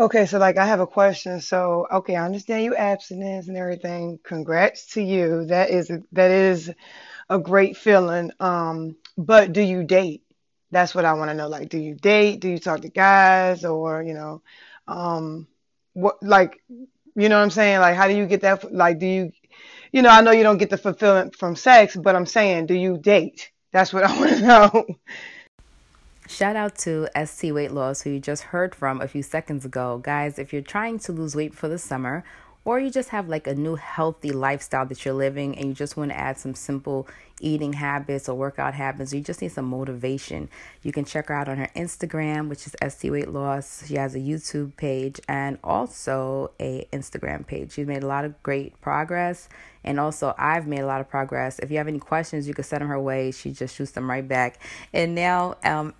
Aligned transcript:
Okay, 0.00 0.24
so 0.26 0.38
like 0.38 0.56
I 0.56 0.66
have 0.66 0.80
a 0.80 0.86
question. 0.86 1.40
So, 1.42 1.86
okay, 1.92 2.16
I 2.16 2.24
understand 2.24 2.64
you 2.64 2.74
abstinence 2.74 3.48
and 3.48 3.56
everything. 3.58 4.18
Congrats 4.24 4.86
to 4.94 5.02
you. 5.02 5.44
That 5.46 5.70
is 5.70 5.92
that 6.12 6.30
is 6.30 6.72
a 7.30 7.38
great 7.38 7.76
feeling. 7.76 8.32
Um, 8.40 8.96
but 9.18 9.52
do 9.52 9.62
you 9.62 9.84
date? 9.84 10.22
That's 10.72 10.94
what 10.94 11.04
I 11.06 11.14
want 11.14 11.30
to 11.30 11.34
know. 11.34 11.48
Like, 11.48 11.70
do 11.70 11.78
you 11.78 11.94
date? 11.96 12.40
Do 12.40 12.48
you 12.50 12.58
talk 12.58 12.82
to 12.82 12.90
guys 12.90 13.64
or, 13.64 14.02
you 14.02 14.14
know, 14.14 14.42
um, 14.88 15.48
what 15.94 16.22
like, 16.22 16.62
you 16.68 17.28
know 17.28 17.38
what 17.38 17.44
I'm 17.44 17.50
saying? 17.50 17.80
Like, 17.80 17.96
how 17.96 18.08
do 18.08 18.16
you 18.16 18.26
get 18.26 18.42
that? 18.42 18.72
Like, 18.72 19.00
do 19.00 19.06
you, 19.06 19.32
you 19.92 20.02
know, 20.02 20.10
I 20.10 20.22
know 20.22 20.32
you 20.32 20.44
don't 20.44 20.58
get 20.58 20.70
the 20.70 20.78
fulfillment 20.78 21.36
from 21.36 21.56
sex, 21.56 21.96
but 21.96 22.16
I'm 22.16 22.26
saying, 22.26 22.66
do 22.66 22.74
you 22.74 22.98
date? 22.98 23.50
That's 23.72 23.92
what 23.92 24.04
I 24.04 24.16
want 24.20 24.30
to 24.30 24.40
know. 24.46 24.86
Shout 26.30 26.54
out 26.54 26.78
to 26.78 27.08
ST 27.26 27.52
Weight 27.52 27.72
Loss, 27.72 28.02
who 28.02 28.10
you 28.10 28.20
just 28.20 28.44
heard 28.44 28.72
from 28.72 29.00
a 29.00 29.08
few 29.08 29.20
seconds 29.20 29.64
ago. 29.64 29.98
Guys, 29.98 30.38
if 30.38 30.52
you're 30.52 30.62
trying 30.62 31.00
to 31.00 31.10
lose 31.10 31.34
weight 31.34 31.56
for 31.56 31.66
the 31.66 31.76
summer, 31.76 32.22
or 32.64 32.78
you 32.78 32.90
just 32.90 33.08
have 33.10 33.28
like 33.28 33.46
a 33.46 33.54
new 33.54 33.76
healthy 33.76 34.30
lifestyle 34.30 34.86
that 34.86 35.04
you're 35.04 35.14
living 35.14 35.56
and 35.56 35.68
you 35.68 35.74
just 35.74 35.96
want 35.96 36.10
to 36.10 36.16
add 36.16 36.38
some 36.38 36.54
simple 36.54 37.08
eating 37.40 37.72
habits 37.72 38.28
or 38.28 38.34
workout 38.36 38.74
habits, 38.74 39.12
you 39.12 39.20
just 39.20 39.40
need 39.40 39.50
some 39.50 39.64
motivation. 39.64 40.48
You 40.82 40.92
can 40.92 41.04
check 41.04 41.28
her 41.28 41.34
out 41.34 41.48
on 41.48 41.56
her 41.56 41.70
Instagram, 41.74 42.48
which 42.48 42.66
is 42.66 42.76
ST 42.86 43.10
Weight 43.10 43.30
Loss. 43.30 43.86
She 43.86 43.94
has 43.94 44.14
a 44.14 44.18
YouTube 44.18 44.76
page 44.76 45.20
and 45.26 45.58
also 45.64 46.50
a 46.60 46.86
Instagram 46.92 47.46
page. 47.46 47.72
She's 47.72 47.86
made 47.86 48.02
a 48.02 48.06
lot 48.06 48.24
of 48.24 48.40
great 48.42 48.78
progress. 48.80 49.48
And 49.82 49.98
also, 49.98 50.34
I've 50.36 50.66
made 50.66 50.80
a 50.80 50.86
lot 50.86 51.00
of 51.00 51.08
progress. 51.08 51.58
If 51.58 51.70
you 51.70 51.78
have 51.78 51.88
any 51.88 51.98
questions, 51.98 52.46
you 52.46 52.52
can 52.52 52.64
send 52.64 52.82
them 52.82 52.88
her 52.88 53.00
way. 53.00 53.30
She 53.30 53.50
just 53.50 53.74
shoots 53.74 53.92
them 53.92 54.10
right 54.10 54.26
back. 54.26 54.58
And 54.92 55.14
now, 55.14 55.56
um, 55.64 55.94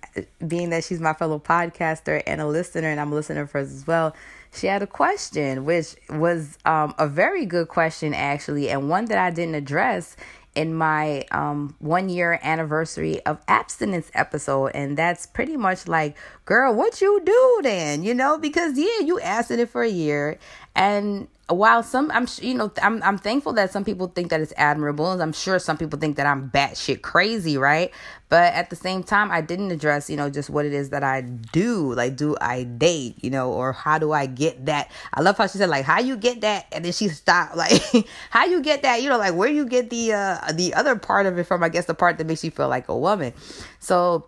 being 0.47 0.69
that 0.69 0.83
she's 0.83 0.99
my 0.99 1.13
fellow 1.13 1.39
podcaster 1.39 2.21
and 2.27 2.39
a 2.39 2.45
listener, 2.45 2.89
and 2.89 2.99
I'm 2.99 3.11
a 3.11 3.15
listener 3.15 3.47
for 3.47 3.57
as 3.57 3.87
well, 3.87 4.15
she 4.53 4.67
had 4.67 4.81
a 4.81 4.87
question, 4.87 5.65
which 5.65 5.95
was 6.09 6.57
um, 6.65 6.93
a 6.97 7.07
very 7.07 7.45
good 7.45 7.69
question, 7.69 8.13
actually, 8.13 8.69
and 8.69 8.89
one 8.89 9.05
that 9.05 9.17
I 9.17 9.31
didn't 9.31 9.55
address 9.55 10.17
in 10.55 10.73
my 10.73 11.23
um, 11.31 11.75
one 11.79 12.09
year 12.09 12.37
anniversary 12.43 13.25
of 13.25 13.39
abstinence 13.47 14.11
episode. 14.13 14.71
And 14.73 14.97
that's 14.97 15.25
pretty 15.25 15.55
much 15.55 15.87
like, 15.87 16.17
girl, 16.45 16.73
what 16.73 17.01
you 17.01 17.21
do 17.23 17.59
then? 17.63 18.03
You 18.03 18.13
know, 18.13 18.37
because 18.37 18.77
yeah, 18.77 18.99
you 19.05 19.19
abstinent 19.21 19.69
for 19.69 19.83
a 19.83 19.89
year. 19.89 20.37
And 20.75 21.29
while 21.53 21.83
some 21.83 22.11
I'm 22.11 22.27
you 22.41 22.53
know 22.53 22.71
I'm 22.81 23.01
I'm 23.03 23.17
thankful 23.17 23.53
that 23.53 23.71
some 23.71 23.83
people 23.83 24.07
think 24.07 24.29
that 24.29 24.41
it's 24.41 24.53
admirable, 24.57 25.11
and 25.11 25.21
I'm 25.21 25.33
sure 25.33 25.59
some 25.59 25.77
people 25.77 25.99
think 25.99 26.17
that 26.17 26.25
I'm 26.25 26.49
batshit 26.49 27.01
crazy, 27.01 27.57
right? 27.57 27.91
But 28.29 28.53
at 28.53 28.69
the 28.69 28.75
same 28.75 29.03
time, 29.03 29.31
I 29.31 29.41
didn't 29.41 29.71
address 29.71 30.09
you 30.09 30.17
know 30.17 30.29
just 30.29 30.49
what 30.49 30.65
it 30.65 30.73
is 30.73 30.89
that 30.89 31.03
I 31.03 31.21
do. 31.21 31.93
Like, 31.93 32.15
do 32.15 32.35
I 32.39 32.63
date? 32.63 33.23
You 33.23 33.29
know, 33.29 33.51
or 33.51 33.73
how 33.73 33.97
do 33.97 34.11
I 34.11 34.25
get 34.25 34.65
that? 34.67 34.91
I 35.13 35.21
love 35.21 35.37
how 35.37 35.47
she 35.47 35.57
said 35.57 35.69
like, 35.69 35.85
how 35.85 35.99
you 35.99 36.17
get 36.17 36.41
that, 36.41 36.67
and 36.71 36.85
then 36.85 36.93
she 36.93 37.09
stopped. 37.09 37.55
Like, 37.61 38.07
how 38.31 38.45
you 38.45 38.61
get 38.61 38.81
that? 38.83 39.03
You 39.03 39.09
know, 39.09 39.17
like 39.17 39.35
where 39.35 39.49
you 39.49 39.65
get 39.65 39.89
the 39.89 40.13
uh 40.13 40.51
the 40.53 40.73
other 40.73 40.95
part 40.95 41.25
of 41.25 41.37
it 41.37 41.43
from? 41.43 41.63
I 41.63 41.69
guess 41.69 41.85
the 41.85 41.93
part 41.93 42.17
that 42.17 42.27
makes 42.27 42.43
you 42.43 42.51
feel 42.51 42.69
like 42.69 42.87
a 42.89 42.97
woman. 42.97 43.33
So 43.79 44.27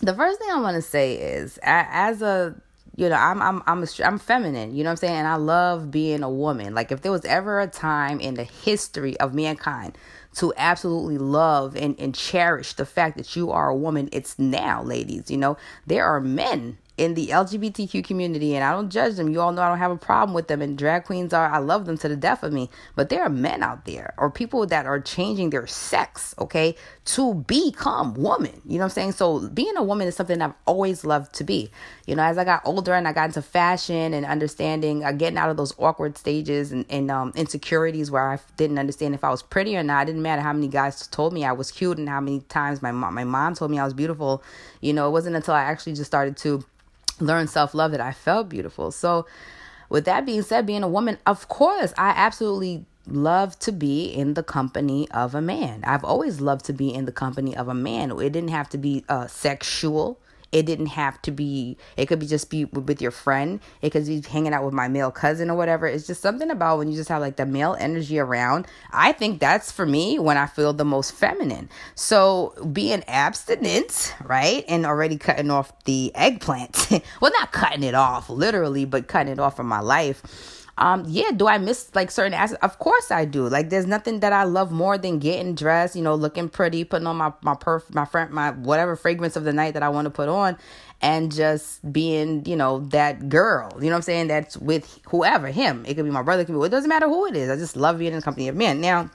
the 0.00 0.14
first 0.14 0.38
thing 0.38 0.48
I 0.50 0.60
want 0.60 0.76
to 0.76 0.82
say 0.82 1.14
is 1.14 1.58
as 1.62 2.22
a 2.22 2.54
you 2.98 3.08
know 3.08 3.14
i'm 3.14 3.40
i'm 3.40 3.62
i'm 3.66 3.82
a, 3.84 3.86
i'm 4.04 4.18
feminine 4.18 4.74
you 4.74 4.82
know 4.82 4.90
what 4.90 4.92
i'm 4.92 4.96
saying 4.96 5.14
and 5.14 5.28
i 5.28 5.36
love 5.36 5.90
being 5.90 6.24
a 6.24 6.30
woman 6.30 6.74
like 6.74 6.90
if 6.90 7.00
there 7.02 7.12
was 7.12 7.24
ever 7.24 7.60
a 7.60 7.66
time 7.68 8.18
in 8.18 8.34
the 8.34 8.42
history 8.42 9.18
of 9.20 9.32
mankind 9.32 9.96
to 10.34 10.52
absolutely 10.56 11.16
love 11.16 11.76
and, 11.76 11.98
and 11.98 12.14
cherish 12.14 12.72
the 12.74 12.84
fact 12.84 13.16
that 13.16 13.36
you 13.36 13.52
are 13.52 13.68
a 13.68 13.76
woman 13.76 14.08
it's 14.10 14.36
now 14.36 14.82
ladies 14.82 15.30
you 15.30 15.36
know 15.36 15.56
there 15.86 16.04
are 16.04 16.20
men 16.20 16.76
in 16.98 17.14
the 17.14 17.28
LGBTQ 17.28 18.04
community, 18.04 18.56
and 18.56 18.64
I 18.64 18.72
don't 18.72 18.90
judge 18.90 19.14
them. 19.14 19.28
You 19.28 19.40
all 19.40 19.52
know 19.52 19.62
I 19.62 19.68
don't 19.68 19.78
have 19.78 19.92
a 19.92 19.96
problem 19.96 20.34
with 20.34 20.48
them, 20.48 20.60
and 20.60 20.76
drag 20.76 21.04
queens 21.04 21.32
are, 21.32 21.48
I 21.48 21.58
love 21.58 21.86
them 21.86 21.96
to 21.98 22.08
the 22.08 22.16
death 22.16 22.42
of 22.42 22.52
me. 22.52 22.68
But 22.96 23.08
there 23.08 23.22
are 23.22 23.30
men 23.30 23.62
out 23.62 23.84
there, 23.84 24.14
or 24.18 24.30
people 24.30 24.66
that 24.66 24.84
are 24.84 25.00
changing 25.00 25.50
their 25.50 25.66
sex, 25.68 26.34
okay, 26.40 26.74
to 27.08 27.32
become 27.32 28.12
woman. 28.12 28.60
You 28.66 28.74
know 28.74 28.80
what 28.80 28.84
I'm 28.84 28.90
saying? 28.90 29.12
So 29.12 29.48
being 29.48 29.78
a 29.78 29.82
woman 29.82 30.06
is 30.06 30.14
something 30.14 30.42
I've 30.42 30.52
always 30.66 31.06
loved 31.06 31.34
to 31.36 31.44
be. 31.44 31.70
You 32.06 32.14
know, 32.14 32.22
as 32.22 32.36
I 32.36 32.44
got 32.44 32.60
older 32.66 32.92
and 32.92 33.08
I 33.08 33.14
got 33.14 33.30
into 33.30 33.40
fashion 33.40 34.12
and 34.12 34.26
understanding, 34.26 35.02
uh, 35.02 35.12
getting 35.12 35.38
out 35.38 35.48
of 35.48 35.56
those 35.56 35.72
awkward 35.78 36.18
stages 36.18 36.70
and, 36.70 36.84
and 36.90 37.10
um, 37.10 37.32
insecurities 37.34 38.10
where 38.10 38.30
I 38.30 38.38
didn't 38.58 38.78
understand 38.78 39.14
if 39.14 39.24
I 39.24 39.30
was 39.30 39.42
pretty 39.42 39.74
or 39.74 39.82
not. 39.82 40.02
It 40.02 40.06
didn't 40.12 40.20
matter 40.20 40.42
how 40.42 40.52
many 40.52 40.68
guys 40.68 41.06
told 41.06 41.32
me 41.32 41.46
I 41.46 41.52
was 41.52 41.70
cute 41.70 41.96
and 41.96 42.10
how 42.10 42.20
many 42.20 42.40
times 42.40 42.82
my 42.82 42.92
mom, 42.92 43.14
my 43.14 43.24
mom 43.24 43.54
told 43.54 43.70
me 43.70 43.78
I 43.78 43.84
was 43.86 43.94
beautiful. 43.94 44.42
You 44.82 44.92
know, 44.92 45.08
it 45.08 45.12
wasn't 45.12 45.34
until 45.34 45.54
I 45.54 45.62
actually 45.62 45.94
just 45.94 46.10
started 46.10 46.36
to 46.38 46.62
learn 47.20 47.48
self 47.48 47.72
love 47.72 47.92
that 47.92 48.02
I 48.02 48.12
felt 48.12 48.50
beautiful. 48.50 48.90
So, 48.90 49.26
with 49.88 50.04
that 50.04 50.26
being 50.26 50.42
said, 50.42 50.66
being 50.66 50.82
a 50.82 50.88
woman, 50.88 51.16
of 51.24 51.48
course, 51.48 51.94
I 51.96 52.10
absolutely 52.10 52.84
love 53.12 53.58
to 53.60 53.72
be 53.72 54.06
in 54.06 54.34
the 54.34 54.42
company 54.42 55.10
of 55.10 55.34
a 55.34 55.40
man. 55.40 55.82
I've 55.84 56.04
always 56.04 56.40
loved 56.40 56.64
to 56.66 56.72
be 56.72 56.92
in 56.92 57.04
the 57.04 57.12
company 57.12 57.56
of 57.56 57.68
a 57.68 57.74
man. 57.74 58.10
It 58.12 58.30
didn't 58.30 58.48
have 58.50 58.68
to 58.70 58.78
be 58.78 59.04
uh, 59.08 59.26
sexual. 59.26 60.18
It 60.50 60.64
didn't 60.64 60.86
have 60.86 61.20
to 61.22 61.30
be, 61.30 61.76
it 61.96 62.06
could 62.06 62.20
be 62.20 62.26
just 62.26 62.48
be 62.48 62.64
with 62.64 63.02
your 63.02 63.10
friend. 63.10 63.60
It 63.82 63.90
could 63.90 64.06
be 64.06 64.22
hanging 64.22 64.54
out 64.54 64.64
with 64.64 64.72
my 64.72 64.88
male 64.88 65.10
cousin 65.10 65.50
or 65.50 65.56
whatever. 65.56 65.86
It's 65.86 66.06
just 66.06 66.22
something 66.22 66.50
about 66.50 66.78
when 66.78 66.88
you 66.88 66.96
just 66.96 67.10
have 67.10 67.20
like 67.20 67.36
the 67.36 67.44
male 67.44 67.76
energy 67.78 68.18
around. 68.18 68.66
I 68.90 69.12
think 69.12 69.40
that's 69.40 69.70
for 69.70 69.84
me 69.84 70.18
when 70.18 70.38
I 70.38 70.46
feel 70.46 70.72
the 70.72 70.86
most 70.86 71.12
feminine. 71.12 71.68
So 71.94 72.54
being 72.72 73.04
abstinent, 73.06 74.14
right? 74.24 74.64
And 74.68 74.86
already 74.86 75.18
cutting 75.18 75.50
off 75.50 75.72
the 75.84 76.12
eggplant. 76.14 76.88
well, 77.20 77.32
not 77.38 77.52
cutting 77.52 77.82
it 77.82 77.94
off 77.94 78.30
literally, 78.30 78.86
but 78.86 79.06
cutting 79.06 79.32
it 79.32 79.38
off 79.38 79.56
from 79.56 79.66
my 79.66 79.80
life 79.80 80.57
um 80.78 81.04
yeah 81.06 81.30
do 81.30 81.46
i 81.46 81.58
miss 81.58 81.94
like 81.94 82.10
certain 82.10 82.34
aspects 82.34 82.64
of 82.64 82.78
course 82.78 83.10
i 83.10 83.24
do. 83.24 83.48
Like 83.48 83.70
there's 83.70 83.86
nothing 83.86 84.20
that 84.20 84.32
i 84.32 84.44
love 84.44 84.72
more 84.72 84.96
than 84.96 85.18
getting 85.18 85.54
dressed 85.54 85.96
you 85.96 86.02
know 86.02 86.14
looking 86.14 86.48
pretty 86.48 86.84
putting 86.84 87.06
on 87.06 87.16
my 87.16 87.32
my 87.42 87.54
perf 87.54 87.92
my 87.94 88.04
friend 88.04 88.30
my 88.30 88.52
whatever 88.52 88.96
fragrance 88.96 89.36
of 89.36 89.44
the 89.44 89.52
night 89.52 89.74
that 89.74 89.82
i 89.82 89.88
want 89.88 90.06
to 90.06 90.10
put 90.10 90.28
on 90.28 90.56
and 91.00 91.32
just 91.32 91.92
being 91.92 92.44
you 92.46 92.56
know 92.56 92.80
that 92.80 93.28
girl 93.28 93.70
you 93.76 93.84
know 93.84 93.90
what 93.90 93.96
i'm 93.96 94.02
saying? 94.02 94.28
That's 94.28 94.56
with 94.56 95.00
whoever 95.08 95.48
him. 95.48 95.84
It 95.86 95.94
could 95.94 96.04
be 96.04 96.10
my 96.10 96.22
brother 96.22 96.42
it 96.42 96.46
could 96.46 96.58
be 96.58 96.66
it 96.66 96.70
doesn't 96.70 96.88
matter 96.88 97.08
who 97.08 97.26
it 97.26 97.36
is. 97.36 97.50
I 97.50 97.56
just 97.56 97.76
love 97.76 97.98
being 97.98 98.12
in 98.12 98.18
the 98.18 98.22
company 98.22 98.48
of 98.48 98.56
men. 98.56 98.80
Now 98.80 99.10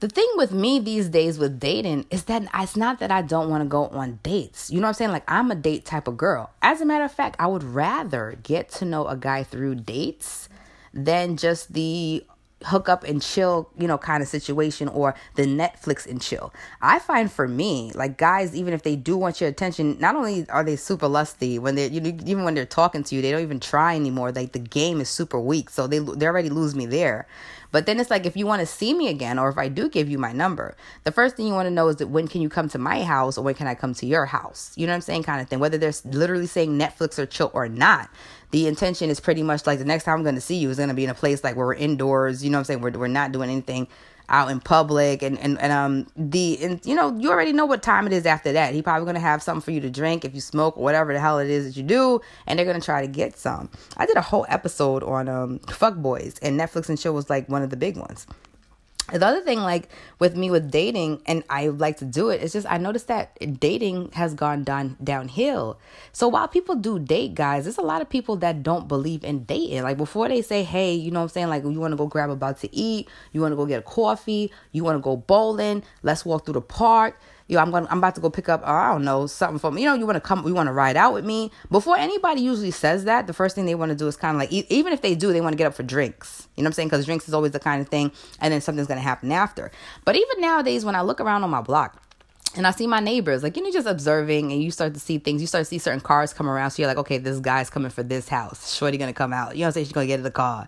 the 0.00 0.08
thing 0.08 0.28
with 0.36 0.52
me 0.52 0.78
these 0.78 1.08
days 1.08 1.38
with 1.38 1.58
dating 1.58 2.06
is 2.10 2.24
that 2.24 2.44
it's 2.54 2.76
not 2.76 3.00
that 3.00 3.10
I 3.10 3.22
don't 3.22 3.50
want 3.50 3.62
to 3.62 3.68
go 3.68 3.88
on 3.88 4.20
dates. 4.22 4.70
You 4.70 4.80
know 4.80 4.86
what 4.86 4.90
I'm 4.90 4.94
saying? 4.94 5.10
Like, 5.10 5.24
I'm 5.26 5.50
a 5.50 5.56
date 5.56 5.84
type 5.84 6.06
of 6.06 6.16
girl. 6.16 6.50
As 6.62 6.80
a 6.80 6.86
matter 6.86 7.04
of 7.04 7.12
fact, 7.12 7.36
I 7.38 7.48
would 7.48 7.64
rather 7.64 8.38
get 8.42 8.68
to 8.72 8.84
know 8.84 9.06
a 9.06 9.16
guy 9.16 9.42
through 9.42 9.76
dates 9.76 10.48
than 10.94 11.36
just 11.36 11.72
the 11.72 12.24
hook 12.64 12.88
up 12.88 13.04
and 13.04 13.22
chill, 13.22 13.70
you 13.78 13.86
know, 13.86 13.98
kind 13.98 14.22
of 14.22 14.28
situation 14.28 14.88
or 14.88 15.14
the 15.36 15.44
Netflix 15.44 16.06
and 16.06 16.20
chill. 16.20 16.52
I 16.80 16.98
find 16.98 17.30
for 17.30 17.46
me, 17.46 17.92
like 17.94 18.18
guys, 18.18 18.54
even 18.54 18.74
if 18.74 18.82
they 18.82 18.96
do 18.96 19.16
want 19.16 19.40
your 19.40 19.48
attention, 19.48 19.96
not 20.00 20.16
only 20.16 20.48
are 20.48 20.64
they 20.64 20.76
super 20.76 21.06
lusty 21.06 21.58
when 21.58 21.76
they're, 21.76 21.88
you 21.88 22.00
know, 22.00 22.08
even 22.26 22.44
when 22.44 22.54
they're 22.54 22.66
talking 22.66 23.04
to 23.04 23.14
you, 23.14 23.22
they 23.22 23.30
don't 23.30 23.42
even 23.42 23.60
try 23.60 23.94
anymore. 23.94 24.32
Like 24.32 24.52
the 24.52 24.58
game 24.58 25.00
is 25.00 25.08
super 25.08 25.38
weak. 25.38 25.70
So 25.70 25.86
they, 25.86 26.00
they 26.00 26.26
already 26.26 26.50
lose 26.50 26.74
me 26.74 26.86
there. 26.86 27.26
But 27.70 27.86
then 27.86 28.00
it's 28.00 28.10
like 28.10 28.26
if 28.26 28.36
you 28.36 28.46
want 28.46 28.60
to 28.60 28.66
see 28.66 28.94
me 28.94 29.08
again, 29.08 29.38
or 29.38 29.48
if 29.48 29.58
I 29.58 29.68
do 29.68 29.88
give 29.88 30.08
you 30.08 30.18
my 30.18 30.32
number, 30.32 30.76
the 31.04 31.12
first 31.12 31.36
thing 31.36 31.46
you 31.46 31.52
want 31.52 31.66
to 31.66 31.70
know 31.70 31.88
is 31.88 31.96
that 31.96 32.08
when 32.08 32.28
can 32.28 32.40
you 32.40 32.48
come 32.48 32.68
to 32.70 32.78
my 32.78 33.02
house 33.02 33.36
or 33.36 33.42
when 33.44 33.54
can 33.54 33.66
I 33.66 33.74
come 33.74 33.94
to 33.94 34.06
your 34.06 34.26
house? 34.26 34.72
You 34.76 34.86
know 34.86 34.92
what 34.92 34.96
I'm 34.96 35.02
saying? 35.02 35.24
Kind 35.24 35.40
of 35.40 35.48
thing. 35.48 35.58
Whether 35.58 35.78
they're 35.78 35.92
literally 36.04 36.46
saying 36.46 36.78
Netflix 36.78 37.18
or 37.18 37.26
chill 37.26 37.50
or 37.54 37.68
not, 37.68 38.10
the 38.50 38.66
intention 38.66 39.10
is 39.10 39.20
pretty 39.20 39.42
much 39.42 39.66
like 39.66 39.78
the 39.78 39.84
next 39.84 40.04
time 40.04 40.16
I'm 40.16 40.22
going 40.22 40.34
to 40.34 40.40
see 40.40 40.56
you 40.56 40.70
is 40.70 40.78
going 40.78 40.88
to 40.88 40.94
be 40.94 41.04
in 41.04 41.10
a 41.10 41.14
place 41.14 41.44
like 41.44 41.56
where 41.56 41.66
we're 41.66 41.74
indoors. 41.74 42.42
You 42.42 42.50
know 42.50 42.58
what 42.58 42.60
I'm 42.60 42.64
saying? 42.64 42.80
We're, 42.80 42.90
we're 42.92 43.08
not 43.08 43.32
doing 43.32 43.50
anything 43.50 43.88
out 44.28 44.50
in 44.50 44.60
public 44.60 45.22
and 45.22 45.38
and, 45.38 45.60
and 45.60 45.72
um 45.72 46.06
the 46.16 46.58
and 46.62 46.84
you 46.84 46.94
know 46.94 47.16
you 47.18 47.30
already 47.30 47.52
know 47.52 47.66
what 47.66 47.82
time 47.82 48.06
it 48.06 48.12
is 48.12 48.26
after 48.26 48.52
that. 48.52 48.74
He 48.74 48.82
probably 48.82 49.06
gonna 49.06 49.20
have 49.20 49.42
something 49.42 49.62
for 49.62 49.70
you 49.70 49.80
to 49.80 49.90
drink 49.90 50.24
if 50.24 50.34
you 50.34 50.40
smoke 50.40 50.76
or 50.76 50.82
whatever 50.84 51.12
the 51.12 51.20
hell 51.20 51.38
it 51.38 51.50
is 51.50 51.66
that 51.66 51.76
you 51.76 51.82
do 51.82 52.20
and 52.46 52.58
they're 52.58 52.66
gonna 52.66 52.80
try 52.80 53.00
to 53.00 53.08
get 53.08 53.38
some. 53.38 53.70
I 53.96 54.06
did 54.06 54.16
a 54.16 54.22
whole 54.22 54.46
episode 54.48 55.02
on 55.02 55.28
um 55.28 55.58
fuck 55.60 55.96
boys 55.96 56.36
and 56.42 56.58
netflix 56.58 56.88
and 56.88 56.98
chill 56.98 57.14
was 57.14 57.30
like 57.30 57.48
one 57.48 57.62
of 57.62 57.70
the 57.70 57.76
big 57.76 57.96
ones 57.96 58.26
the 59.12 59.26
other 59.26 59.40
thing 59.40 59.60
like 59.60 59.88
with 60.18 60.36
me 60.36 60.50
with 60.50 60.70
dating 60.70 61.20
and 61.26 61.42
i 61.48 61.68
like 61.68 61.96
to 61.96 62.04
do 62.04 62.28
it 62.28 62.42
it's 62.42 62.52
just 62.52 62.66
i 62.70 62.76
noticed 62.76 63.08
that 63.08 63.36
dating 63.58 64.10
has 64.12 64.34
gone 64.34 64.64
down 64.64 64.96
downhill. 65.02 65.78
So 66.12 66.28
while 66.28 66.48
people 66.48 66.74
do 66.74 66.98
date 66.98 67.34
guys 67.34 67.64
there's 67.64 67.78
a 67.78 67.82
lot 67.82 68.02
of 68.02 68.08
people 68.08 68.36
that 68.36 68.62
don't 68.62 68.88
believe 68.88 69.24
in 69.24 69.44
dating. 69.44 69.82
Like 69.82 69.96
before 69.96 70.28
they 70.28 70.42
say 70.42 70.62
hey 70.62 70.94
you 70.94 71.10
know 71.10 71.20
what 71.20 71.24
i'm 71.24 71.30
saying? 71.30 71.48
Like 71.48 71.64
you 71.64 71.80
want 71.80 71.92
to 71.92 71.96
go 71.96 72.06
grab 72.06 72.30
about 72.30 72.58
to 72.60 72.74
eat? 72.74 73.08
You 73.32 73.40
want 73.40 73.52
to 73.52 73.56
go 73.56 73.66
get 73.66 73.80
a 73.80 73.82
coffee? 73.82 74.50
You 74.72 74.84
want 74.84 74.96
to 74.96 75.00
go 75.00 75.16
bowling? 75.16 75.82
Let's 76.02 76.24
walk 76.24 76.44
through 76.44 76.54
the 76.54 76.60
park 76.60 77.18
yo, 77.48 77.58
I'm 77.58 77.70
going 77.70 77.86
I'm 77.90 77.98
about 77.98 78.14
to 78.14 78.20
go 78.20 78.30
pick 78.30 78.48
up, 78.48 78.62
uh, 78.62 78.70
I 78.70 78.92
don't 78.92 79.04
know, 79.04 79.26
something 79.26 79.58
from, 79.58 79.78
you 79.78 79.86
know, 79.86 79.94
you 79.94 80.06
want 80.06 80.16
to 80.16 80.20
come, 80.20 80.46
you 80.46 80.54
want 80.54 80.68
to 80.68 80.72
ride 80.72 80.96
out 80.96 81.14
with 81.14 81.24
me. 81.24 81.50
Before 81.70 81.96
anybody 81.96 82.42
usually 82.42 82.70
says 82.70 83.04
that, 83.04 83.26
the 83.26 83.32
first 83.32 83.54
thing 83.54 83.66
they 83.66 83.74
want 83.74 83.90
to 83.90 83.96
do 83.96 84.06
is 84.06 84.16
kind 84.16 84.36
of 84.36 84.40
like, 84.40 84.52
even 84.52 84.92
if 84.92 85.02
they 85.02 85.14
do, 85.14 85.32
they 85.32 85.40
want 85.40 85.54
to 85.54 85.56
get 85.56 85.66
up 85.66 85.74
for 85.74 85.82
drinks. 85.82 86.46
You 86.56 86.62
know 86.62 86.66
what 86.66 86.70
I'm 86.70 86.72
saying? 86.74 86.88
Because 86.88 87.06
drinks 87.06 87.26
is 87.26 87.34
always 87.34 87.52
the 87.52 87.60
kind 87.60 87.80
of 87.80 87.88
thing, 87.88 88.12
and 88.40 88.52
then 88.52 88.60
something's 88.60 88.86
going 88.86 88.98
to 88.98 89.02
happen 89.02 89.32
after. 89.32 89.70
But 90.04 90.16
even 90.16 90.40
nowadays, 90.40 90.84
when 90.84 90.94
I 90.94 91.00
look 91.00 91.20
around 91.20 91.42
on 91.42 91.50
my 91.50 91.62
block, 91.62 92.02
and 92.56 92.66
I 92.66 92.70
see 92.70 92.86
my 92.86 93.00
neighbors, 93.00 93.42
like, 93.42 93.56
you 93.56 93.62
know, 93.62 93.70
just 93.70 93.86
observing 93.86 94.52
and 94.52 94.62
you 94.62 94.70
start 94.70 94.94
to 94.94 95.00
see 95.00 95.18
things. 95.18 95.40
You 95.42 95.46
start 95.46 95.62
to 95.62 95.64
see 95.66 95.78
certain 95.78 96.00
cars 96.00 96.32
come 96.32 96.48
around. 96.48 96.70
So 96.70 96.82
you're 96.82 96.88
like, 96.88 96.96
okay, 96.96 97.18
this 97.18 97.38
guy's 97.40 97.68
coming 97.68 97.90
for 97.90 98.02
this 98.02 98.28
house. 98.28 98.74
Shorty 98.74 98.96
gonna 98.96 99.12
come 99.12 99.34
out. 99.34 99.54
You 99.54 99.60
know 99.60 99.64
what 99.64 99.68
I'm 99.68 99.72
saying? 99.74 99.86
She's 99.86 99.92
gonna 99.92 100.06
get 100.06 100.18
in 100.18 100.24
the 100.24 100.30
car. 100.30 100.66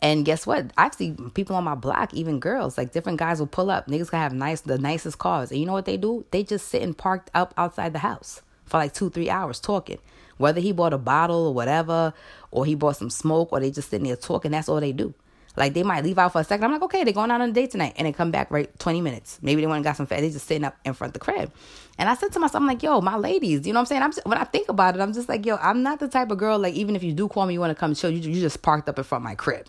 And 0.00 0.24
guess 0.24 0.46
what? 0.46 0.72
I've 0.78 0.94
seen 0.94 1.30
people 1.30 1.56
on 1.56 1.64
my 1.64 1.74
block, 1.74 2.14
even 2.14 2.38
girls, 2.38 2.78
like 2.78 2.92
different 2.92 3.18
guys 3.18 3.40
will 3.40 3.48
pull 3.48 3.70
up. 3.70 3.88
Niggas 3.88 4.10
gonna 4.10 4.22
have 4.22 4.32
nice, 4.32 4.60
the 4.60 4.78
nicest 4.78 5.18
cars. 5.18 5.50
And 5.50 5.58
you 5.58 5.66
know 5.66 5.72
what 5.72 5.86
they 5.86 5.96
do? 5.96 6.24
They 6.30 6.44
just 6.44 6.68
sit 6.68 6.82
and 6.82 6.96
parked 6.96 7.30
up 7.34 7.52
outside 7.56 7.92
the 7.92 7.98
house 7.98 8.42
for 8.64 8.78
like 8.78 8.94
two, 8.94 9.10
three 9.10 9.28
hours 9.28 9.58
talking. 9.58 9.98
Whether 10.36 10.60
he 10.60 10.70
bought 10.70 10.92
a 10.92 10.98
bottle 10.98 11.48
or 11.48 11.54
whatever, 11.54 12.14
or 12.52 12.64
he 12.64 12.76
bought 12.76 12.96
some 12.96 13.10
smoke, 13.10 13.48
or 13.50 13.58
they 13.58 13.72
just 13.72 13.90
sitting 13.90 14.06
there 14.06 14.14
talking, 14.14 14.52
that's 14.52 14.68
all 14.68 14.78
they 14.78 14.92
do. 14.92 15.14
Like 15.56 15.74
they 15.74 15.82
might 15.82 16.04
leave 16.04 16.18
out 16.18 16.32
for 16.32 16.40
a 16.40 16.44
second. 16.44 16.64
I'm 16.64 16.72
like, 16.72 16.82
okay, 16.82 17.02
they're 17.02 17.12
going 17.12 17.32
out 17.32 17.40
on 17.40 17.50
a 17.50 17.52
date 17.52 17.72
tonight, 17.72 17.94
and 17.96 18.06
they 18.06 18.12
come 18.12 18.30
back 18.30 18.52
right 18.52 18.70
20 18.78 19.00
minutes. 19.00 19.40
Maybe 19.42 19.60
they 19.60 19.66
went 19.66 19.78
and 19.78 19.84
got 19.84 19.96
some 19.96 20.06
fat. 20.06 20.20
They 20.20 20.30
just 20.30 20.46
sitting 20.46 20.64
up 20.64 20.76
in 20.84 20.94
front 20.94 21.10
of 21.10 21.14
the 21.14 21.18
crib. 21.18 21.50
And 21.98 22.08
I 22.08 22.14
said 22.14 22.30
to 22.32 22.38
myself, 22.38 22.62
I'm 22.62 22.68
like, 22.68 22.84
yo, 22.84 23.00
my 23.00 23.16
ladies, 23.16 23.66
you 23.66 23.72
know 23.72 23.78
what 23.78 23.82
I'm 23.82 23.86
saying? 23.86 24.02
I'm 24.02 24.12
just, 24.12 24.24
when 24.24 24.38
I 24.38 24.44
think 24.44 24.68
about 24.68 24.94
it, 24.94 25.00
I'm 25.00 25.12
just 25.12 25.28
like, 25.28 25.44
yo, 25.44 25.56
I'm 25.56 25.82
not 25.82 25.98
the 25.98 26.06
type 26.06 26.30
of 26.30 26.38
girl 26.38 26.56
like 26.56 26.74
even 26.74 26.94
if 26.94 27.02
you 27.02 27.12
do 27.12 27.26
call 27.26 27.44
me, 27.46 27.54
you 27.54 27.60
want 27.60 27.72
to 27.72 27.74
come 27.74 27.94
chill, 27.96 28.10
you 28.10 28.20
you 28.20 28.40
just 28.40 28.62
parked 28.62 28.88
up 28.88 28.98
in 28.98 29.04
front 29.04 29.22
of 29.22 29.24
my 29.24 29.34
crib. 29.34 29.66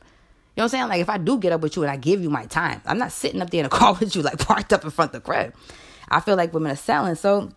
What 0.60 0.66
I'm 0.66 0.70
saying? 0.70 0.90
Like 0.90 1.02
if 1.02 1.10
I 1.10 1.18
do 1.18 1.40
get 1.40 1.54
up 1.54 1.62
with 1.62 1.76
you 1.76 1.84
and 1.84 1.92
I 1.92 1.98
give 1.98 2.22
you 2.22 2.30
my 2.30 2.46
time, 2.46 2.82
I'm 2.86 2.98
not 2.98 3.12
sitting 3.12 3.42
up 3.42 3.50
there 3.50 3.62
in 3.62 3.66
a 3.66 3.70
car 3.80 3.96
with 4.00 4.16
you 4.16 4.22
like 4.22 4.40
parked 4.40 4.74
up 4.74 4.84
in 4.84 4.90
front 4.90 5.14
of 5.16 5.24
the 5.24 5.26
crib. 5.26 5.56
I 6.10 6.20
feel 6.20 6.36
like 6.36 6.54
women 6.54 6.72
are 6.72 6.76
selling. 6.76 7.16
So 7.16 7.52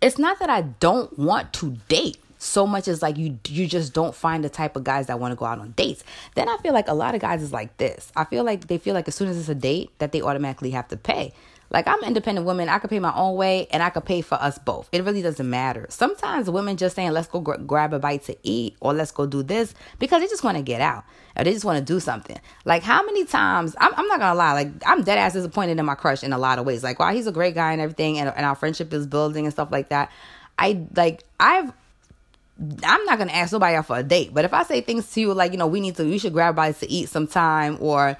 it's 0.00 0.18
not 0.18 0.38
that 0.38 0.50
I 0.50 0.62
don't 0.62 1.18
want 1.18 1.52
to 1.54 1.76
date 1.88 2.18
so 2.38 2.66
much 2.66 2.88
as 2.88 3.00
like 3.00 3.16
you 3.16 3.38
you 3.48 3.66
just 3.66 3.94
don't 3.94 4.14
find 4.14 4.44
the 4.44 4.48
type 4.48 4.76
of 4.76 4.84
guys 4.84 5.06
that 5.06 5.18
want 5.18 5.32
to 5.32 5.36
go 5.36 5.46
out 5.46 5.58
on 5.58 5.72
dates. 5.72 6.04
Then 6.34 6.48
I 6.48 6.56
feel 6.58 6.72
like 6.72 6.88
a 6.88 6.94
lot 6.94 7.14
of 7.14 7.20
guys 7.20 7.42
is 7.42 7.52
like 7.52 7.76
this. 7.78 8.12
I 8.14 8.24
feel 8.24 8.44
like 8.44 8.66
they 8.66 8.78
feel 8.78 8.94
like 8.94 9.08
as 9.08 9.14
soon 9.14 9.28
as 9.28 9.38
it's 9.38 9.48
a 9.48 9.54
date 9.54 9.90
that 9.98 10.12
they 10.12 10.20
automatically 10.20 10.70
have 10.70 10.88
to 10.88 10.96
pay. 10.96 11.32
Like 11.74 11.88
I'm 11.88 12.00
an 12.02 12.06
independent 12.06 12.46
woman, 12.46 12.68
I 12.68 12.78
could 12.78 12.88
pay 12.88 13.00
my 13.00 13.12
own 13.16 13.34
way 13.34 13.66
and 13.72 13.82
I 13.82 13.90
could 13.90 14.04
pay 14.04 14.20
for 14.20 14.36
us 14.36 14.58
both. 14.58 14.88
It 14.92 15.02
really 15.02 15.22
doesn't 15.22 15.50
matter. 15.50 15.86
Sometimes 15.90 16.48
women 16.48 16.76
just 16.76 16.94
saying 16.94 17.10
let's 17.10 17.26
go 17.26 17.40
gr- 17.40 17.56
grab 17.56 17.92
a 17.92 17.98
bite 17.98 18.22
to 18.26 18.36
eat 18.44 18.76
or 18.78 18.94
let's 18.94 19.10
go 19.10 19.26
do 19.26 19.42
this 19.42 19.74
because 19.98 20.22
they 20.22 20.28
just 20.28 20.44
want 20.44 20.56
to 20.56 20.62
get 20.62 20.80
out 20.80 21.02
or 21.36 21.42
they 21.42 21.52
just 21.52 21.64
want 21.64 21.84
to 21.84 21.84
do 21.84 21.98
something. 21.98 22.38
Like 22.64 22.84
how 22.84 23.04
many 23.04 23.24
times 23.24 23.74
I'm, 23.80 23.92
I'm 23.96 24.06
not 24.06 24.20
gonna 24.20 24.38
lie, 24.38 24.52
like 24.52 24.68
I'm 24.86 25.02
dead 25.02 25.18
ass 25.18 25.32
disappointed 25.32 25.80
in 25.80 25.84
my 25.84 25.96
crush 25.96 26.22
in 26.22 26.32
a 26.32 26.38
lot 26.38 26.60
of 26.60 26.64
ways. 26.64 26.84
Like 26.84 27.00
while 27.00 27.12
he's 27.12 27.26
a 27.26 27.32
great 27.32 27.56
guy 27.56 27.72
and 27.72 27.80
everything, 27.80 28.20
and, 28.20 28.32
and 28.36 28.46
our 28.46 28.54
friendship 28.54 28.92
is 28.92 29.08
building 29.08 29.44
and 29.44 29.52
stuff 29.52 29.72
like 29.72 29.88
that. 29.88 30.12
I 30.56 30.86
like 30.94 31.24
I've 31.40 31.72
I'm 32.84 33.04
not 33.04 33.18
gonna 33.18 33.32
ask 33.32 33.52
nobody 33.52 33.74
out 33.74 33.86
for 33.86 33.98
a 33.98 34.04
date, 34.04 34.32
but 34.32 34.44
if 34.44 34.54
I 34.54 34.62
say 34.62 34.80
things 34.80 35.12
to 35.14 35.20
you 35.20 35.34
like, 35.34 35.50
you 35.50 35.58
know, 35.58 35.66
we 35.66 35.80
need 35.80 35.96
to, 35.96 36.04
we 36.04 36.18
should 36.18 36.32
grab 36.32 36.54
bites 36.54 36.78
to 36.80 36.90
eat 36.90 37.08
sometime, 37.08 37.78
or 37.80 38.16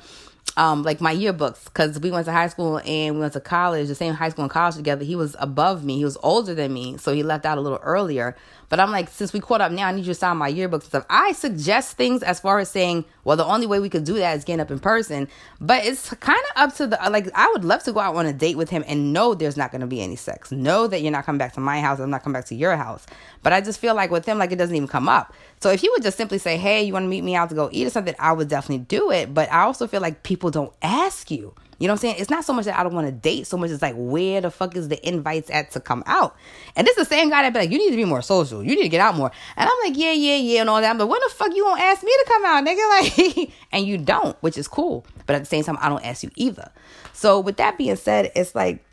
um, 0.57 0.83
like 0.83 1.01
my 1.01 1.15
yearbooks, 1.15 1.65
because 1.65 1.99
we 1.99 2.11
went 2.11 2.27
to 2.27 2.33
high 2.33 2.49
school 2.49 2.81
and 2.85 3.15
we 3.15 3.21
went 3.21 3.33
to 3.33 3.41
college, 3.41 3.89
the 3.89 3.95
same 3.95 4.15
high 4.15 4.29
school 4.29 4.45
and 4.45 4.51
college 4.51 4.77
together. 4.77 5.05
He 5.05 5.17
was 5.17 5.35
above 5.39 5.85
me, 5.85 5.99
he 5.99 6.05
was 6.05 6.17
older 6.23 6.55
than 6.55 6.73
me, 6.73 6.97
so 6.97 7.13
he 7.13 7.23
left 7.23 7.45
out 7.45 7.59
a 7.59 7.61
little 7.61 7.81
earlier. 7.83 8.37
But 8.75 8.81
I'm 8.81 8.91
like, 8.91 9.09
since 9.09 9.33
we 9.33 9.39
caught 9.39 9.61
up 9.61 9.71
now, 9.71 9.87
I 9.87 9.93
need 9.93 10.05
you 10.05 10.15
to 10.15 10.19
sign 10.19 10.37
my 10.37 10.53
yearbooks 10.53 10.73
and 10.73 10.83
stuff. 10.83 11.07
I 11.09 11.31
suggest 11.31 11.97
things 11.97 12.25
as 12.25 12.41
far 12.41 12.59
as 12.59 12.69
saying, 12.69 13.05
well, 13.23 13.37
the 13.37 13.45
only 13.45 13.69
way 13.69 13.79
we 13.79 13.89
could 13.89 14.03
do 14.03 14.15
that 14.15 14.37
is 14.37 14.43
getting 14.43 14.59
up 14.59 14.69
in 14.69 14.81
person. 14.81 15.29
But 15.61 15.85
it's 15.85 16.13
kind 16.15 16.41
of 16.51 16.61
up 16.61 16.75
to 16.79 16.89
the, 16.89 16.99
like, 17.09 17.29
I 17.37 17.49
would 17.53 17.65
love 17.65 17.85
to 17.85 17.93
go 17.93 18.01
out 18.01 18.17
on 18.17 18.27
a 18.27 18.33
date 18.33 18.57
with 18.57 18.71
him 18.71 18.83
and 18.89 19.13
know 19.13 19.33
there's 19.35 19.57
not 19.57 19.71
going 19.71 19.83
to 19.83 19.87
be 19.87 20.03
any 20.03 20.17
sex. 20.17 20.51
Know 20.51 20.89
that 20.89 21.03
you're 21.03 21.13
not 21.13 21.25
coming 21.25 21.39
back 21.39 21.53
to 21.53 21.61
my 21.61 21.81
house. 21.81 22.01
I'm 22.01 22.11
not 22.11 22.25
coming 22.25 22.35
back 22.35 22.47
to 22.47 22.57
your 22.57 22.75
house. 22.75 23.07
But 23.45 23.53
I 23.53 23.61
just 23.61 23.79
feel 23.79 23.95
like 23.95 24.11
with 24.11 24.27
him, 24.27 24.39
like, 24.39 24.51
it 24.51 24.57
doesn't 24.57 24.75
even 24.75 24.89
come 24.89 25.09
up. 25.09 25.33
So 25.61 25.71
if 25.71 25.85
you 25.85 25.93
would 25.93 26.03
just 26.03 26.17
simply 26.17 26.39
say, 26.39 26.57
hey, 26.57 26.83
you 26.83 26.95
want 26.95 27.05
to 27.05 27.09
meet 27.09 27.23
me 27.23 27.37
out 27.37 27.51
to 27.51 27.55
go 27.55 27.69
eat 27.71 27.87
or 27.87 27.91
something, 27.91 28.17
I 28.19 28.33
would 28.33 28.49
definitely 28.49 28.87
do 28.87 29.13
it. 29.13 29.33
But 29.33 29.53
I 29.53 29.61
also 29.61 29.87
feel 29.87 30.01
like 30.01 30.25
people 30.25 30.51
don't 30.51 30.73
ask 30.83 31.31
you. 31.31 31.55
You 31.79 31.89
know 31.89 31.95
what 31.95 31.99
I'm 31.99 32.01
saying? 32.03 32.17
It's 32.19 32.31
not 32.31 32.45
so 32.45 32.53
much 32.53 32.67
that 32.67 32.79
I 32.79 32.83
don't 32.83 32.95
want 32.95 33.07
to 33.07 33.13
date, 33.13 33.47
so 33.47 33.57
much 33.57 33.71
as 33.71 33.83
like 33.83 33.95
where 33.97 34.41
the 34.41 34.51
fuck 34.51 34.77
is 34.77 34.89
the 34.89 35.07
invites 35.07 35.51
at 35.51 35.73
to 35.73 35.81
come 35.81 36.03
out? 36.07 36.37
And 36.77 36.87
this 36.87 36.97
is 36.97 37.09
the 37.09 37.15
same 37.15 37.31
guy 37.31 37.43
that 37.43 37.53
be 37.53 37.59
like, 37.59 37.71
you 37.71 37.79
need 37.79 37.91
to 37.91 37.97
be 37.97 38.05
more 38.05 38.23
social. 38.23 38.63
You 38.63 38.77
need 38.77 38.83
to 38.83 38.89
get 38.89 39.01
out 39.01 39.17
more. 39.17 39.31
And 39.57 39.69
I'm 39.69 39.77
like, 39.91 39.99
yeah, 39.99 40.13
yeah, 40.13 40.37
yeah, 40.37 40.61
and 40.61 40.71
all 40.71 40.81
that. 40.81 40.91
I'm 40.91 40.99
like, 40.99 41.09
when 41.09 41.21
the 41.27 41.35
fuck 41.35 41.55
you 41.55 41.65
won't 41.65 41.81
ask 41.81 42.03
me 42.03 42.11
to 42.11 42.25
come 42.29 42.45
out, 42.45 42.65
nigga? 42.65 42.85
Like, 42.95 43.51
and 43.73 43.87
you 43.87 43.99
don't, 43.99 44.37
which 44.41 44.57
is 44.57 44.69
cool. 44.69 45.05
But 45.27 45.35
at 45.35 45.41
the 45.41 45.47
same 45.47 45.65
time, 45.65 45.79
I 45.81 45.89
don't 45.89 46.05
ask 46.05 46.23
you 46.23 46.31
either. 46.37 46.71
So 47.13 47.41
with 47.41 47.57
that 47.57 47.77
being 47.77 47.97
said, 47.97 48.31
it's 48.37 48.55
like, 48.55 48.85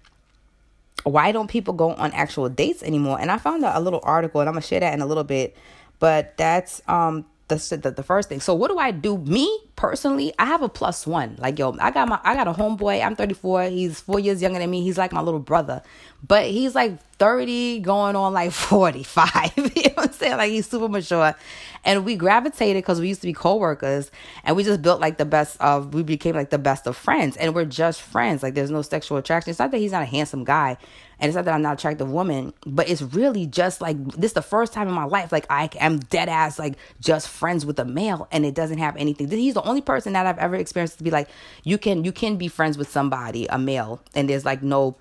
why 1.03 1.31
don't 1.31 1.49
people 1.49 1.73
go 1.73 1.93
on 1.93 2.11
actual 2.13 2.49
dates 2.49 2.83
anymore? 2.83 3.19
And 3.19 3.31
I 3.31 3.37
found 3.37 3.63
a 3.63 3.79
little 3.79 4.01
article, 4.03 4.41
and 4.41 4.49
I'm 4.49 4.53
gonna 4.53 4.61
share 4.61 4.79
that 4.79 4.93
in 4.93 5.01
a 5.01 5.05
little 5.05 5.23
bit. 5.23 5.55
But 5.99 6.35
that's 6.37 6.81
um 6.87 7.25
the, 7.51 7.77
the, 7.77 7.91
the 7.91 8.03
first 8.03 8.29
thing. 8.29 8.39
So 8.39 8.53
what 8.53 8.69
do 8.69 8.77
I 8.77 8.91
do? 8.91 9.17
Me 9.17 9.59
personally, 9.75 10.33
I 10.39 10.45
have 10.45 10.61
a 10.61 10.69
plus 10.69 11.05
one. 11.05 11.35
Like 11.39 11.59
yo, 11.59 11.75
I 11.79 11.91
got 11.91 12.07
my 12.07 12.19
I 12.23 12.35
got 12.35 12.47
a 12.47 12.53
homeboy. 12.53 13.03
I'm 13.05 13.15
34. 13.15 13.63
He's 13.63 13.99
four 13.99 14.19
years 14.19 14.41
younger 14.41 14.59
than 14.59 14.69
me. 14.69 14.81
He's 14.83 14.97
like 14.97 15.11
my 15.11 15.21
little 15.21 15.39
brother, 15.39 15.81
but 16.25 16.45
he's 16.45 16.75
like 16.75 17.01
30, 17.17 17.79
going 17.79 18.15
on 18.15 18.33
like 18.33 18.51
45. 18.53 19.51
you 19.57 19.63
know 19.63 19.89
what 19.95 20.07
I'm 20.07 20.13
saying? 20.13 20.37
Like 20.37 20.51
he's 20.51 20.69
super 20.69 20.87
mature, 20.87 21.35
and 21.83 22.05
we 22.05 22.15
gravitated 22.15 22.83
because 22.83 23.01
we 23.01 23.09
used 23.09 23.21
to 23.21 23.27
be 23.27 23.33
co-workers, 23.33 24.11
and 24.43 24.55
we 24.55 24.63
just 24.63 24.81
built 24.81 25.01
like 25.01 25.17
the 25.17 25.25
best 25.25 25.59
of. 25.59 25.93
We 25.93 26.03
became 26.03 26.35
like 26.35 26.49
the 26.49 26.59
best 26.59 26.87
of 26.87 26.95
friends, 26.95 27.37
and 27.37 27.53
we're 27.53 27.65
just 27.65 28.01
friends. 28.01 28.43
Like 28.43 28.53
there's 28.53 28.71
no 28.71 28.81
sexual 28.81 29.17
attraction. 29.17 29.49
It's 29.49 29.59
not 29.59 29.71
that 29.71 29.77
he's 29.77 29.91
not 29.91 30.03
a 30.03 30.05
handsome 30.05 30.43
guy, 30.43 30.77
and 31.21 31.29
it's 31.29 31.35
not 31.35 31.45
that 31.45 31.53
I'm 31.53 31.61
not 31.61 31.79
attractive 31.79 32.11
woman, 32.11 32.51
but 32.65 32.89
it's 32.89 33.01
really 33.01 33.45
just 33.45 33.79
like 33.79 33.95
this 34.13 34.33
the 34.33 34.41
first 34.41 34.73
time 34.73 34.87
in 34.87 34.93
my 34.93 35.05
life 35.05 35.31
like 35.31 35.45
I 35.49 35.69
am 35.79 35.99
dead 35.99 36.27
ass 36.27 36.57
like 36.57 36.75
just 36.99 37.29
friends 37.29 37.63
with 37.63 37.77
a 37.79 37.85
male 37.85 38.27
and 38.31 38.43
it 38.43 38.55
doesn't 38.55 38.79
have 38.79 38.97
anything. 38.97 39.29
He's 39.29 39.53
the 39.53 39.63
only 39.63 39.81
person 39.81 40.13
that 40.13 40.25
I've 40.25 40.39
ever 40.39 40.55
experienced 40.55 40.97
to 40.97 41.03
be 41.03 41.11
like 41.11 41.29
you 41.63 41.77
can 41.77 42.03
you 42.03 42.11
can 42.11 42.37
be 42.37 42.47
friends 42.47 42.77
with 42.77 42.89
somebody, 42.89 43.45
a 43.47 43.59
male, 43.59 44.01
and 44.15 44.27
there's 44.27 44.45
like 44.45 44.63
no 44.63 44.97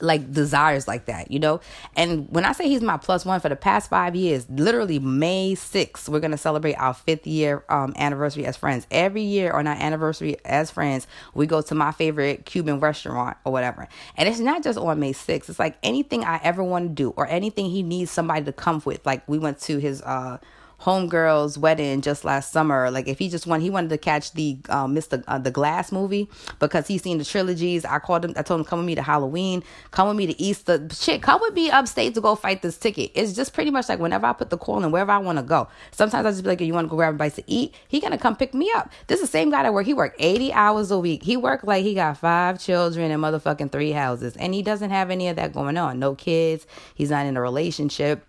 like 0.00 0.32
desires 0.32 0.86
like 0.86 1.06
that, 1.06 1.30
you 1.30 1.38
know? 1.38 1.60
And 1.96 2.28
when 2.30 2.44
I 2.44 2.52
say 2.52 2.68
he's 2.68 2.82
my 2.82 2.96
plus 2.96 3.24
one 3.24 3.40
for 3.40 3.48
the 3.48 3.56
past 3.56 3.90
five 3.90 4.14
years, 4.14 4.46
literally 4.50 4.98
May 4.98 5.54
6th, 5.54 6.08
we're 6.08 6.20
gonna 6.20 6.36
celebrate 6.38 6.74
our 6.74 6.94
fifth 6.94 7.26
year 7.26 7.64
um, 7.68 7.94
anniversary 7.96 8.46
as 8.46 8.56
friends. 8.56 8.86
Every 8.90 9.22
year 9.22 9.52
on 9.52 9.66
our 9.66 9.76
anniversary 9.76 10.36
as 10.44 10.70
friends, 10.70 11.06
we 11.34 11.46
go 11.46 11.62
to 11.62 11.74
my 11.74 11.92
favorite 11.92 12.44
Cuban 12.44 12.80
restaurant 12.80 13.36
or 13.44 13.52
whatever. 13.52 13.88
And 14.16 14.28
it's 14.28 14.40
not 14.40 14.62
just 14.62 14.78
on 14.78 15.00
May 15.00 15.12
6th, 15.12 15.48
it's 15.48 15.58
like 15.58 15.76
anything 15.82 16.24
I 16.24 16.40
ever 16.42 16.62
want 16.62 16.88
to 16.88 16.94
do 16.94 17.10
or 17.16 17.26
anything 17.26 17.70
he 17.70 17.82
needs 17.82 18.10
somebody 18.10 18.44
to 18.44 18.52
come 18.52 18.82
with. 18.84 19.04
Like 19.06 19.26
we 19.28 19.38
went 19.38 19.60
to 19.62 19.78
his 19.78 20.02
uh 20.02 20.38
homegirl's 20.80 21.58
wedding 21.58 22.00
just 22.00 22.24
last 22.24 22.52
summer. 22.52 22.90
Like 22.90 23.08
if 23.08 23.18
he 23.18 23.28
just 23.28 23.46
wanted, 23.46 23.62
he 23.62 23.70
wanted 23.70 23.90
to 23.90 23.98
catch 23.98 24.32
the 24.32 24.58
uh, 24.68 24.86
Mr. 24.86 25.22
Uh, 25.26 25.38
the 25.38 25.50
Glass 25.50 25.90
movie 25.90 26.28
because 26.58 26.86
he's 26.86 27.02
seen 27.02 27.18
the 27.18 27.24
trilogies. 27.24 27.84
I 27.84 27.98
called 27.98 28.24
him. 28.24 28.34
I 28.36 28.42
told 28.42 28.60
him 28.60 28.64
come 28.64 28.80
with 28.80 28.86
me 28.86 28.94
to 28.94 29.02
Halloween. 29.02 29.62
Come 29.90 30.08
with 30.08 30.16
me 30.16 30.26
to 30.26 30.40
Easter. 30.40 30.86
Shit, 30.92 31.22
come 31.22 31.40
with 31.40 31.54
me 31.54 31.70
upstate 31.70 32.14
to 32.14 32.20
go 32.20 32.34
fight 32.34 32.62
this 32.62 32.76
ticket. 32.76 33.10
It's 33.14 33.32
just 33.32 33.54
pretty 33.54 33.70
much 33.70 33.88
like 33.88 33.98
whenever 33.98 34.26
I 34.26 34.32
put 34.32 34.50
the 34.50 34.58
call 34.58 34.82
in, 34.84 34.90
wherever 34.90 35.12
I 35.12 35.18
want 35.18 35.38
to 35.38 35.42
go. 35.42 35.68
Sometimes 35.90 36.26
I 36.26 36.30
just 36.30 36.42
be 36.42 36.50
like, 36.50 36.60
you 36.60 36.74
want 36.74 36.86
to 36.86 36.90
go 36.90 36.96
grab 36.96 37.14
a 37.14 37.16
bite 37.16 37.34
to 37.34 37.44
eat? 37.46 37.74
He 37.88 38.00
gonna 38.00 38.18
come 38.18 38.36
pick 38.36 38.54
me 38.54 38.70
up. 38.76 38.90
This 39.06 39.20
is 39.20 39.28
the 39.28 39.32
same 39.32 39.50
guy 39.50 39.62
that 39.62 39.72
work. 39.72 39.86
He 39.86 39.94
worked 39.94 40.16
eighty 40.18 40.52
hours 40.52 40.90
a 40.90 40.98
week. 40.98 41.22
He 41.22 41.36
worked 41.36 41.64
like 41.64 41.84
he 41.84 41.94
got 41.94 42.18
five 42.18 42.60
children 42.60 43.10
and 43.10 43.22
motherfucking 43.22 43.72
three 43.72 43.92
houses, 43.92 44.36
and 44.36 44.52
he 44.52 44.62
doesn't 44.62 44.90
have 44.90 45.10
any 45.10 45.28
of 45.28 45.36
that 45.36 45.52
going 45.52 45.76
on. 45.76 45.98
No 45.98 46.14
kids. 46.14 46.66
He's 46.94 47.10
not 47.10 47.26
in 47.26 47.36
a 47.36 47.40
relationship 47.40 48.26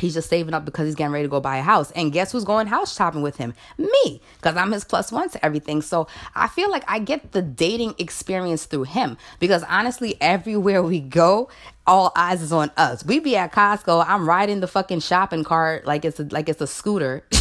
He's 0.00 0.14
just 0.14 0.28
saving 0.28 0.54
up 0.54 0.64
because 0.64 0.86
he's 0.86 0.94
getting 0.94 1.12
ready 1.12 1.24
to 1.24 1.28
go 1.28 1.40
buy 1.40 1.58
a 1.58 1.62
house. 1.62 1.90
And 1.92 2.12
guess 2.12 2.32
who's 2.32 2.44
going 2.44 2.66
house 2.66 2.94
shopping 2.94 3.22
with 3.22 3.36
him? 3.36 3.54
Me, 3.78 4.20
because 4.36 4.56
I'm 4.56 4.72
his 4.72 4.84
plus 4.84 5.12
one 5.12 5.28
to 5.30 5.44
everything. 5.44 5.82
So 5.82 6.06
I 6.34 6.48
feel 6.48 6.70
like 6.70 6.84
I 6.88 6.98
get 6.98 7.32
the 7.32 7.42
dating 7.42 7.94
experience 7.98 8.64
through 8.64 8.84
him 8.84 9.16
because 9.38 9.62
honestly, 9.64 10.16
everywhere 10.20 10.82
we 10.82 11.00
go, 11.00 11.48
all 11.86 12.12
eyes 12.16 12.42
is 12.42 12.52
on 12.52 12.70
us. 12.76 13.04
We 13.04 13.18
be 13.20 13.36
at 13.36 13.52
Costco, 13.52 14.04
I'm 14.06 14.28
riding 14.28 14.60
the 14.60 14.68
fucking 14.68 15.00
shopping 15.00 15.44
cart 15.44 15.86
like 15.86 16.04
it's 16.04 16.20
a, 16.20 16.24
like 16.24 16.48
it's 16.48 16.60
a 16.60 16.66
scooter. 16.66 17.24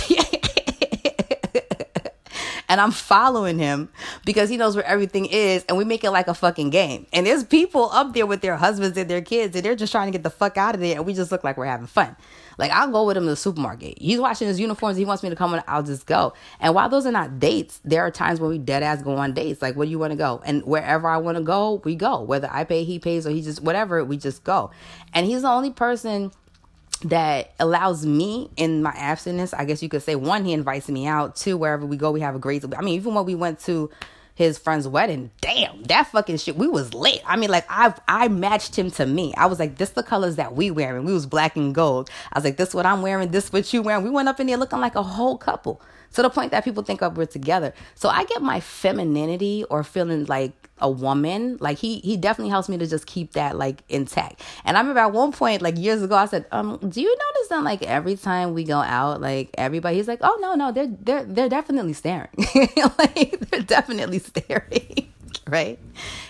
and 2.69 2.79
I'm 2.79 2.91
following 2.91 3.57
him 3.57 3.89
because 4.23 4.47
he 4.47 4.55
knows 4.55 4.75
where 4.75 4.85
everything 4.85 5.25
is, 5.25 5.65
and 5.65 5.77
we 5.77 5.83
make 5.83 6.03
it 6.03 6.11
like 6.11 6.27
a 6.27 6.35
fucking 6.35 6.69
game. 6.69 7.07
And 7.11 7.25
there's 7.25 7.43
people 7.43 7.89
up 7.91 8.13
there 8.13 8.27
with 8.27 8.41
their 8.41 8.57
husbands 8.57 8.97
and 8.97 9.09
their 9.09 9.21
kids, 9.21 9.55
and 9.55 9.65
they're 9.65 9.75
just 9.75 9.91
trying 9.91 10.07
to 10.07 10.11
get 10.11 10.23
the 10.23 10.29
fuck 10.29 10.55
out 10.55 10.75
of 10.75 10.81
there, 10.81 10.95
and 10.95 11.05
we 11.05 11.15
just 11.15 11.31
look 11.31 11.43
like 11.43 11.57
we're 11.57 11.65
having 11.65 11.87
fun. 11.87 12.15
Like 12.59 12.71
I'll 12.71 12.91
go 12.91 13.05
with 13.05 13.15
him 13.15 13.23
to 13.23 13.29
the 13.29 13.35
supermarket. 13.37 13.97
He's 13.99 14.19
washing 14.19 14.49
his 14.49 14.59
uniforms. 14.59 14.97
He 14.97 15.05
wants 15.05 15.23
me 15.23 15.29
to 15.29 15.35
come 15.35 15.53
in. 15.53 15.63
I'll 15.67 15.81
just 15.81 16.05
go. 16.05 16.33
And 16.59 16.75
while 16.75 16.89
those 16.89 17.05
are 17.05 17.11
not 17.11 17.39
dates, 17.39 17.79
there 17.85 18.01
are 18.05 18.11
times 18.11 18.41
when 18.41 18.51
we 18.51 18.57
dead 18.57 18.83
ass 18.83 19.01
go 19.01 19.15
on 19.15 19.33
dates. 19.33 19.61
Like 19.61 19.75
where 19.75 19.85
do 19.85 19.91
you 19.91 19.97
want 19.97 20.11
to 20.11 20.17
go? 20.17 20.41
And 20.45 20.63
wherever 20.65 21.07
I 21.07 21.17
want 21.17 21.37
to 21.37 21.43
go, 21.43 21.81
we 21.85 21.95
go. 21.95 22.21
Whether 22.21 22.49
I 22.51 22.65
pay, 22.65 22.83
he 22.83 22.99
pays, 22.99 23.25
or 23.25 23.29
he 23.29 23.41
just 23.41 23.63
whatever, 23.63 24.03
we 24.03 24.17
just 24.17 24.43
go. 24.43 24.71
And 25.13 25.25
he's 25.25 25.43
the 25.43 25.49
only 25.49 25.71
person 25.71 26.33
that 27.05 27.53
allows 27.61 28.05
me 28.05 28.49
in 28.57 28.83
my 28.83 28.91
abstinence, 28.91 29.53
I 29.53 29.63
guess 29.63 29.81
you 29.81 29.87
could 29.87 30.03
say, 30.03 30.15
one, 30.15 30.43
he 30.43 30.51
invites 30.51 30.89
me 30.89 31.07
out. 31.07 31.37
Two, 31.37 31.55
wherever 31.55 31.85
we 31.85 31.95
go, 31.95 32.11
we 32.11 32.19
have 32.19 32.35
a 32.35 32.39
great. 32.39 32.65
I 32.75 32.81
mean, 32.81 32.95
even 32.95 33.13
when 33.13 33.23
we 33.23 33.35
went 33.35 33.61
to 33.61 33.89
his 34.39 34.57
friend's 34.57 34.87
wedding, 34.87 35.31
damn, 35.41 35.83
that 35.83 36.07
fucking 36.07 36.37
shit, 36.37 36.55
we 36.55 36.65
was 36.65 36.93
lit. 36.93 37.21
I 37.25 37.35
mean, 37.35 37.49
like 37.49 37.65
I 37.67 37.93
I 38.07 38.29
matched 38.29 38.73
him 38.73 38.89
to 38.91 39.05
me. 39.05 39.33
I 39.35 39.47
was 39.47 39.59
like, 39.59 39.75
this 39.75 39.89
the 39.89 40.01
colors 40.01 40.37
that 40.37 40.55
we 40.55 40.71
wearing. 40.71 41.03
We 41.03 41.11
was 41.11 41.25
black 41.25 41.57
and 41.57 41.75
gold. 41.75 42.09
I 42.31 42.37
was 42.37 42.45
like, 42.45 42.55
this 42.55 42.73
what 42.73 42.85
I'm 42.85 43.01
wearing. 43.01 43.31
This 43.31 43.51
what 43.51 43.73
you 43.73 43.81
wearing. 43.81 44.01
We 44.01 44.09
went 44.09 44.29
up 44.29 44.39
in 44.39 44.47
there 44.47 44.55
looking 44.55 44.79
like 44.79 44.95
a 44.95 45.03
whole 45.03 45.37
couple. 45.37 45.81
to 46.11 46.21
the 46.21 46.29
point 46.29 46.51
that 46.51 46.63
people 46.63 46.83
think 46.83 47.03
of 47.03 47.17
we're 47.17 47.25
together. 47.25 47.73
So 47.95 48.07
I 48.07 48.23
get 48.23 48.41
my 48.41 48.61
femininity 48.61 49.65
or 49.69 49.83
feeling 49.83 50.23
like 50.23 50.53
a 50.81 50.89
woman. 50.89 51.57
Like 51.59 51.77
he 51.77 51.99
he 51.99 52.17
definitely 52.17 52.51
helps 52.51 52.69
me 52.69 52.77
to 52.77 52.87
just 52.87 53.05
keep 53.05 53.33
that 53.33 53.57
like 53.57 53.83
intact. 53.89 54.41
And 54.65 54.77
I 54.77 54.81
remember 54.81 55.01
at 55.01 55.11
one 55.11 55.31
point, 55.31 55.61
like 55.61 55.77
years 55.77 56.01
ago, 56.01 56.15
I 56.15 56.25
said, 56.25 56.45
um, 56.51 56.77
do 56.77 57.01
you 57.01 57.09
notice 57.09 57.49
that 57.49 57.63
like 57.63 57.83
every 57.83 58.15
time 58.15 58.53
we 58.53 58.63
go 58.63 58.77
out, 58.77 59.21
like 59.21 59.49
everybody 59.57 59.97
he's 59.97 60.07
like, 60.07 60.19
Oh 60.21 60.37
no, 60.41 60.55
no, 60.55 60.71
they're 60.71 60.87
they're 60.87 61.23
they're 61.23 61.49
definitely 61.49 61.93
staring. 61.93 62.29
like 62.97 63.39
they're 63.49 63.61
definitely 63.61 64.19
staring. 64.19 65.09
right? 65.47 65.79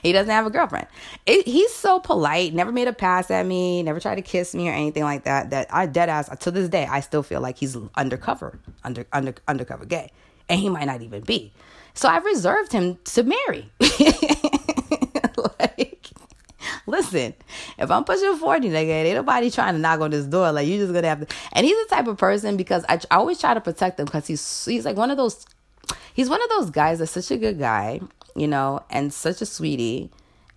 He 0.02 0.12
doesn't 0.12 0.32
have 0.32 0.46
a 0.46 0.50
girlfriend. 0.50 0.88
It, 1.26 1.48
he's 1.48 1.74
so 1.74 2.00
polite, 2.00 2.54
never 2.54 2.72
made 2.72 2.88
a 2.88 2.94
pass 2.94 3.30
at 3.32 3.46
me, 3.46 3.84
never 3.84 4.00
tried 4.00 4.16
to 4.16 4.22
kiss 4.22 4.56
me 4.56 4.70
or 4.70 4.74
anything 4.74 5.04
like 5.04 5.24
that. 5.24 5.50
That 5.52 5.68
I 5.74 5.86
dead 5.86 6.10
ass 6.10 6.30
to 6.40 6.52
this 6.52 6.70
day, 6.70 6.86
I 6.86 7.00
still 7.02 7.24
feel 7.24 7.42
like 7.42 7.58
he's 7.58 7.78
undercover, 7.96 8.60
under 8.84 9.06
under 9.12 9.36
undercover 9.48 9.86
gay, 9.86 10.12
and 10.48 10.60
he 10.60 10.70
might 10.70 10.86
not 10.86 11.02
even 11.02 11.22
be. 11.22 11.52
So 11.94 12.08
I've 12.10 12.26
reserved 12.26 12.72
him 12.72 12.98
to 13.04 13.24
marry. 13.24 13.72
like, 15.60 16.08
listen, 16.88 17.34
if 17.78 17.92
I'm 17.92 18.04
pushing 18.04 18.36
40, 18.36 18.70
nigga, 18.70 18.88
ain't 18.88 19.16
nobody 19.16 19.52
trying 19.52 19.74
to 19.74 19.80
knock 19.80 20.00
on 20.02 20.12
this 20.12 20.26
door. 20.26 20.52
Like, 20.52 20.68
you 20.68 20.78
just 20.78 20.94
gonna 20.94 21.08
have 21.08 21.28
to. 21.28 21.36
And 21.54 21.66
he's 21.66 21.78
the 21.88 21.96
type 21.96 22.08
of 22.08 22.18
person 22.18 22.58
because 22.58 22.86
I, 22.88 23.00
I 23.12 23.16
always 23.16 23.40
try 23.40 23.54
to 23.54 23.62
protect 23.62 24.00
him 24.00 24.06
because 24.06 24.28
he's 24.28 24.66
he's 24.66 24.86
like 24.86 24.98
one 24.98 25.12
of 25.12 25.18
those. 25.18 25.46
He's 26.14 26.30
one 26.30 26.42
of 26.42 26.50
those 26.50 26.70
guys 26.70 27.00
that's 27.00 27.12
such 27.12 27.32
a 27.32 27.38
good 27.38 27.58
guy 27.60 28.02
you 28.36 28.48
know, 28.48 28.82
and 28.90 29.14
such 29.14 29.42
a 29.42 29.46
sweetie 29.46 30.10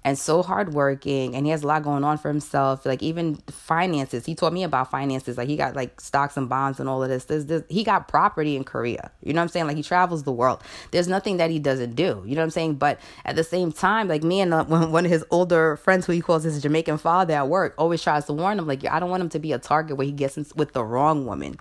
and 0.05 0.19
so 0.19 0.43
hardworking 0.43 1.35
and 1.35 1.47
he 1.47 1.51
has 1.51 1.63
a 1.63 1.67
lot 1.67 1.83
going 1.83 2.05
on 2.05 2.19
for 2.19 2.29
himself 2.29 2.85
like 2.85 3.03
even 3.03 3.37
finances 3.49 4.27
he 4.27 4.35
told 4.35 4.53
me 4.53 4.63
about 4.63 4.91
finances 4.91 5.37
like 5.37 5.49
he 5.49 5.57
got 5.57 5.77
like 5.77 6.01
stocks 6.01 6.37
and 6.37 6.49
bonds 6.49 6.81
and 6.81 6.89
all 6.89 7.03
of 7.03 7.09
this. 7.09 7.25
this 7.25 7.45
this 7.45 7.63
he 7.69 7.85
got 7.85 8.09
property 8.09 8.57
in 8.57 8.65
korea 8.65 9.11
you 9.23 9.33
know 9.33 9.41
what 9.41 9.45
i'm 9.45 9.49
saying 9.49 9.67
like 9.67 9.77
he 9.77 9.83
travels 9.83 10.25
the 10.25 10.33
world 10.33 10.63
there's 10.91 11.09
nothing 11.09 11.37
that 11.37 11.51
he 11.51 11.59
doesn't 11.59 11.95
do 11.95 12.23
you 12.27 12.35
know 12.35 12.41
what 12.41 12.45
i'm 12.45 12.51
saying 12.51 12.75
but 12.75 12.99
at 13.25 13.37
the 13.37 13.45
same 13.45 13.71
time 13.73 14.09
like 14.09 14.23
me 14.23 14.41
and 14.41 14.53
uh, 14.53 14.65
one 14.65 15.05
of 15.05 15.11
his 15.11 15.25
older 15.31 15.77
friends 15.77 16.07
who 16.07 16.13
he 16.13 16.21
calls 16.21 16.43
his 16.43 16.61
jamaican 16.63 16.99
father 16.99 17.35
at 17.35 17.49
work 17.49 17.75
always 17.79 18.03
tries 18.03 18.25
to 18.25 18.33
warn 18.33 18.59
him 18.59 18.67
like 18.67 18.85
i 18.87 18.99
don't 18.99 19.11
want 19.11 19.23
him 19.23 19.29
to 19.29 19.39
be 19.39 19.53
a 19.53 19.59
target 19.59 19.97
where 19.97 20.07
he 20.07 20.13
gets 20.13 20.37
with 20.55 20.73
the 20.73 20.85
wrong 20.85 21.27
woman 21.27 21.57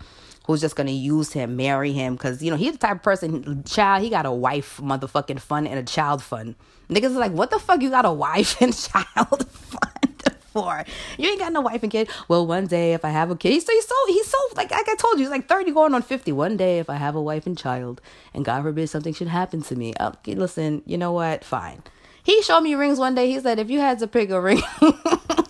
who's 0.48 0.62
just 0.62 0.76
gonna 0.76 0.92
use 0.92 1.32
him, 1.32 1.56
marry 1.56 1.92
him, 1.92 2.16
because 2.16 2.42
you 2.42 2.50
know 2.50 2.58
he's 2.58 2.74
the 2.74 2.78
type 2.78 2.98
of 2.98 3.04
person. 3.04 3.64
Child, 3.64 4.04
he 4.04 4.10
got 4.10 4.26
a 4.26 4.32
wife, 4.32 4.78
motherfucking 4.82 5.40
fund, 5.40 5.68
and 5.68 5.78
a 5.78 5.84
child 5.84 6.24
fund. 6.24 6.56
Niggas 6.92 7.06
is 7.06 7.16
like, 7.16 7.32
what 7.32 7.50
the 7.50 7.60
fuck 7.60 7.82
you 7.82 7.90
got 7.90 8.06
a 8.06 8.12
wife 8.12 8.62
and 8.62 8.76
child 8.78 9.48
fund 9.50 10.38
for? 10.54 10.84
You 11.18 11.30
ain't 11.30 11.40
got 11.40 11.54
no 11.54 11.62
wife 11.62 11.84
and 11.84 11.92
kid. 11.92 12.10
Well, 12.28 12.46
one 12.46 12.68
day 12.68 12.94
if 12.94 13.06
I 13.06 13.10
have 13.10 13.32
a 13.32 13.36
kid, 13.38 13.54
he's 13.54 13.66
so 13.66 13.72
he's 13.72 13.88
so 13.88 13.96
he's 14.08 14.28
so 14.28 14.38
like 14.58 14.72
like 14.72 14.90
I 14.90 14.96
told 14.96 15.14
you, 15.14 15.22
he's 15.22 15.30
like 15.30 15.48
thirty 15.48 15.72
going 15.72 15.94
on 15.94 16.02
fifty. 16.02 16.34
One 16.34 16.58
day 16.58 16.80
if 16.80 16.90
I 16.90 16.96
have 16.96 17.16
a 17.16 17.22
wife 17.22 17.48
and 17.48 17.58
child, 17.58 18.02
and 18.34 18.44
God 18.44 18.64
forbid 18.64 18.90
something 18.90 19.14
should 19.14 19.30
happen 19.30 19.62
to 19.64 19.76
me, 19.76 19.94
oh, 20.00 20.08
okay, 20.08 20.36
listen, 20.36 20.82
you 20.86 20.98
know 20.98 21.14
what? 21.14 21.46
Fine. 21.46 21.84
He 22.24 22.42
showed 22.44 22.62
me 22.62 22.76
rings 22.76 23.00
one 23.00 23.16
day. 23.16 23.32
He 23.32 23.40
said, 23.40 23.58
if 23.58 23.70
you 23.70 23.80
had 23.80 24.00
to 24.00 24.08
pick 24.08 24.30
a 24.30 24.40
ring, 24.40 24.62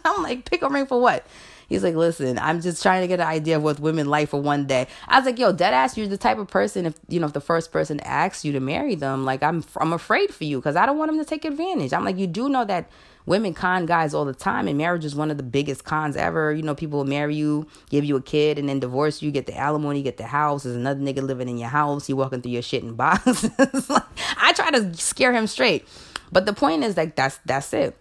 I'm 0.05 0.23
like, 0.23 0.49
pick 0.49 0.61
a 0.61 0.69
ring 0.69 0.85
for 0.85 1.01
what? 1.01 1.25
He's 1.71 1.83
like, 1.83 1.95
listen, 1.95 2.37
I'm 2.37 2.59
just 2.59 2.83
trying 2.83 2.99
to 2.99 3.07
get 3.07 3.21
an 3.21 3.27
idea 3.27 3.55
of 3.55 3.63
what 3.63 3.79
women 3.79 4.07
like 4.07 4.27
for 4.27 4.41
one 4.41 4.67
day. 4.67 4.87
I 5.07 5.17
was 5.17 5.25
like, 5.25 5.39
yo, 5.39 5.53
dead 5.53 5.73
ass, 5.73 5.97
you're 5.97 6.05
the 6.05 6.17
type 6.17 6.37
of 6.37 6.49
person 6.49 6.85
if 6.85 6.95
you 7.07 7.17
know 7.17 7.27
if 7.27 7.31
the 7.31 7.39
first 7.39 7.71
person 7.71 8.01
asks 8.01 8.43
you 8.43 8.51
to 8.51 8.59
marry 8.59 8.93
them, 8.93 9.23
like 9.23 9.41
I'm 9.41 9.63
I'm 9.77 9.93
afraid 9.93 10.33
for 10.33 10.43
you 10.43 10.57
because 10.57 10.75
I 10.75 10.85
don't 10.85 10.97
want 10.97 11.11
them 11.11 11.19
to 11.19 11.25
take 11.25 11.45
advantage. 11.45 11.93
I'm 11.93 12.03
like, 12.03 12.17
you 12.17 12.27
do 12.27 12.49
know 12.49 12.65
that 12.65 12.91
women 13.25 13.53
con 13.53 13.85
guys 13.85 14.13
all 14.13 14.25
the 14.25 14.33
time 14.33 14.67
and 14.67 14.77
marriage 14.77 15.05
is 15.05 15.15
one 15.15 15.31
of 15.31 15.37
the 15.37 15.43
biggest 15.43 15.83
cons 15.83 16.15
ever 16.15 16.51
you 16.51 16.63
know 16.63 16.73
people 16.73 16.97
will 16.97 17.05
marry 17.05 17.35
you 17.35 17.67
give 17.89 18.03
you 18.03 18.15
a 18.15 18.21
kid 18.21 18.57
and 18.57 18.67
then 18.67 18.79
divorce 18.79 19.21
you 19.21 19.29
get 19.29 19.45
the 19.45 19.55
alimony 19.55 20.01
get 20.01 20.17
the 20.17 20.25
house 20.25 20.63
there's 20.63 20.75
another 20.75 20.99
nigga 20.99 21.21
living 21.21 21.47
in 21.47 21.57
your 21.57 21.69
house 21.69 22.07
he 22.07 22.13
walking 22.13 22.41
through 22.41 22.51
your 22.51 22.63
shit 22.63 22.81
in 22.83 22.93
boxes 22.95 23.49
i 24.37 24.51
try 24.53 24.71
to 24.71 24.91
scare 24.95 25.33
him 25.33 25.45
straight 25.45 25.87
but 26.31 26.47
the 26.47 26.53
point 26.53 26.83
is 26.83 26.97
like 26.97 27.15
that's 27.15 27.39
that's 27.45 27.73
it 27.73 27.95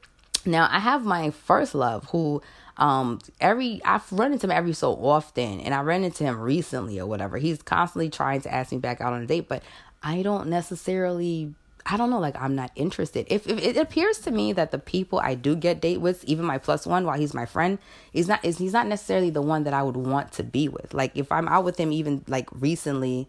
now 0.46 0.66
i 0.70 0.78
have 0.78 1.04
my 1.04 1.28
first 1.30 1.74
love 1.74 2.08
who 2.12 2.40
um 2.76 3.18
every 3.40 3.80
I've 3.84 4.10
run 4.12 4.32
into 4.32 4.46
him 4.46 4.52
every 4.52 4.72
so 4.72 4.92
often 4.94 5.60
and 5.60 5.74
I 5.74 5.80
ran 5.80 6.04
into 6.04 6.24
him 6.24 6.38
recently 6.40 6.98
or 6.98 7.06
whatever. 7.06 7.38
He's 7.38 7.62
constantly 7.62 8.10
trying 8.10 8.40
to 8.42 8.54
ask 8.54 8.72
me 8.72 8.78
back 8.78 9.00
out 9.00 9.12
on 9.12 9.22
a 9.22 9.26
date, 9.26 9.48
but 9.48 9.62
I 10.02 10.22
don't 10.22 10.48
necessarily 10.48 11.54
I 11.86 11.96
don't 11.96 12.10
know, 12.10 12.18
like 12.18 12.40
I'm 12.40 12.54
not 12.54 12.70
interested. 12.76 13.26
If, 13.28 13.48
if 13.48 13.58
it 13.58 13.76
appears 13.76 14.18
to 14.20 14.30
me 14.30 14.52
that 14.52 14.70
the 14.70 14.78
people 14.78 15.18
I 15.18 15.34
do 15.34 15.56
get 15.56 15.80
date 15.80 16.00
with, 16.00 16.24
even 16.24 16.44
my 16.44 16.58
plus 16.58 16.86
one, 16.86 17.04
while 17.04 17.18
he's 17.18 17.34
my 17.34 17.46
friend, 17.46 17.78
he's 18.12 18.28
not 18.28 18.44
is 18.44 18.58
he's 18.58 18.72
not 18.72 18.86
necessarily 18.86 19.30
the 19.30 19.42
one 19.42 19.64
that 19.64 19.74
I 19.74 19.82
would 19.82 19.96
want 19.96 20.32
to 20.32 20.42
be 20.42 20.68
with. 20.68 20.94
Like 20.94 21.12
if 21.16 21.32
I'm 21.32 21.48
out 21.48 21.64
with 21.64 21.78
him 21.78 21.92
even 21.92 22.24
like 22.28 22.48
recently, 22.52 23.28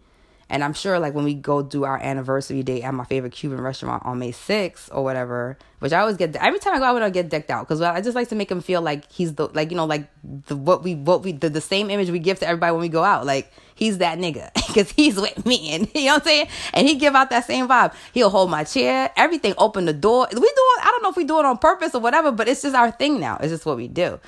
and 0.52 0.66
I'm 0.66 0.74
sure 0.74 1.00
like 1.00 1.14
when 1.14 1.24
we 1.24 1.34
go 1.34 1.62
do 1.62 1.86
our 1.86 1.98
anniversary 1.98 2.62
date 2.62 2.84
at 2.84 2.94
my 2.94 3.06
favorite 3.06 3.32
Cuban 3.32 3.62
restaurant 3.62 4.06
on 4.06 4.20
May 4.20 4.34
6th 4.34 4.90
or 4.94 5.02
whatever, 5.02 5.58
which 5.80 5.94
I 5.94 6.02
always 6.02 6.18
get 6.18 6.36
every 6.36 6.60
time 6.60 6.76
I 6.76 6.80
go 6.80 6.84
out, 6.84 7.02
I 7.02 7.06
uh, 7.06 7.10
get 7.10 7.30
decked 7.30 7.50
out 7.50 7.66
because 7.66 7.82
I 7.82 8.02
just 8.02 8.16
like 8.16 8.28
to 8.30 8.36
make 8.36 8.52
him 8.52 8.60
feel 8.60 8.82
like 8.82 9.10
he's 9.10 9.34
the 9.36 9.48
like 9.48 9.72
you 9.72 9.78
know 9.78 9.86
like 9.86 10.10
the 10.24 10.58
what 10.58 10.84
we 10.84 10.96
what 10.96 11.24
we 11.24 11.32
the, 11.32 11.50
the 11.50 11.62
same 11.62 11.90
image 11.90 12.10
we 12.10 12.20
give 12.20 12.40
to 12.40 12.48
everybody 12.48 12.74
when 12.74 12.82
we 12.82 12.90
go 12.90 13.02
out 13.02 13.26
like 13.26 13.50
he's 13.76 14.00
that 14.00 14.20
nigga 14.20 14.54
because 14.68 14.92
he's 14.92 15.16
with 15.16 15.46
me 15.46 15.70
and 15.74 15.90
you 15.96 16.06
know 16.06 16.16
what 16.16 16.24
I'm 16.24 16.28
saying 16.28 16.48
and 16.74 16.86
he 16.86 16.96
give 16.96 17.16
out 17.16 17.30
that 17.30 17.46
same 17.46 17.70
vibe. 17.70 17.94
He'll 18.14 18.30
hold 18.30 18.52
my 18.52 18.66
chair, 18.66 19.10
everything, 19.16 19.54
open 19.58 19.86
the 19.86 19.94
door. 19.94 20.28
We 20.34 20.40
do. 20.40 20.46
I 20.82 20.90
don't 20.92 21.02
know 21.02 21.10
if 21.10 21.16
we 21.16 21.24
do 21.24 21.40
it 21.40 21.46
on 21.46 21.60
purpose 21.60 21.96
or 21.96 22.02
whatever, 22.02 22.34
but 22.34 22.50
it's 22.50 22.62
just 22.62 22.76
our 22.76 22.92
thing 22.92 23.22
now. 23.22 23.38
It's 23.40 23.52
just 23.52 23.66
what 23.66 23.78
we 23.78 23.88
do. 23.88 24.20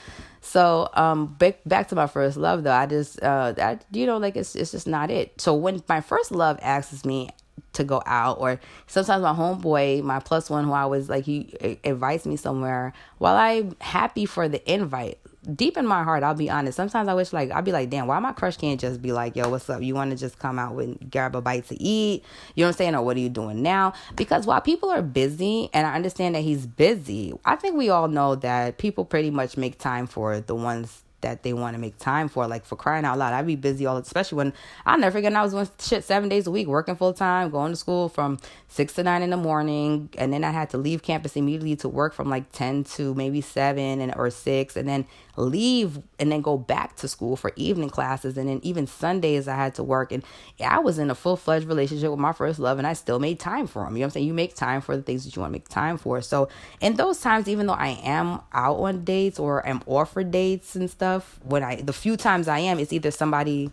So 0.46 0.90
um 0.94 1.28
back 1.28 1.62
back 1.66 1.88
to 1.88 1.96
my 1.96 2.06
first 2.06 2.36
love 2.36 2.64
though, 2.64 2.74
I 2.74 2.86
just 2.86 3.24
uh 3.24 3.54
I, 3.58 3.80
you 3.92 4.06
know 4.06 4.18
like 4.18 4.36
it's 4.36 4.56
it's 4.56 4.72
just 4.72 4.88
not 4.88 5.10
it. 5.10 5.40
So 5.40 5.56
when 5.56 5.82
my 5.88 6.02
first 6.02 6.32
love 6.32 6.60
asks 6.62 7.06
me 7.06 7.30
to 7.74 7.84
go 7.86 8.04
out 8.06 8.40
or 8.40 8.60
sometimes 8.86 9.24
my 9.24 9.34
homeboy, 9.34 10.04
my 10.04 10.20
plus 10.20 10.50
one 10.50 10.66
who 10.66 10.74
I 10.74 10.86
was 10.86 11.08
like 11.08 11.24
he 11.24 11.80
invites 11.84 12.26
me 12.26 12.36
somewhere, 12.36 12.92
while 13.20 13.38
I'm 13.38 13.76
happy 13.80 14.26
for 14.26 14.50
the 14.50 14.62
invite, 14.72 15.18
deep 15.56 15.78
in 15.78 15.86
my 15.86 16.04
heart, 16.04 16.24
I'll 16.24 16.34
be 16.34 16.50
honest. 16.50 16.76
Sometimes 16.76 17.08
I 17.08 17.14
wish 17.14 17.34
like 17.34 17.52
I'd 17.52 17.66
be 17.66 17.72
like, 17.72 17.90
damn, 17.90 18.08
why 18.08 18.20
my 18.20 18.32
crush 18.32 18.58
can't 18.58 18.80
just 18.80 19.02
be 19.02 19.12
like, 19.12 19.36
yo, 19.36 19.50
what's 19.50 19.70
up? 19.70 19.82
You 19.82 19.96
want 19.96 20.12
to 20.12 20.18
just 20.18 20.40
come 20.40 20.60
out 20.60 20.76
and 20.78 21.12
grab 21.12 21.36
a 21.36 21.42
bite 21.42 21.68
to 21.70 21.82
eat? 21.82 22.24
You 22.56 22.64
know 22.64 22.68
what 22.68 22.76
I'm 22.76 22.78
saying? 22.78 22.96
Or 22.96 23.02
what 23.04 23.18
are 23.18 23.22
you 23.22 23.30
doing 23.30 23.62
now? 23.62 23.94
Because 24.16 24.46
while 24.46 24.62
people 24.62 24.90
are 24.90 25.02
busy, 25.02 25.70
and 25.74 25.86
I 25.86 25.96
understand 25.96 26.36
that 26.36 26.42
he's 26.42 26.66
busy, 26.66 27.34
I 27.46 27.56
think 27.56 27.76
we 27.76 27.90
all 27.90 28.08
know 28.08 28.36
that 28.36 28.78
people 28.78 29.06
pretty 29.06 29.32
much 29.32 29.58
make 29.58 29.78
time 29.78 30.08
for 30.08 30.40
the 30.40 30.56
ones 30.56 31.04
that 31.24 31.42
they 31.42 31.54
want 31.54 31.74
to 31.74 31.80
make 31.80 31.98
time 31.98 32.28
for. 32.30 32.48
Like 32.48 32.66
for 32.66 32.76
crying 32.76 33.06
out 33.06 33.18
loud, 33.18 33.34
I'd 33.34 33.48
be 33.48 33.56
busy 33.56 33.86
all, 33.88 33.98
especially 33.98 34.36
when 34.38 34.54
I 34.86 34.96
never 34.98 35.18
forget 35.18 35.34
I 35.34 35.42
was 35.42 35.54
doing 35.54 35.68
shit 35.80 36.04
seven 36.04 36.30
days 36.30 36.46
a 36.46 36.52
week, 36.52 36.68
working 36.68 36.96
full 36.96 37.14
time, 37.14 37.50
going 37.50 37.72
to 37.72 37.76
school 37.76 38.10
from 38.10 38.38
six 38.68 38.94
to 38.94 39.04
nine 39.04 39.24
in 39.24 39.32
the 39.32 39.38
morning, 39.38 40.10
and 40.18 40.32
then 40.32 40.44
I 40.44 40.52
had 40.52 40.70
to 40.72 40.78
leave 40.78 41.02
campus 41.02 41.36
immediately 41.36 41.76
to 41.78 41.90
work 41.90 42.14
from 42.14 42.30
like 42.30 42.52
ten 42.52 42.84
to 42.84 43.16
maybe 43.16 43.42
seven 43.42 44.02
and 44.02 44.14
or 44.16 44.30
six, 44.30 44.76
and 44.76 44.88
then 44.88 45.06
leave 45.36 46.00
and 46.20 46.32
then 46.32 46.42
go 46.42 46.58
back 46.58 46.96
to 46.98 47.08
school 47.08 47.36
for 47.36 47.52
evening 47.56 47.90
classes, 47.90 48.38
and 48.38 48.48
then 48.48 48.60
even 48.64 48.86
Sundays 48.88 49.48
I 49.48 49.56
had 49.56 49.76
to 49.76 49.84
work, 49.84 50.12
and 50.12 50.24
I 50.64 50.80
was 50.80 51.00
in 51.00 51.10
a 51.10 51.16
full 51.16 51.36
fledged 51.36 51.66
relationship 51.66 52.12
with 52.12 52.20
my 52.20 52.34
first 52.34 52.60
love, 52.60 52.78
and 52.78 52.86
I 52.86 52.94
still 52.94 53.20
made 53.20 53.40
time 53.40 53.68
for 53.68 53.86
him. 53.86 53.96
You 53.96 54.02
know 54.02 54.06
what 54.06 54.08
I'm 54.08 54.12
saying? 54.12 54.28
You 54.28 54.34
make 54.34 54.56
time 54.56 54.82
for 54.82 54.96
the 54.96 55.04
things 55.04 55.26
that 55.26 55.36
you 55.36 55.42
want 55.42 55.52
to 55.52 55.54
make 55.54 55.70
time 55.70 55.98
for. 55.98 56.22
So 56.22 56.50
in 56.82 56.96
those 56.96 57.20
times, 57.20 57.48
even 57.48 57.68
though 57.68 57.74
I 57.74 58.00
am 58.04 58.42
out 58.54 58.78
on 58.78 59.04
dates 59.04 59.40
or 59.40 59.68
am 59.68 59.82
offered 59.86 60.32
dates 60.32 60.76
and 60.76 60.90
stuff 60.90 61.40
when 61.44 61.64
I 61.64 61.78
the 61.78 61.94
few 61.94 62.16
times 62.16 62.48
I 62.48 62.60
am, 62.60 62.80
it's 62.80 62.94
either 62.94 63.12
somebody 63.12 63.72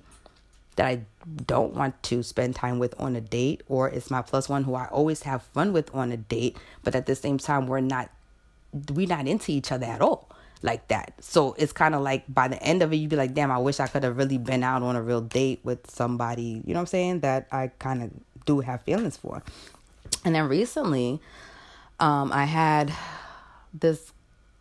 that 0.77 0.87
I 0.87 1.01
don't 1.47 1.75
want 1.75 2.03
to 2.05 2.23
spend 2.23 2.57
time 2.57 2.79
with 2.79 2.99
on 2.99 3.15
a 3.15 3.21
date, 3.21 3.63
or 3.69 3.91
it's 3.91 4.11
my 4.11 4.23
plus 4.23 4.49
one 4.49 4.65
who 4.65 4.75
I 4.75 4.87
always 4.87 5.25
have 5.25 5.43
fun 5.43 5.75
with 5.75 5.95
on 5.95 6.11
a 6.11 6.17
date, 6.17 6.57
but 6.83 6.95
at 6.95 7.05
the 7.05 7.15
same 7.15 7.37
time 7.37 7.67
we're 7.67 7.81
not 7.81 8.11
we're 8.95 9.07
not 9.07 9.27
into 9.27 9.53
each 9.53 9.73
other 9.73 9.87
at 9.87 10.01
all 10.01 10.31
like 10.63 10.89
that. 10.89 11.15
So 11.21 11.55
it's 11.59 11.73
kind 11.73 11.95
of 11.95 12.03
like 12.03 12.25
by 12.29 12.49
the 12.49 12.63
end 12.63 12.83
of 12.83 12.93
it, 12.93 12.97
you'd 12.97 13.11
be 13.11 13.17
like, 13.17 13.35
damn, 13.35 13.51
I 13.51 13.59
wish 13.59 13.81
I 13.81 13.87
could 13.87 14.05
have 14.05 14.17
really 14.17 14.39
been 14.39 14.63
out 14.63 14.83
on 14.83 14.97
a 14.97 15.03
real 15.03 15.21
date 15.21 15.61
with 15.63 15.91
somebody, 15.91 16.63
you 16.65 16.75
know 16.75 16.75
what 16.75 16.81
I'm 16.81 16.87
saying, 16.87 17.21
that 17.21 17.49
I 17.51 17.69
kind 17.79 18.03
of 18.03 18.11
do 18.45 18.61
have 18.61 18.83
feelings 18.83 19.17
for. 19.17 19.43
And 20.25 20.35
then 20.35 20.49
recently, 20.49 21.21
um, 21.99 22.33
I 22.33 22.45
had 22.45 22.93
this 23.73 24.13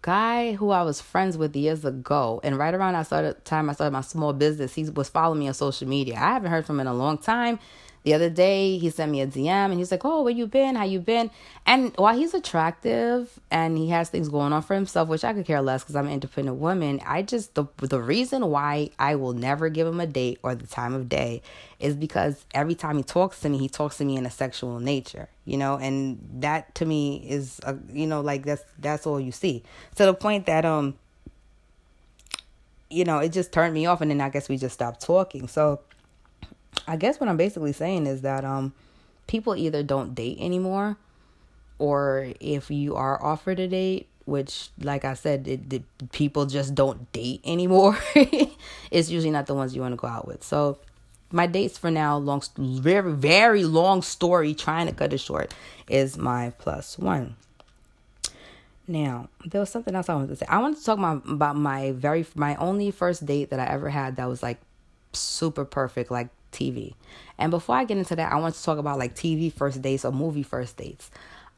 guy 0.01 0.53
who 0.53 0.69
I 0.69 0.83
was 0.83 1.01
friends 1.01 1.37
with 1.37 1.55
years 1.55 1.83
ago, 1.83 2.39
and 2.43 2.57
right 2.57 2.73
around 2.73 2.95
I 2.95 3.03
started 3.03 3.43
time 3.43 3.69
I 3.69 3.73
started 3.73 3.91
my 3.91 4.01
small 4.01 4.33
business, 4.33 4.73
he 4.73 4.89
was 4.89 5.09
following 5.09 5.39
me 5.39 5.47
on 5.47 5.53
social 5.53 5.87
media. 5.87 6.15
I 6.15 6.33
haven't 6.33 6.51
heard 6.51 6.65
from 6.65 6.77
him 6.77 6.81
in 6.81 6.87
a 6.87 6.93
long 6.93 7.17
time. 7.17 7.59
The 8.03 8.13
other 8.13 8.29
day 8.29 8.77
he 8.77 8.89
sent 8.89 9.11
me 9.11 9.21
a 9.21 9.27
DM 9.27 9.47
and 9.47 9.73
he's 9.75 9.91
like, 9.91 10.05
"Oh, 10.05 10.23
where 10.23 10.33
you 10.33 10.47
been? 10.47 10.75
How 10.75 10.85
you 10.85 10.99
been?" 10.99 11.29
And 11.65 11.93
while 11.97 12.17
he's 12.17 12.33
attractive 12.33 13.39
and 13.51 13.77
he 13.77 13.89
has 13.89 14.09
things 14.09 14.29
going 14.29 14.53
on 14.53 14.61
for 14.61 14.73
himself, 14.73 15.09
which 15.09 15.23
I 15.23 15.33
could 15.33 15.45
care 15.45 15.61
less 15.61 15.83
because 15.83 15.95
I'm 15.95 16.07
an 16.07 16.13
independent 16.13 16.57
woman, 16.57 17.01
I 17.05 17.21
just 17.21 17.55
the 17.55 17.65
the 17.77 18.01
reason 18.01 18.47
why 18.49 18.91
I 18.97 19.15
will 19.15 19.33
never 19.33 19.69
give 19.69 19.85
him 19.85 19.99
a 19.99 20.07
date 20.07 20.39
or 20.43 20.55
the 20.55 20.67
time 20.67 20.93
of 20.93 21.09
day 21.09 21.41
is 21.79 21.95
because 21.95 22.45
every 22.53 22.75
time 22.75 22.97
he 22.97 23.03
talks 23.03 23.41
to 23.41 23.49
me, 23.49 23.57
he 23.57 23.69
talks 23.69 23.97
to 23.97 24.05
me 24.05 24.15
in 24.15 24.25
a 24.25 24.31
sexual 24.31 24.79
nature, 24.79 25.29
you 25.45 25.57
know, 25.57 25.75
and 25.75 26.19
that 26.41 26.73
to 26.75 26.85
me 26.85 27.17
is 27.27 27.59
a, 27.63 27.77
you 27.91 28.07
know 28.07 28.21
like 28.21 28.45
that's 28.45 28.63
that's 28.79 29.05
all 29.05 29.19
you 29.19 29.31
see 29.31 29.63
to 29.95 30.05
the 30.05 30.13
point 30.13 30.45
that 30.45 30.65
um 30.65 30.95
you 32.89 33.03
know 33.03 33.19
it 33.19 33.29
just 33.29 33.51
turned 33.51 33.73
me 33.73 33.85
off 33.85 34.01
and 34.01 34.09
then 34.09 34.21
I 34.21 34.29
guess 34.29 34.47
we 34.49 34.57
just 34.57 34.73
stopped 34.73 35.01
talking. 35.01 35.47
So 35.47 35.81
I 36.87 36.95
guess 36.95 37.19
what 37.19 37.29
I'm 37.29 37.37
basically 37.37 37.73
saying 37.73 38.07
is 38.07 38.21
that 38.21 38.43
um 38.45 38.73
people 39.27 39.55
either 39.55 39.83
don't 39.83 40.15
date 40.15 40.37
anymore 40.39 40.97
or 41.77 42.29
if 42.39 42.69
you 42.69 42.95
are 42.95 43.23
offered 43.23 43.59
a 43.59 43.67
date 43.67 44.07
which 44.25 44.69
like 44.81 45.05
i 45.05 45.13
said 45.13 45.47
it, 45.47 45.73
it, 45.73 46.11
people 46.11 46.45
just 46.45 46.75
don't 46.75 47.11
date 47.11 47.41
anymore 47.45 47.97
it's 48.91 49.09
usually 49.09 49.31
not 49.31 49.47
the 49.47 49.53
ones 49.53 49.75
you 49.75 49.81
want 49.81 49.91
to 49.91 49.97
go 49.97 50.07
out 50.07 50.27
with. 50.27 50.43
So 50.43 50.77
my 51.31 51.45
dates 51.45 51.77
for 51.77 51.91
now 51.91 52.17
long 52.17 52.41
very 52.57 53.13
very 53.13 53.63
long 53.63 54.01
story 54.01 54.53
trying 54.53 54.87
to 54.87 54.93
cut 54.93 55.13
it 55.13 55.19
short 55.19 55.53
is 55.87 56.17
my 56.17 56.51
plus 56.57 56.97
one. 56.97 57.35
Now 58.87 59.29
there 59.45 59.61
was 59.61 59.69
something 59.69 59.93
else 59.93 60.09
i 60.09 60.15
wanted 60.15 60.29
to 60.29 60.35
say. 60.37 60.45
I 60.47 60.59
wanted 60.59 60.79
to 60.79 60.85
talk 60.85 60.97
about, 60.97 61.27
about 61.29 61.55
my 61.55 61.91
very 61.91 62.25
my 62.35 62.55
only 62.55 62.91
first 62.91 63.25
date 63.25 63.51
that 63.51 63.59
i 63.59 63.65
ever 63.65 63.89
had 63.89 64.15
that 64.15 64.27
was 64.27 64.41
like 64.41 64.57
super 65.13 65.65
perfect 65.65 66.11
like 66.11 66.29
tv 66.51 66.93
and 67.37 67.51
before 67.51 67.75
i 67.75 67.83
get 67.83 67.97
into 67.97 68.15
that 68.15 68.31
i 68.31 68.35
want 68.37 68.55
to 68.55 68.63
talk 68.63 68.77
about 68.77 68.97
like 68.97 69.15
tv 69.15 69.51
first 69.51 69.81
dates 69.81 70.05
or 70.05 70.11
movie 70.11 70.43
first 70.43 70.77
dates 70.77 71.09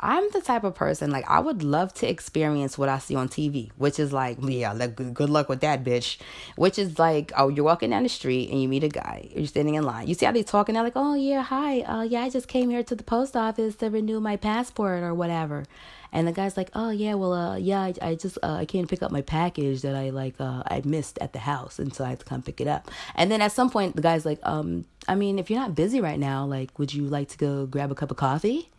I'm 0.03 0.27
the 0.31 0.41
type 0.41 0.63
of 0.63 0.73
person 0.73 1.11
like 1.11 1.29
I 1.29 1.39
would 1.39 1.61
love 1.61 1.93
to 1.95 2.09
experience 2.09 2.75
what 2.75 2.89
I 2.89 2.97
see 2.97 3.13
on 3.13 3.29
TV, 3.29 3.69
which 3.77 3.99
is 3.99 4.11
like, 4.11 4.37
yeah, 4.41 4.73
like 4.73 4.95
good 5.13 5.29
luck 5.29 5.47
with 5.47 5.61
that, 5.61 5.83
bitch. 5.83 6.17
Which 6.55 6.79
is 6.79 6.97
like, 6.97 7.31
oh, 7.37 7.49
you're 7.49 7.63
walking 7.63 7.91
down 7.91 8.03
the 8.03 8.09
street 8.09 8.49
and 8.49 8.59
you 8.59 8.67
meet 8.67 8.83
a 8.83 8.89
guy, 8.89 9.29
you're 9.35 9.45
standing 9.45 9.75
in 9.75 9.83
line. 9.83 10.07
You 10.07 10.15
see 10.15 10.25
how 10.25 10.31
they 10.31 10.41
talking? 10.41 10.73
They're 10.73 10.83
like, 10.83 10.93
oh 10.95 11.13
yeah, 11.13 11.43
hi, 11.43 11.81
uh, 11.81 12.01
yeah, 12.01 12.23
I 12.23 12.29
just 12.29 12.47
came 12.47 12.71
here 12.71 12.83
to 12.83 12.95
the 12.95 13.03
post 13.03 13.37
office 13.37 13.75
to 13.75 13.89
renew 13.91 14.19
my 14.19 14.37
passport 14.37 15.03
or 15.03 15.13
whatever. 15.13 15.65
And 16.13 16.27
the 16.27 16.33
guy's 16.33 16.57
like, 16.57 16.69
oh 16.73 16.89
yeah, 16.89 17.13
well, 17.13 17.33
uh, 17.33 17.55
yeah, 17.55 17.81
I, 17.81 17.93
I 18.01 18.15
just 18.15 18.37
uh, 18.43 18.53
I 18.53 18.65
can't 18.65 18.89
pick 18.89 19.01
up 19.01 19.11
my 19.11 19.21
package 19.21 19.81
that 19.83 19.95
I 19.95 20.09
like 20.09 20.35
uh, 20.39 20.63
I 20.67 20.81
missed 20.83 21.17
at 21.19 21.33
the 21.33 21.39
house, 21.39 21.79
and 21.79 21.93
so 21.93 22.03
I 22.03 22.09
have 22.09 22.19
to 22.19 22.25
come 22.25 22.41
pick 22.41 22.59
it 22.59 22.67
up. 22.67 22.91
And 23.15 23.31
then 23.31 23.41
at 23.41 23.53
some 23.53 23.69
point, 23.69 23.95
the 23.95 24.01
guy's 24.01 24.25
like, 24.25 24.39
um, 24.43 24.85
I 25.07 25.15
mean, 25.15 25.39
if 25.39 25.49
you're 25.49 25.59
not 25.59 25.73
busy 25.73 26.01
right 26.01 26.19
now, 26.19 26.45
like, 26.45 26.77
would 26.77 26.93
you 26.93 27.03
like 27.03 27.29
to 27.29 27.37
go 27.37 27.65
grab 27.65 27.91
a 27.91 27.95
cup 27.95 28.11
of 28.11 28.17
coffee? 28.17 28.69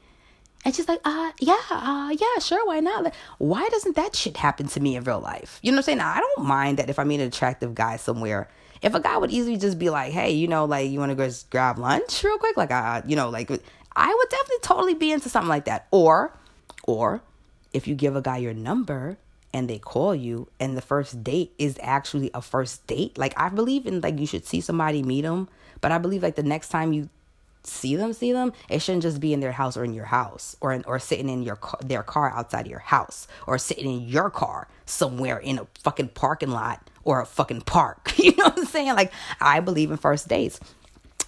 And 0.65 0.75
she's 0.75 0.89
like, 0.89 1.01
uh, 1.05 1.33
yeah, 1.41 1.57
uh, 1.71 2.15
yeah, 2.17 2.39
sure, 2.41 2.65
why 2.67 2.81
not? 2.81 3.13
why 3.39 3.69
doesn't 3.71 3.97
that 3.97 4.15
shit 4.15 4.37
happen 4.37 4.69
to 4.69 4.81
me 4.81 4.95
in 4.95 5.03
real 5.03 5.21
life? 5.21 5.59
You 5.63 5.73
know 5.73 5.77
what 5.77 5.81
I'm 5.81 5.85
saying? 5.85 5.99
Now, 5.99 6.13
I 6.13 6.21
don't 6.21 6.47
mind 6.47 6.79
that 6.79 6.89
if 6.89 6.99
I 6.99 7.05
meet 7.05 7.21
an 7.21 7.27
attractive 7.27 7.75
guy 7.75 7.97
somewhere. 7.97 8.49
If 8.81 8.95
a 8.95 9.01
guy 9.01 9.17
would 9.17 9.31
easily 9.31 9.57
just 9.57 9.79
be 9.79 9.91
like, 9.91 10.13
hey, 10.13 10.33
you 10.33 10.47
know, 10.47 10.65
like, 10.65 10.91
you 10.91 11.01
want 11.01 11.11
to 11.11 11.17
go 11.17 11.29
grab 11.51 11.79
lunch 11.79 12.23
real 12.23 12.39
quick? 12.39 12.57
Like, 12.57 12.71
uh, 12.71 13.03
you 13.07 13.17
know, 13.17 13.29
like, 13.29 13.51
I 13.97 14.15
would 14.15 14.29
definitely 14.29 14.57
totally 14.63 14.95
be 14.95 15.11
into 15.11 15.29
something 15.29 15.49
like 15.49 15.65
that. 15.65 15.89
Or, 15.91 16.33
or 16.87 17.23
if 17.73 17.87
you 17.87 17.95
give 17.95 18.17
a 18.17 18.23
guy 18.23 18.39
your 18.39 18.55
number 18.55 19.17
and 19.55 19.69
they 19.69 19.79
call 19.79 20.15
you 20.15 20.49
and 20.59 20.77
the 20.77 20.83
first 20.83 21.23
date 21.23 21.53
is 21.59 21.79
actually 21.83 22.31
a 22.35 22.43
first 22.43 22.87
date, 22.87 23.17
like, 23.19 23.35
I 23.37 23.49
believe 23.49 23.87
in, 23.87 24.01
like, 24.01 24.19
you 24.19 24.27
should 24.27 24.47
see 24.47 24.61
somebody, 24.61 25.03
meet 25.03 25.23
them. 25.23 25.49
But 25.81 25.93
I 25.93 25.99
believe, 25.99 26.23
like, 26.23 26.37
the 26.37 26.43
next 26.43 26.69
time 26.69 26.93
you 26.93 27.09
see 27.65 27.95
them 27.97 28.13
see 28.13 28.33
them 28.33 28.53
it 28.69 28.81
shouldn't 28.81 29.03
just 29.03 29.21
be 29.21 29.33
in 29.33 29.41
their 29.41 29.53
house 29.53 29.77
or 29.77 29.85
in 29.85 29.95
your 29.95 30.07
house 30.07 30.57
or 30.61 30.73
in, 30.73 30.83
or 30.85 30.99
sitting 30.99 31.29
in 31.29 31.43
your 31.43 31.57
car, 31.57 31.79
their 31.85 32.03
car 32.03 32.31
outside 32.31 32.67
of 32.67 32.71
your 32.71 32.81
house 32.81 33.29
or 33.47 33.59
sitting 33.59 33.91
in 33.91 34.09
your 34.09 34.31
car 34.31 34.69
somewhere 34.85 35.39
in 35.39 35.59
a 35.59 35.67
fucking 35.83 36.09
parking 36.09 36.51
lot 36.51 36.91
or 37.05 37.21
a 37.21 37.27
fucking 37.27 37.61
park. 37.63 38.13
You 38.19 38.35
know 38.37 38.45
what 38.45 38.59
i'm 38.59 38.67
saying? 38.67 38.95
Like 38.95 39.13
i 39.41 39.61
believe 39.61 39.91
in 39.91 39.97
first 39.97 40.29
dates. 40.29 40.61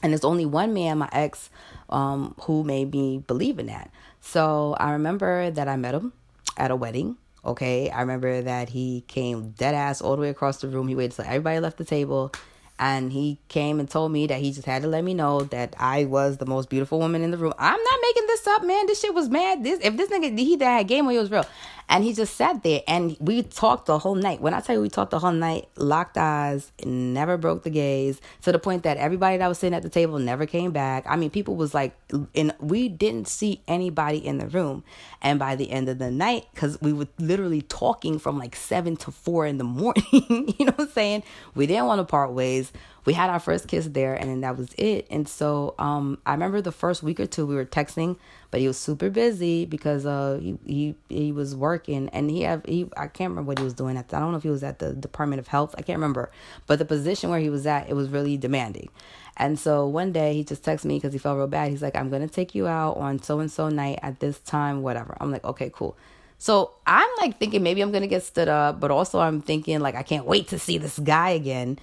And 0.03 0.13
there's 0.13 0.25
only 0.25 0.47
one 0.47 0.75
man 0.75 0.99
my 0.99 1.09
ex 1.13 1.51
um, 1.89 2.35
who 2.43 2.63
made 2.63 2.93
me 2.93 3.19
believe 3.27 3.59
in 3.59 3.67
that 3.67 3.91
so 4.25 4.75
i 4.81 4.93
remember 4.93 5.51
that 5.51 5.69
i 5.69 5.77
met 5.77 5.95
him 5.95 6.13
at 6.57 6.71
a 6.71 6.77
wedding 6.77 7.17
okay 7.45 7.91
i 7.91 8.01
remember 8.01 8.43
that 8.43 8.71
he 8.71 9.05
came 9.07 9.51
dead 9.51 9.75
ass 9.75 10.01
all 10.01 10.17
the 10.17 10.23
way 10.23 10.31
across 10.31 10.61
the 10.61 10.69
room 10.69 10.89
he 10.89 10.95
waited 10.95 11.13
till 11.13 11.25
everybody 11.27 11.61
left 11.61 11.77
the 11.77 11.85
table 11.85 12.33
and 12.79 13.13
he 13.13 13.39
came 13.49 13.79
and 13.79 13.89
told 13.89 14.11
me 14.11 14.27
that 14.27 14.41
he 14.41 14.51
just 14.51 14.67
had 14.67 14.83
to 14.83 14.89
let 14.89 15.05
me 15.05 15.15
know 15.15 15.43
that 15.43 15.75
I 15.79 16.07
was 16.07 16.39
the 16.39 16.47
most 16.47 16.69
beautiful 16.69 16.99
woman 16.99 17.23
in 17.23 17.31
the 17.31 17.37
room. 17.37 17.53
I'm 17.57 17.81
not 17.81 17.99
making 18.03 18.27
this 18.27 18.47
up, 18.49 18.65
man. 18.65 18.87
This 18.87 19.01
shit 19.01 19.15
was 19.15 19.29
mad. 19.29 19.63
This 19.63 19.79
if 19.81 19.97
this 19.97 20.11
nigga 20.11 20.37
he 20.37 20.57
that 20.57 20.79
had 20.79 20.89
game 20.89 21.07
when 21.07 21.15
he 21.15 21.19
was 21.19 21.31
real. 21.31 21.47
And 21.89 22.03
he 22.03 22.13
just 22.13 22.37
sat 22.37 22.63
there 22.63 22.83
and 22.89 23.17
we 23.21 23.43
talked 23.43 23.87
the 23.87 23.99
whole 23.99 24.15
night. 24.15 24.41
When 24.41 24.55
I 24.55 24.61
tell 24.61 24.77
you 24.77 24.83
we 24.83 24.89
talked 24.89 25.11
the 25.11 25.19
whole 25.19 25.33
night, 25.33 25.69
locked 25.77 26.17
eyes, 26.17 26.73
never 26.85 27.37
broke 27.37 27.63
the 27.63 27.71
gaze, 27.71 28.21
to 28.43 28.53
the 28.53 28.59
point 28.59 28.83
that 28.85 28.97
everybody 28.97 29.37
that 29.37 29.49
was 29.49 29.59
sitting 29.59 29.75
at 29.75 29.83
the 29.83 29.89
table 29.89 30.19
never 30.19 30.47
came 30.47 30.73
back. 30.73 31.05
I 31.07 31.17
mean, 31.17 31.31
people 31.31 31.57
was 31.57 31.75
like, 31.75 31.97
and 32.35 32.55
we 32.59 32.89
didn't 32.89 33.29
see 33.29 33.63
anybody 33.69 34.19
in 34.19 34.39
the 34.39 34.47
room. 34.47 34.85
And 35.23 35.39
by 35.39 35.57
the 35.57 35.71
end 35.71 35.89
of 35.89 35.99
the 35.99 36.11
night, 36.11 36.47
because 36.55 36.81
we 36.81 36.93
were 36.93 37.09
literally 37.19 37.63
talking 37.63 38.19
from 38.19 38.39
like 38.39 38.57
seven 38.57 38.97
to 38.99 39.11
four 39.11 39.47
in 39.47 39.59
the 39.59 39.65
morning, 39.75 40.55
you 40.59 40.67
know 40.67 40.73
what 40.73 40.89
I'm 40.89 40.91
saying? 40.91 41.23
We 41.55 41.67
didn't 41.67 41.87
want 41.87 42.01
to 42.01 42.05
part 42.05 42.33
ways 42.33 42.73
we 43.05 43.13
had 43.13 43.31
our 43.31 43.39
first 43.39 43.69
kiss 43.69 43.87
there 43.89 44.15
and 44.15 44.31
then 44.31 44.41
that 44.41 44.57
was 44.57 44.73
it. 44.79 45.07
And 45.11 45.29
so 45.29 45.75
um 45.79 46.19
i 46.27 46.33
remember 46.33 46.61
the 46.61 46.73
first 46.73 47.03
week 47.03 47.21
or 47.21 47.27
two 47.27 47.47
we 47.47 47.55
were 47.55 47.65
texting 47.65 48.17
but 48.51 48.61
he 48.61 48.67
was 48.67 48.79
super 48.79 49.11
busy 49.11 49.65
because 49.65 50.07
uh 50.07 50.39
he 50.41 50.59
he, 50.67 50.95
he 51.09 51.33
was 51.33 51.55
working 51.57 52.09
and 52.11 52.31
he 52.31 52.43
have 52.43 52.65
he 52.67 52.89
i 52.97 53.07
can't 53.07 53.31
remember 53.31 53.49
what 53.49 53.59
he 53.59 53.65
was 53.65 53.75
doing 53.75 53.97
at 53.97 54.09
the, 54.09 54.17
i 54.17 54.21
don't 54.21 54.31
know 54.31 54.37
if 54.37 54.43
he 54.43 54.51
was 54.51 54.63
at 54.63 54.79
the 54.79 54.93
department 54.93 55.41
of 55.41 55.49
health 55.49 55.75
i 55.79 55.83
can't 55.83 55.99
remember. 55.99 56.31
But 56.67 56.79
the 56.79 56.85
position 56.85 57.31
where 57.31 57.41
he 57.41 57.51
was 57.51 57.67
at 57.67 57.89
it 57.89 57.95
was 57.95 58.09
really 58.09 58.37
demanding. 58.37 58.89
And 59.37 59.59
so 59.59 59.87
one 59.87 60.13
day 60.13 60.35
he 60.35 60.45
just 60.45 60.63
texted 60.63 60.85
me 60.85 60.97
because 60.97 61.13
he 61.13 61.19
felt 61.19 61.37
real 61.37 61.47
bad. 61.47 61.71
He's 61.71 61.83
like 61.83 61.97
i'm 61.97 62.11
gonna 62.11 62.29
take 62.29 62.55
you 62.55 62.67
out 62.67 62.97
on 62.97 63.23
so 63.23 63.41
and 63.41 63.51
so 63.51 63.69
night 63.69 63.99
at 64.03 64.21
this 64.21 64.39
time 64.41 64.83
whatever. 64.83 65.17
I'm 65.21 65.31
like 65.31 65.45
okay 65.45 65.71
cool. 65.75 65.97
So 66.39 66.73
I'm 66.87 67.09
like 67.21 67.39
thinking 67.39 67.63
maybe 67.63 67.81
I'm 67.81 67.93
gonna 67.93 68.07
get 68.07 68.23
stood 68.23 68.49
up, 68.49 68.81
but 68.81 68.91
also 68.91 69.19
I'm 69.19 69.41
thinking 69.41 69.81
like 69.81 69.95
I 69.95 70.03
can't 70.03 70.27
wait 70.27 70.49
to 70.49 70.59
see 70.59 70.79
this 70.79 70.99
guy 70.99 71.31
again. 71.31 71.79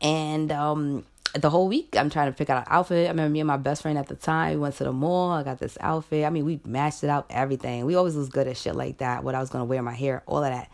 And 0.00 0.52
um, 0.52 1.04
the 1.34 1.50
whole 1.50 1.68
week 1.68 1.96
I'm 1.96 2.10
trying 2.10 2.30
to 2.30 2.36
pick 2.36 2.50
out 2.50 2.58
an 2.58 2.72
outfit. 2.72 3.06
I 3.06 3.10
remember 3.10 3.32
me 3.32 3.40
and 3.40 3.46
my 3.46 3.56
best 3.56 3.82
friend 3.82 3.98
at 3.98 4.08
the 4.08 4.14
time, 4.14 4.54
we 4.54 4.56
went 4.58 4.76
to 4.76 4.84
the 4.84 4.92
mall. 4.92 5.32
I 5.32 5.42
got 5.42 5.58
this 5.58 5.76
outfit. 5.80 6.24
I 6.24 6.30
mean, 6.30 6.44
we 6.44 6.60
matched 6.64 7.04
it 7.04 7.10
up, 7.10 7.26
everything. 7.30 7.84
We 7.86 7.94
always 7.94 8.14
was 8.14 8.28
good 8.28 8.46
at 8.46 8.56
shit 8.56 8.74
like 8.74 8.98
that, 8.98 9.24
what 9.24 9.34
I 9.34 9.40
was 9.40 9.50
gonna 9.50 9.64
wear, 9.64 9.82
my 9.82 9.94
hair, 9.94 10.22
all 10.26 10.44
of 10.44 10.50
that. 10.50 10.70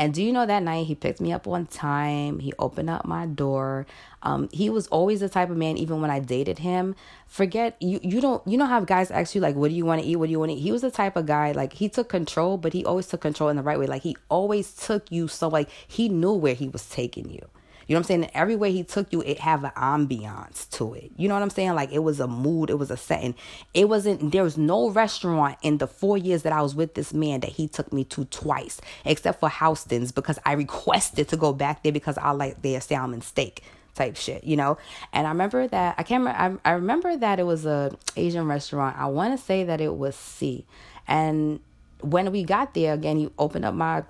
And 0.00 0.14
do 0.14 0.22
you 0.22 0.32
know 0.32 0.46
that 0.46 0.62
night 0.62 0.86
he 0.86 0.94
picked 0.94 1.20
me 1.20 1.30
up 1.30 1.46
one 1.46 1.66
time? 1.66 2.38
He 2.38 2.54
opened 2.58 2.88
up 2.88 3.04
my 3.04 3.26
door. 3.26 3.86
Um, 4.22 4.48
he 4.50 4.70
was 4.70 4.86
always 4.86 5.20
the 5.20 5.28
type 5.28 5.50
of 5.50 5.58
man, 5.58 5.76
even 5.76 6.00
when 6.00 6.10
I 6.10 6.20
dated 6.20 6.58
him. 6.58 6.96
Forget 7.26 7.76
you. 7.80 8.00
You 8.02 8.22
don't. 8.22 8.42
You 8.48 8.56
know 8.56 8.64
how 8.64 8.80
guys 8.80 9.10
ask 9.10 9.34
you 9.34 9.42
like, 9.42 9.56
"What 9.56 9.68
do 9.68 9.74
you 9.74 9.84
want 9.84 10.00
to 10.00 10.08
eat? 10.08 10.16
What 10.16 10.26
do 10.26 10.32
you 10.32 10.38
want 10.38 10.52
to 10.52 10.56
eat?" 10.56 10.62
He 10.62 10.72
was 10.72 10.80
the 10.80 10.90
type 10.90 11.16
of 11.16 11.26
guy 11.26 11.52
like 11.52 11.74
he 11.74 11.90
took 11.90 12.08
control, 12.08 12.56
but 12.56 12.72
he 12.72 12.82
always 12.82 13.08
took 13.08 13.20
control 13.20 13.50
in 13.50 13.56
the 13.56 13.62
right 13.62 13.78
way. 13.78 13.84
Like 13.84 14.00
he 14.00 14.16
always 14.30 14.72
took 14.72 15.12
you 15.12 15.28
so 15.28 15.48
like 15.48 15.68
he 15.86 16.08
knew 16.08 16.32
where 16.32 16.54
he 16.54 16.68
was 16.68 16.88
taking 16.88 17.30
you. 17.30 17.46
You 17.90 17.94
know 17.94 17.98
what 17.98 18.04
I'm 18.04 18.06
saying? 18.06 18.22
And 18.22 18.30
every 18.34 18.54
way 18.54 18.70
he 18.70 18.84
took 18.84 19.12
you, 19.12 19.20
it 19.22 19.40
have 19.40 19.64
an 19.64 19.72
ambiance 19.72 20.70
to 20.70 20.94
it. 20.94 21.10
You 21.16 21.26
know 21.26 21.34
what 21.34 21.42
I'm 21.42 21.50
saying? 21.50 21.74
Like 21.74 21.90
it 21.90 22.04
was 22.04 22.20
a 22.20 22.28
mood, 22.28 22.70
it 22.70 22.78
was 22.78 22.88
a 22.88 22.96
setting. 22.96 23.34
It 23.74 23.88
wasn't 23.88 24.30
there 24.30 24.44
was 24.44 24.56
no 24.56 24.90
restaurant 24.90 25.58
in 25.62 25.78
the 25.78 25.88
four 25.88 26.16
years 26.16 26.44
that 26.44 26.52
I 26.52 26.62
was 26.62 26.72
with 26.72 26.94
this 26.94 27.12
man 27.12 27.40
that 27.40 27.50
he 27.50 27.66
took 27.66 27.92
me 27.92 28.04
to 28.04 28.26
twice, 28.26 28.80
except 29.04 29.40
for 29.40 29.48
Houston's 29.48 30.12
because 30.12 30.38
I 30.46 30.52
requested 30.66 31.26
to 31.30 31.36
go 31.36 31.52
back 31.52 31.82
there 31.82 31.90
because 31.90 32.16
I 32.16 32.30
like 32.30 32.62
their 32.62 32.80
salmon 32.80 33.22
steak 33.22 33.64
type 33.96 34.16
shit, 34.16 34.44
you 34.44 34.56
know. 34.56 34.78
And 35.12 35.26
I 35.26 35.30
remember 35.30 35.66
that 35.66 35.96
I 35.98 36.04
can't 36.04 36.20
remember. 36.24 36.60
I, 36.64 36.70
I 36.70 36.74
remember 36.74 37.16
that 37.16 37.40
it 37.40 37.44
was 37.44 37.66
a 37.66 37.90
Asian 38.16 38.46
restaurant. 38.46 38.96
I 38.98 39.06
want 39.06 39.36
to 39.36 39.44
say 39.44 39.64
that 39.64 39.80
it 39.80 39.96
was 39.96 40.14
C. 40.14 40.64
And 41.08 41.58
when 42.02 42.30
we 42.30 42.44
got 42.44 42.72
there 42.72 42.94
again, 42.94 43.16
he 43.16 43.30
opened 43.36 43.64
up 43.64 43.74
my 43.74 44.04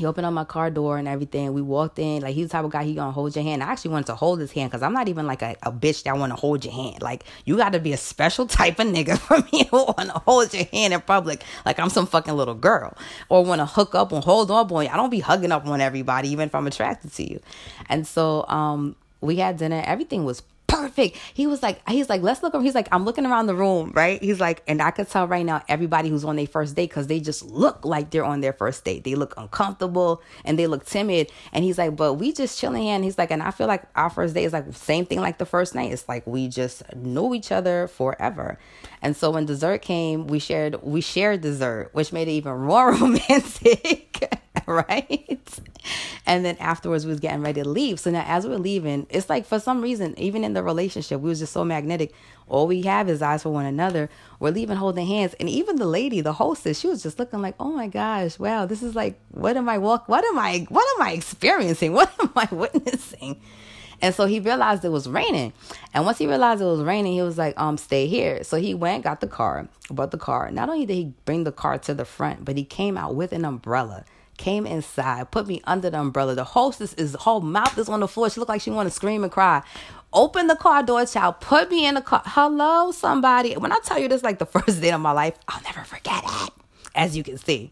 he 0.00 0.06
opened 0.06 0.26
up 0.26 0.32
my 0.32 0.44
car 0.44 0.70
door 0.70 0.98
and 0.98 1.06
everything. 1.06 1.52
We 1.52 1.62
walked 1.62 1.98
in. 1.98 2.22
Like 2.22 2.34
he's 2.34 2.48
the 2.48 2.52
type 2.52 2.64
of 2.64 2.70
guy 2.70 2.84
he 2.84 2.94
gonna 2.94 3.12
hold 3.12 3.36
your 3.36 3.44
hand. 3.44 3.62
I 3.62 3.66
actually 3.66 3.92
wanted 3.92 4.06
to 4.06 4.14
hold 4.14 4.40
his 4.40 4.50
hand 4.50 4.70
because 4.70 4.82
I'm 4.82 4.92
not 4.92 5.08
even 5.08 5.26
like 5.26 5.42
a, 5.42 5.56
a 5.62 5.70
bitch 5.70 6.02
that 6.04 6.16
want 6.16 6.32
to 6.32 6.36
hold 6.36 6.64
your 6.64 6.74
hand. 6.74 7.02
Like 7.02 7.24
you 7.44 7.56
got 7.56 7.72
to 7.74 7.78
be 7.78 7.92
a 7.92 7.96
special 7.96 8.46
type 8.60 8.78
of 8.78 8.86
nigga 8.86 9.18
for 9.18 9.38
me 9.52 9.68
want 9.72 10.10
to 10.10 10.18
hold 10.26 10.52
your 10.52 10.64
hand 10.72 10.94
in 10.94 11.00
public. 11.02 11.44
Like 11.64 11.78
I'm 11.78 11.90
some 11.90 12.06
fucking 12.06 12.34
little 12.34 12.54
girl 12.54 12.96
or 13.28 13.44
want 13.44 13.60
to 13.60 13.66
hook 13.66 13.94
up 13.94 14.12
and 14.12 14.24
hold 14.24 14.50
on, 14.50 14.66
boy. 14.66 14.88
I 14.88 14.96
don't 14.96 15.10
be 15.10 15.20
hugging 15.20 15.52
up 15.52 15.66
on 15.66 15.80
everybody, 15.80 16.30
even 16.30 16.48
if 16.48 16.54
I'm 16.54 16.66
attracted 16.66 17.12
to 17.12 17.30
you. 17.30 17.40
And 17.88 18.06
so 18.06 18.46
um, 18.48 18.96
we 19.20 19.36
had 19.36 19.58
dinner. 19.58 19.82
Everything 19.84 20.24
was 20.24 20.42
perfect. 20.80 21.16
He 21.34 21.46
was 21.46 21.62
like, 21.62 21.86
he's 21.88 22.08
like, 22.08 22.22
let's 22.22 22.42
look. 22.42 22.54
He's 22.62 22.74
like, 22.74 22.88
I'm 22.92 23.04
looking 23.04 23.26
around 23.26 23.46
the 23.46 23.54
room, 23.54 23.92
right? 23.94 24.22
He's 24.22 24.40
like, 24.40 24.62
and 24.66 24.80
I 24.80 24.90
could 24.90 25.08
tell 25.08 25.26
right 25.26 25.44
now 25.44 25.62
everybody 25.68 26.08
who's 26.08 26.24
on 26.24 26.36
their 26.36 26.46
first 26.46 26.74
date 26.76 26.90
because 26.90 27.06
they 27.06 27.20
just 27.20 27.44
look 27.44 27.84
like 27.84 28.10
they're 28.10 28.24
on 28.24 28.40
their 28.40 28.52
first 28.52 28.84
date. 28.84 29.04
They 29.04 29.14
look 29.14 29.34
uncomfortable 29.36 30.22
and 30.44 30.58
they 30.58 30.66
look 30.66 30.84
timid. 30.84 31.30
And 31.52 31.64
he's 31.64 31.78
like, 31.78 31.96
but 31.96 32.14
we 32.14 32.32
just 32.32 32.58
chilling 32.58 32.82
here. 32.82 32.94
And 32.94 33.04
he's 33.04 33.18
like, 33.18 33.30
and 33.30 33.42
I 33.42 33.50
feel 33.50 33.66
like 33.66 33.84
our 33.94 34.10
first 34.10 34.34
date 34.34 34.44
is 34.44 34.52
like 34.52 34.72
same 34.74 35.06
thing 35.06 35.20
like 35.20 35.38
the 35.38 35.46
first 35.46 35.74
night. 35.74 35.92
It's 35.92 36.08
like 36.08 36.26
we 36.26 36.48
just 36.48 36.82
know 36.94 37.34
each 37.34 37.52
other 37.52 37.88
forever. 37.88 38.58
And 39.02 39.16
so 39.16 39.30
when 39.30 39.46
dessert 39.46 39.82
came, 39.82 40.26
we 40.26 40.38
shared 40.38 40.82
we 40.82 41.00
shared 41.00 41.40
dessert, 41.40 41.90
which 41.92 42.12
made 42.12 42.28
it 42.28 42.32
even 42.32 42.58
more 42.58 42.92
romantic. 43.00 44.39
right? 44.88 45.60
And 46.26 46.44
then 46.44 46.56
afterwards, 46.60 47.04
we 47.04 47.10
was 47.10 47.20
getting 47.20 47.42
ready 47.42 47.60
to 47.62 47.68
leave. 47.68 47.98
So 47.98 48.10
now, 48.10 48.24
as 48.26 48.46
we 48.46 48.54
are 48.54 48.58
leaving, 48.58 49.06
it's 49.10 49.28
like 49.28 49.44
for 49.44 49.58
some 49.58 49.80
reason, 49.80 50.16
even 50.16 50.44
in 50.44 50.52
the 50.52 50.62
relationship, 50.62 51.20
we 51.20 51.28
was 51.28 51.40
just 51.40 51.52
so 51.52 51.64
magnetic. 51.64 52.12
All 52.46 52.68
we 52.68 52.82
have 52.82 53.08
is 53.08 53.20
eyes 53.20 53.42
for 53.42 53.50
one 53.50 53.66
another. 53.66 54.08
We're 54.38 54.52
leaving 54.52 54.76
holding 54.76 55.06
hands, 55.06 55.34
and 55.40 55.48
even 55.48 55.76
the 55.76 55.86
lady, 55.86 56.20
the 56.20 56.34
hostess, 56.34 56.78
she 56.78 56.86
was 56.86 57.02
just 57.02 57.18
looking 57.18 57.42
like, 57.42 57.56
"Oh 57.58 57.72
my 57.72 57.88
gosh, 57.88 58.38
wow, 58.38 58.66
this 58.66 58.82
is 58.82 58.94
like, 58.94 59.18
what 59.30 59.56
am 59.56 59.68
I 59.68 59.78
walk? 59.78 60.08
What 60.08 60.24
am 60.24 60.38
I? 60.38 60.66
What 60.68 60.86
am 60.96 61.06
I 61.06 61.12
experiencing? 61.12 61.92
What 62.00 62.12
am 62.20 62.30
I 62.36 62.48
witnessing?" 62.52 63.40
And 64.02 64.14
so 64.14 64.26
he 64.26 64.40
realized 64.40 64.84
it 64.84 64.90
was 64.90 65.08
raining. 65.08 65.52
And 65.92 66.04
once 66.06 66.18
he 66.18 66.26
realized 66.26 66.62
it 66.62 66.66
was 66.66 66.80
raining, 66.80 67.12
he 67.12 67.22
was 67.22 67.36
like, 67.36 67.58
um, 67.60 67.76
stay 67.76 68.06
here. 68.06 68.42
So 68.44 68.56
he 68.56 68.72
went, 68.72 69.04
got 69.04 69.20
the 69.20 69.26
car, 69.26 69.68
bought 69.90 70.10
the 70.10 70.16
car. 70.16 70.50
Not 70.50 70.70
only 70.70 70.86
did 70.86 70.94
he 70.94 71.12
bring 71.26 71.44
the 71.44 71.52
car 71.52 71.76
to 71.80 71.92
the 71.92 72.06
front, 72.06 72.44
but 72.44 72.56
he 72.56 72.64
came 72.64 72.96
out 72.96 73.14
with 73.14 73.32
an 73.32 73.44
umbrella. 73.44 74.06
Came 74.40 74.66
inside, 74.66 75.30
put 75.30 75.46
me 75.46 75.60
under 75.64 75.90
the 75.90 76.00
umbrella. 76.00 76.34
The 76.34 76.44
hostess 76.44 76.94
is 76.94 77.12
whole 77.12 77.42
mouth 77.42 77.76
is 77.76 77.90
on 77.90 78.00
the 78.00 78.08
floor. 78.08 78.30
She 78.30 78.40
looked 78.40 78.48
like 78.48 78.62
she 78.62 78.70
wanted 78.70 78.88
to 78.88 78.94
scream 78.96 79.22
and 79.22 79.30
cry. 79.30 79.62
Open 80.14 80.46
the 80.46 80.56
car 80.56 80.82
door, 80.82 81.04
child. 81.04 81.40
Put 81.40 81.70
me 81.70 81.84
in 81.86 81.94
the 81.94 82.00
car. 82.00 82.22
Hello, 82.24 82.90
somebody. 82.90 83.52
When 83.52 83.70
I 83.70 83.76
tell 83.84 83.98
you 83.98 84.08
this, 84.08 84.22
like 84.22 84.38
the 84.38 84.46
first 84.56 84.80
day 84.80 84.92
of 84.92 85.00
my 85.02 85.12
life, 85.12 85.34
I'll 85.46 85.62
never 85.64 85.84
forget 85.84 86.24
it. 86.24 86.52
As 86.94 87.18
you 87.18 87.22
can 87.22 87.36
see, 87.36 87.70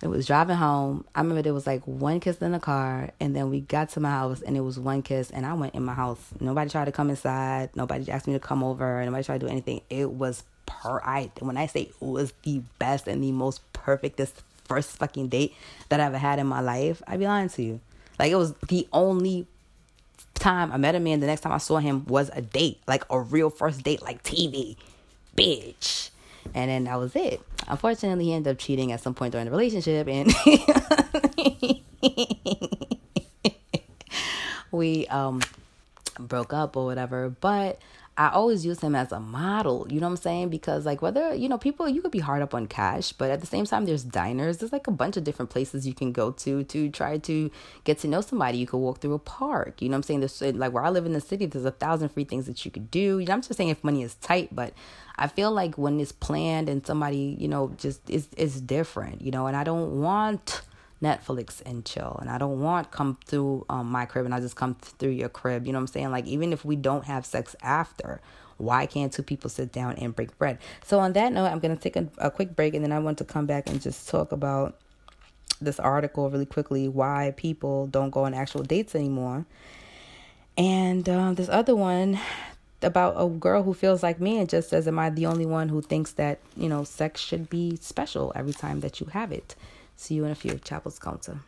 it 0.00 0.08
was 0.08 0.26
driving 0.26 0.56
home. 0.56 1.04
I 1.14 1.20
remember 1.20 1.42
there 1.42 1.52
was 1.52 1.66
like 1.66 1.86
one 1.86 2.18
kiss 2.18 2.38
in 2.38 2.52
the 2.52 2.58
car, 2.58 3.10
and 3.20 3.36
then 3.36 3.50
we 3.50 3.60
got 3.60 3.90
to 3.90 4.00
my 4.00 4.08
house, 4.08 4.40
and 4.40 4.56
it 4.56 4.60
was 4.60 4.78
one 4.78 5.02
kiss, 5.02 5.30
and 5.30 5.44
I 5.44 5.52
went 5.52 5.74
in 5.74 5.84
my 5.84 5.92
house. 5.92 6.30
Nobody 6.40 6.70
tried 6.70 6.86
to 6.86 6.92
come 6.92 7.10
inside. 7.10 7.76
Nobody 7.76 8.10
asked 8.10 8.26
me 8.26 8.32
to 8.32 8.40
come 8.40 8.64
over. 8.64 9.04
Nobody 9.04 9.22
tried 9.22 9.40
to 9.40 9.46
do 9.48 9.52
anything. 9.52 9.82
It 9.90 10.12
was 10.12 10.44
per. 10.64 11.02
I 11.04 11.30
when 11.40 11.58
I 11.58 11.66
say 11.66 11.82
it 11.82 11.94
was 12.00 12.32
the 12.42 12.62
best 12.78 13.06
and 13.06 13.22
the 13.22 13.32
most 13.32 13.60
perfectest 13.74 14.42
first 14.64 14.96
fucking 14.98 15.28
date 15.28 15.54
that 15.88 16.00
I 16.00 16.04
ever 16.04 16.18
had 16.18 16.38
in 16.38 16.46
my 16.46 16.60
life, 16.60 17.02
I'd 17.06 17.18
be 17.18 17.26
lying 17.26 17.48
to 17.50 17.62
you. 17.62 17.80
Like 18.18 18.32
it 18.32 18.36
was 18.36 18.54
the 18.68 18.86
only 18.92 19.46
time 20.34 20.72
I 20.72 20.76
met 20.76 20.94
a 20.94 21.00
man. 21.00 21.20
The 21.20 21.26
next 21.26 21.42
time 21.42 21.52
I 21.52 21.58
saw 21.58 21.78
him 21.78 22.04
was 22.06 22.30
a 22.34 22.42
date, 22.42 22.80
like 22.86 23.04
a 23.10 23.20
real 23.20 23.50
first 23.50 23.82
date, 23.82 24.02
like 24.02 24.22
TV, 24.22 24.76
bitch. 25.36 26.10
And 26.54 26.70
then 26.70 26.84
that 26.84 26.98
was 26.98 27.14
it. 27.14 27.40
Unfortunately, 27.68 28.26
he 28.26 28.32
ended 28.32 28.52
up 28.52 28.58
cheating 28.58 28.92
at 28.92 29.00
some 29.00 29.14
point 29.14 29.32
during 29.32 29.44
the 29.44 29.52
relationship, 29.52 30.08
and 30.08 30.34
we 34.72 35.06
um 35.06 35.40
broke 36.18 36.52
up 36.52 36.76
or 36.76 36.84
whatever. 36.84 37.28
But 37.28 37.78
I 38.16 38.28
always 38.28 38.66
use 38.66 38.80
him 38.80 38.94
as 38.94 39.10
a 39.10 39.20
model, 39.20 39.86
you 39.88 39.98
know 39.98 40.06
what 40.06 40.12
I'm 40.12 40.16
saying? 40.18 40.50
Because 40.50 40.84
like 40.84 41.00
whether, 41.00 41.34
you 41.34 41.48
know, 41.48 41.56
people 41.56 41.88
you 41.88 42.02
could 42.02 42.10
be 42.10 42.18
hard 42.18 42.42
up 42.42 42.54
on 42.54 42.66
cash, 42.66 43.12
but 43.12 43.30
at 43.30 43.40
the 43.40 43.46
same 43.46 43.64
time 43.64 43.86
there's 43.86 44.04
diners, 44.04 44.58
there's 44.58 44.72
like 44.72 44.86
a 44.86 44.90
bunch 44.90 45.16
of 45.16 45.24
different 45.24 45.50
places 45.50 45.86
you 45.86 45.94
can 45.94 46.12
go 46.12 46.30
to 46.30 46.62
to 46.64 46.90
try 46.90 47.16
to 47.16 47.50
get 47.84 47.98
to 48.00 48.08
know 48.08 48.20
somebody. 48.20 48.58
You 48.58 48.66
could 48.66 48.78
walk 48.78 48.98
through 48.98 49.14
a 49.14 49.18
park, 49.18 49.80
you 49.80 49.88
know 49.88 49.94
what 49.94 49.98
I'm 49.98 50.02
saying? 50.02 50.20
There's 50.20 50.42
like 50.42 50.72
where 50.72 50.84
I 50.84 50.90
live 50.90 51.06
in 51.06 51.14
the 51.14 51.22
city, 51.22 51.46
there's 51.46 51.64
a 51.64 51.70
thousand 51.70 52.10
free 52.10 52.24
things 52.24 52.44
that 52.46 52.62
you 52.66 52.70
could 52.70 52.90
do. 52.90 53.18
You 53.18 53.24
know, 53.24 53.32
I'm 53.32 53.40
just 53.40 53.56
saying 53.56 53.70
if 53.70 53.82
money 53.82 54.02
is 54.02 54.14
tight, 54.16 54.54
but 54.54 54.74
I 55.16 55.26
feel 55.26 55.50
like 55.50 55.76
when 55.76 55.98
it's 55.98 56.12
planned 56.12 56.68
and 56.68 56.86
somebody, 56.86 57.36
you 57.40 57.48
know, 57.48 57.72
just 57.78 58.08
is 58.10 58.28
is 58.36 58.60
different, 58.60 59.22
you 59.22 59.30
know, 59.30 59.46
and 59.46 59.56
I 59.56 59.64
don't 59.64 60.02
want 60.02 60.60
Netflix 61.02 61.60
and 61.66 61.84
chill. 61.84 62.16
And 62.20 62.30
I 62.30 62.38
don't 62.38 62.60
want 62.60 62.90
come 62.90 63.18
through 63.26 63.66
um, 63.68 63.90
my 63.90 64.06
crib 64.06 64.24
and 64.24 64.34
I 64.34 64.40
just 64.40 64.56
come 64.56 64.74
through 64.74 65.10
your 65.10 65.28
crib. 65.28 65.66
You 65.66 65.72
know 65.72 65.78
what 65.78 65.82
I'm 65.82 65.86
saying? 65.88 66.10
Like 66.10 66.26
even 66.26 66.52
if 66.52 66.64
we 66.64 66.76
don't 66.76 67.04
have 67.04 67.26
sex 67.26 67.56
after, 67.62 68.20
why 68.56 68.86
can't 68.86 69.12
two 69.12 69.22
people 69.22 69.50
sit 69.50 69.72
down 69.72 69.94
and 69.96 70.14
break 70.14 70.36
bread? 70.38 70.58
So 70.84 71.00
on 71.00 71.12
that 71.14 71.32
note, 71.32 71.46
I'm 71.46 71.58
gonna 71.58 71.76
take 71.76 71.96
a, 71.96 72.08
a 72.18 72.30
quick 72.30 72.54
break 72.54 72.74
and 72.74 72.84
then 72.84 72.92
I 72.92 73.00
want 73.00 73.18
to 73.18 73.24
come 73.24 73.46
back 73.46 73.68
and 73.68 73.80
just 73.80 74.08
talk 74.08 74.32
about 74.32 74.78
this 75.60 75.80
article 75.80 76.30
really 76.30 76.46
quickly. 76.46 76.88
Why 76.88 77.34
people 77.36 77.88
don't 77.88 78.10
go 78.10 78.24
on 78.24 78.34
actual 78.34 78.62
dates 78.62 78.94
anymore. 78.94 79.44
And 80.56 81.08
um, 81.08 81.34
this 81.34 81.48
other 81.48 81.74
one 81.74 82.20
about 82.82 83.14
a 83.16 83.28
girl 83.28 83.62
who 83.62 83.74
feels 83.74 84.02
like 84.02 84.20
me 84.20 84.38
and 84.38 84.48
just 84.48 84.68
says, 84.68 84.86
Am 84.86 84.98
I 84.98 85.10
the 85.10 85.26
only 85.26 85.46
one 85.46 85.68
who 85.68 85.80
thinks 85.80 86.12
that, 86.12 86.40
you 86.56 86.68
know, 86.68 86.84
sex 86.84 87.20
should 87.20 87.48
be 87.48 87.76
special 87.76 88.32
every 88.34 88.52
time 88.52 88.80
that 88.80 89.00
you 89.00 89.06
have 89.06 89.32
it? 89.32 89.54
See 89.96 90.14
you 90.14 90.24
in 90.24 90.30
a 90.30 90.34
few. 90.34 90.58
Chapels 90.58 90.98
Counter. 90.98 91.38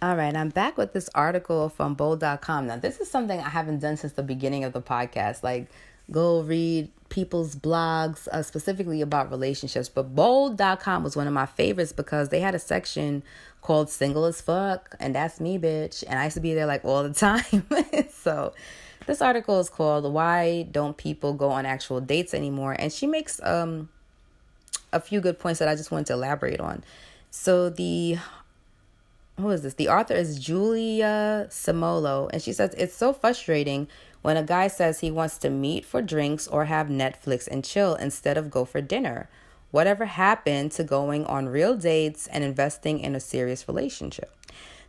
All 0.00 0.14
right, 0.14 0.34
I'm 0.34 0.50
back 0.50 0.78
with 0.78 0.92
this 0.92 1.10
article 1.14 1.68
from 1.68 1.96
bolde.com. 1.96 2.68
Now, 2.68 2.76
this 2.76 3.00
is 3.00 3.10
something 3.10 3.40
I 3.40 3.48
haven't 3.48 3.80
done 3.80 3.96
since 3.96 4.12
the 4.12 4.22
beginning 4.22 4.62
of 4.62 4.72
the 4.72 4.80
podcast. 4.80 5.42
Like, 5.42 5.68
go 6.10 6.40
read 6.40 6.90
people's 7.08 7.56
blogs 7.56 8.28
uh, 8.28 8.42
specifically 8.42 9.00
about 9.00 9.30
relationships. 9.30 9.88
But 9.88 10.14
bolde.com 10.14 11.02
was 11.02 11.16
one 11.16 11.26
of 11.26 11.32
my 11.32 11.46
favorites 11.46 11.92
because 11.92 12.28
they 12.28 12.40
had 12.40 12.54
a 12.54 12.60
section 12.60 13.24
called 13.60 13.90
Single 13.90 14.24
as 14.24 14.40
Fuck, 14.40 14.94
and 15.00 15.14
that's 15.14 15.40
me, 15.40 15.58
bitch. 15.58 16.04
And 16.08 16.18
I 16.18 16.24
used 16.24 16.34
to 16.34 16.40
be 16.40 16.54
there 16.54 16.66
like 16.66 16.84
all 16.84 17.02
the 17.02 17.12
time. 17.12 17.66
so, 18.12 18.54
this 19.06 19.20
article 19.20 19.58
is 19.58 19.68
called 19.68 20.10
Why 20.12 20.62
Don't 20.70 20.96
People 20.96 21.34
Go 21.34 21.50
on 21.50 21.66
Actual 21.66 22.00
Dates 22.00 22.34
Anymore? 22.34 22.76
And 22.78 22.92
she 22.92 23.06
makes 23.06 23.40
um 23.42 23.88
a 24.92 25.00
few 25.00 25.20
good 25.20 25.38
points 25.38 25.58
that 25.58 25.68
I 25.68 25.74
just 25.74 25.90
wanted 25.90 26.06
to 26.06 26.12
elaborate 26.14 26.60
on. 26.60 26.84
So 27.40 27.70
the 27.70 28.18
who 29.36 29.48
is 29.50 29.62
this? 29.62 29.74
The 29.74 29.88
author 29.88 30.12
is 30.12 30.40
Giulia 30.40 31.46
Simolo, 31.50 32.28
and 32.32 32.42
she 32.42 32.52
says 32.52 32.74
it's 32.76 32.96
so 32.96 33.12
frustrating 33.12 33.86
when 34.22 34.36
a 34.36 34.42
guy 34.42 34.66
says 34.66 34.98
he 34.98 35.12
wants 35.12 35.38
to 35.38 35.48
meet 35.48 35.84
for 35.84 36.02
drinks 36.02 36.48
or 36.48 36.64
have 36.64 36.88
Netflix 36.88 37.46
and 37.46 37.64
chill 37.64 37.94
instead 37.94 38.36
of 38.36 38.50
go 38.50 38.64
for 38.64 38.80
dinner. 38.80 39.30
Whatever 39.70 40.06
happened 40.06 40.72
to 40.72 40.82
going 40.82 41.24
on 41.26 41.48
real 41.48 41.76
dates 41.76 42.26
and 42.26 42.42
investing 42.42 42.98
in 42.98 43.14
a 43.14 43.20
serious 43.20 43.68
relationship? 43.68 44.34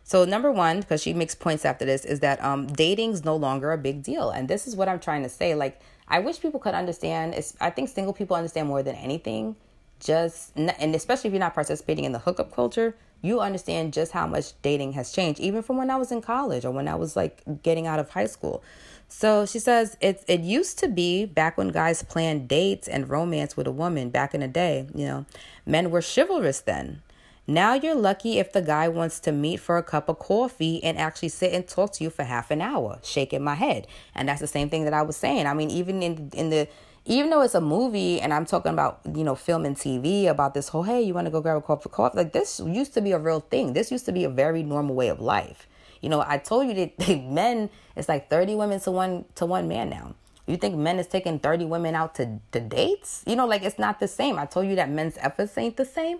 So 0.02 0.24
number 0.24 0.50
one, 0.50 0.80
because 0.80 1.00
she 1.00 1.14
makes 1.14 1.36
points 1.36 1.64
after 1.64 1.84
this, 1.84 2.04
is 2.04 2.18
that 2.18 2.42
um 2.42 2.66
dating's 2.66 3.24
no 3.24 3.36
longer 3.36 3.70
a 3.70 3.78
big 3.78 4.02
deal, 4.02 4.30
and 4.30 4.48
this 4.48 4.66
is 4.66 4.74
what 4.74 4.88
I'm 4.88 4.98
trying 4.98 5.22
to 5.22 5.28
say. 5.28 5.54
Like 5.54 5.80
I 6.08 6.18
wish 6.18 6.40
people 6.40 6.58
could 6.58 6.74
understand. 6.74 7.36
I 7.60 7.70
think 7.70 7.90
single 7.90 8.12
people 8.12 8.34
understand 8.34 8.66
more 8.66 8.82
than 8.82 8.96
anything 8.96 9.54
just 10.00 10.56
and 10.56 10.94
especially 10.94 11.28
if 11.28 11.32
you're 11.32 11.40
not 11.40 11.54
participating 11.54 12.04
in 12.04 12.12
the 12.12 12.18
hookup 12.18 12.54
culture 12.54 12.96
you 13.22 13.40
understand 13.40 13.92
just 13.92 14.12
how 14.12 14.26
much 14.26 14.52
dating 14.62 14.92
has 14.92 15.12
changed 15.12 15.38
even 15.40 15.62
from 15.62 15.76
when 15.76 15.90
i 15.90 15.96
was 15.96 16.10
in 16.10 16.20
college 16.20 16.64
or 16.64 16.70
when 16.70 16.88
i 16.88 16.94
was 16.94 17.14
like 17.16 17.42
getting 17.62 17.86
out 17.86 17.98
of 17.98 18.10
high 18.10 18.26
school. 18.26 18.62
So 19.12 19.44
she 19.44 19.58
says 19.58 19.96
it 20.00 20.24
it 20.28 20.40
used 20.40 20.78
to 20.78 20.88
be 20.88 21.26
back 21.26 21.58
when 21.58 21.68
guys 21.70 22.02
planned 22.02 22.48
dates 22.48 22.86
and 22.86 23.10
romance 23.10 23.56
with 23.56 23.66
a 23.66 23.72
woman 23.72 24.08
back 24.10 24.34
in 24.34 24.40
the 24.40 24.48
day 24.48 24.86
you 24.94 25.04
know 25.04 25.26
men 25.66 25.90
were 25.90 26.02
chivalrous 26.02 26.60
then. 26.60 27.02
Now 27.46 27.74
you're 27.74 27.96
lucky 27.96 28.38
if 28.38 28.52
the 28.52 28.62
guy 28.62 28.86
wants 28.86 29.18
to 29.20 29.32
meet 29.32 29.58
for 29.58 29.76
a 29.76 29.82
cup 29.82 30.08
of 30.08 30.20
coffee 30.20 30.82
and 30.84 30.96
actually 30.96 31.30
sit 31.30 31.52
and 31.52 31.66
talk 31.66 31.92
to 31.94 32.04
you 32.04 32.10
for 32.10 32.22
half 32.22 32.52
an 32.52 32.60
hour 32.60 33.00
shaking 33.02 33.42
my 33.42 33.56
head. 33.56 33.88
And 34.14 34.28
that's 34.28 34.40
the 34.40 34.46
same 34.46 34.70
thing 34.70 34.84
that 34.84 34.94
i 34.94 35.02
was 35.02 35.16
saying. 35.16 35.46
I 35.46 35.54
mean 35.54 35.70
even 35.70 36.02
in 36.04 36.30
in 36.32 36.50
the 36.50 36.68
even 37.04 37.30
though 37.30 37.42
it's 37.42 37.54
a 37.54 37.60
movie 37.60 38.20
and 38.20 38.32
I'm 38.32 38.44
talking 38.44 38.72
about, 38.72 39.00
you 39.14 39.24
know, 39.24 39.34
film 39.34 39.64
and 39.64 39.76
TV 39.76 40.26
about 40.26 40.54
this 40.54 40.68
whole, 40.68 40.82
hey, 40.82 41.02
you 41.02 41.14
want 41.14 41.26
to 41.26 41.30
go 41.30 41.40
grab 41.40 41.56
a 41.56 41.62
cup 41.62 41.84
of 41.84 41.92
coffee? 41.92 42.18
Like 42.18 42.32
this 42.32 42.60
used 42.60 42.94
to 42.94 43.00
be 43.00 43.12
a 43.12 43.18
real 43.18 43.40
thing. 43.40 43.72
This 43.72 43.90
used 43.90 44.04
to 44.06 44.12
be 44.12 44.24
a 44.24 44.28
very 44.30 44.62
normal 44.62 44.94
way 44.94 45.08
of 45.08 45.20
life. 45.20 45.66
You 46.00 46.08
know, 46.08 46.24
I 46.26 46.38
told 46.38 46.68
you 46.68 46.74
that 46.98 47.24
men, 47.24 47.70
it's 47.96 48.08
like 48.08 48.28
30 48.28 48.54
women 48.54 48.80
to 48.80 48.90
one 48.90 49.24
to 49.36 49.46
one 49.46 49.68
man 49.68 49.90
now. 49.90 50.14
You 50.46 50.56
think 50.56 50.76
men 50.76 50.98
is 50.98 51.06
taking 51.06 51.38
30 51.38 51.66
women 51.66 51.94
out 51.94 52.16
to, 52.16 52.40
to 52.52 52.60
dates? 52.60 53.22
You 53.26 53.36
know, 53.36 53.46
like 53.46 53.62
it's 53.62 53.78
not 53.78 54.00
the 54.00 54.08
same. 54.08 54.38
I 54.38 54.46
told 54.46 54.66
you 54.66 54.74
that 54.76 54.90
men's 54.90 55.16
efforts 55.18 55.56
ain't 55.56 55.76
the 55.76 55.84
same. 55.84 56.18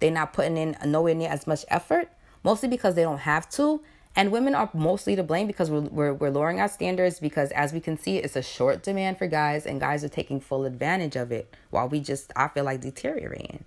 They're 0.00 0.10
not 0.10 0.32
putting 0.32 0.56
in 0.56 0.76
nowhere 0.84 1.14
near 1.14 1.30
as 1.30 1.46
much 1.46 1.64
effort, 1.68 2.08
mostly 2.42 2.68
because 2.68 2.94
they 2.94 3.02
don't 3.02 3.18
have 3.18 3.48
to. 3.50 3.80
And 4.16 4.32
women 4.32 4.54
are 4.54 4.68
mostly 4.72 5.14
to 5.16 5.22
blame 5.22 5.46
because 5.46 5.70
we're, 5.70 5.80
we're, 5.80 6.12
we're 6.12 6.30
lowering 6.30 6.60
our 6.60 6.68
standards 6.68 7.20
because, 7.20 7.50
as 7.52 7.72
we 7.72 7.80
can 7.80 7.96
see, 7.96 8.18
it's 8.18 8.36
a 8.36 8.42
short 8.42 8.82
demand 8.82 9.18
for 9.18 9.26
guys, 9.26 9.64
and 9.64 9.78
guys 9.78 10.02
are 10.02 10.08
taking 10.08 10.40
full 10.40 10.64
advantage 10.64 11.14
of 11.14 11.30
it 11.30 11.54
while 11.70 11.88
we 11.88 12.00
just, 12.00 12.32
I 12.34 12.48
feel 12.48 12.64
like, 12.64 12.80
deteriorating. 12.80 13.64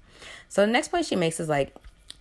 So, 0.49 0.65
the 0.65 0.71
next 0.71 0.89
point 0.89 1.06
she 1.06 1.15
makes 1.15 1.39
is 1.39 1.47
like, 1.47 1.73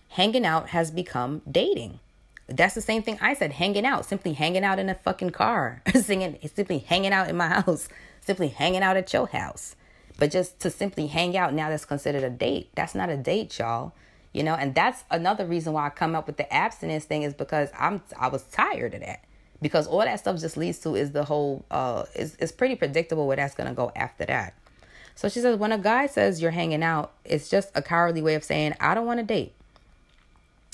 hanging 0.09 0.45
out 0.45 0.69
has 0.69 0.91
become 0.91 1.41
dating. 1.49 1.99
That's 2.47 2.75
the 2.75 2.81
same 2.81 3.03
thing 3.03 3.17
I 3.21 3.33
said, 3.33 3.53
hanging 3.53 3.85
out, 3.85 4.05
simply 4.05 4.33
hanging 4.33 4.63
out 4.63 4.79
in 4.79 4.89
a 4.89 4.95
fucking 4.95 5.31
car, 5.31 5.81
singing, 5.93 6.37
simply 6.53 6.79
hanging 6.79 7.11
out 7.13 7.29
in 7.29 7.35
my 7.35 7.47
house, 7.61 7.89
simply 8.21 8.49
hanging 8.49 8.83
out 8.83 8.97
at 8.97 9.11
your 9.11 9.27
house. 9.27 9.75
But 10.17 10.31
just 10.31 10.59
to 10.61 10.69
simply 10.69 11.07
hang 11.07 11.35
out 11.35 11.53
now, 11.53 11.69
that's 11.69 11.85
considered 11.85 12.23
a 12.23 12.29
date. 12.29 12.69
That's 12.75 12.95
not 12.95 13.09
a 13.09 13.17
date, 13.17 13.57
y'all 13.59 13.93
you 14.33 14.43
know? 14.43 14.55
And 14.55 14.73
that's 14.75 15.03
another 15.09 15.45
reason 15.45 15.73
why 15.73 15.85
i 15.85 15.89
come 15.89 16.15
up 16.15 16.27
with 16.27 16.37
the 16.37 16.51
abstinence 16.53 17.05
thing 17.05 17.23
is 17.23 17.33
because 17.33 17.69
i'm 17.77 18.01
i 18.19 18.27
was 18.27 18.43
tired 18.43 18.93
of 18.93 19.01
that. 19.01 19.23
Because 19.61 19.85
all 19.85 19.99
that 19.99 20.19
stuff 20.19 20.39
just 20.39 20.57
leads 20.57 20.79
to 20.79 20.95
is 20.95 21.11
the 21.11 21.23
whole 21.23 21.65
uh 21.71 22.05
it's, 22.15 22.35
it's 22.39 22.51
pretty 22.51 22.75
predictable 22.75 23.27
where 23.27 23.37
that's 23.37 23.55
gonna 23.55 23.73
go 23.73 23.91
after 23.95 24.25
that. 24.25 24.53
So 25.15 25.29
she 25.29 25.39
says 25.39 25.57
when 25.57 25.71
a 25.71 25.77
guy 25.77 26.07
says 26.07 26.41
you're 26.41 26.51
hanging 26.51 26.83
out 26.83 27.11
it's 27.25 27.49
just 27.49 27.69
a 27.75 27.81
cowardly 27.81 28.21
way 28.21 28.35
of 28.35 28.43
saying 28.43 28.73
i 28.79 28.93
don't 28.93 29.05
want 29.05 29.19
to 29.19 29.25
date. 29.25 29.53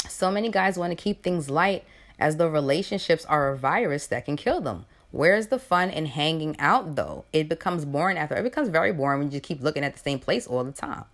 So 0.10 0.32
many 0.32 0.50
guys 0.50 0.78
want 0.78 0.92
to 0.92 0.96
keep 0.96 1.24
things 1.24 1.50
light 1.50 1.84
as 2.20 2.38
though 2.38 2.48
relationships 2.48 3.26
are 3.26 3.50
a 3.50 3.58
virus 3.58 4.08
that 4.08 4.26
can 4.26 4.38
kill 4.38 4.62
them. 4.62 4.86
Where's 5.12 5.48
the 5.48 5.60
fun 5.60 5.90
in 5.90 6.06
hanging 6.06 6.56
out 6.60 6.96
though? 6.96 7.26
It 7.32 7.48
becomes 7.48 7.86
boring 7.86 8.18
after 8.18 8.36
it 8.36 8.44
becomes 8.44 8.70
very 8.70 8.92
boring 8.92 9.20
when 9.20 9.32
you 9.32 9.40
keep 9.40 9.62
looking 9.62 9.84
at 9.84 9.94
the 9.94 10.00
same 10.00 10.20
place 10.20 10.48
all 10.48 10.64
the 10.64 10.72
time. 10.72 11.06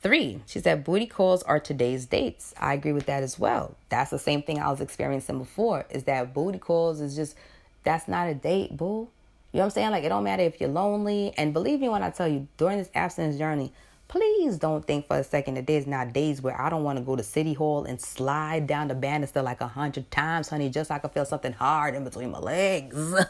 Three, 0.00 0.40
she 0.46 0.60
said 0.60 0.84
booty 0.84 1.06
calls 1.06 1.42
are 1.42 1.58
today's 1.58 2.06
dates. 2.06 2.54
I 2.58 2.74
agree 2.74 2.92
with 2.92 3.06
that 3.06 3.22
as 3.22 3.38
well. 3.38 3.74
That's 3.88 4.10
the 4.10 4.18
same 4.18 4.42
thing 4.42 4.60
I 4.60 4.70
was 4.70 4.80
experiencing 4.80 5.38
before. 5.38 5.86
Is 5.90 6.04
that 6.04 6.32
booty 6.32 6.58
calls 6.58 7.00
is 7.00 7.16
just 7.16 7.36
that's 7.82 8.06
not 8.06 8.28
a 8.28 8.34
date, 8.34 8.76
boo. 8.76 9.08
You 9.52 9.58
know 9.58 9.60
what 9.60 9.64
I'm 9.64 9.70
saying? 9.70 9.90
Like 9.90 10.04
it 10.04 10.10
don't 10.10 10.24
matter 10.24 10.42
if 10.42 10.60
you're 10.60 10.68
lonely. 10.68 11.32
And 11.36 11.52
believe 11.52 11.80
me 11.80 11.88
when 11.88 12.02
I 12.02 12.10
tell 12.10 12.28
you, 12.28 12.46
during 12.56 12.78
this 12.78 12.90
abstinence 12.94 13.38
journey, 13.38 13.72
Please 14.08 14.56
don't 14.56 14.86
think 14.86 15.06
for 15.06 15.18
a 15.18 15.24
second 15.24 15.54
that 15.54 15.66
there's 15.66 15.86
not 15.86 16.14
days 16.14 16.40
where 16.40 16.58
I 16.58 16.70
don't 16.70 16.82
want 16.82 16.98
to 16.98 17.04
go 17.04 17.14
to 17.14 17.22
City 17.22 17.52
Hall 17.52 17.84
and 17.84 18.00
slide 18.00 18.66
down 18.66 18.88
the 18.88 18.94
banister 18.94 19.42
like 19.42 19.60
a 19.60 19.68
hundred 19.68 20.10
times, 20.10 20.48
honey, 20.48 20.70
just 20.70 20.88
so 20.88 20.94
I 20.94 20.98
can 20.98 21.10
feel 21.10 21.26
something 21.26 21.52
hard 21.52 21.94
in 21.94 22.04
between 22.04 22.30
my 22.30 22.38
legs. 22.38 22.96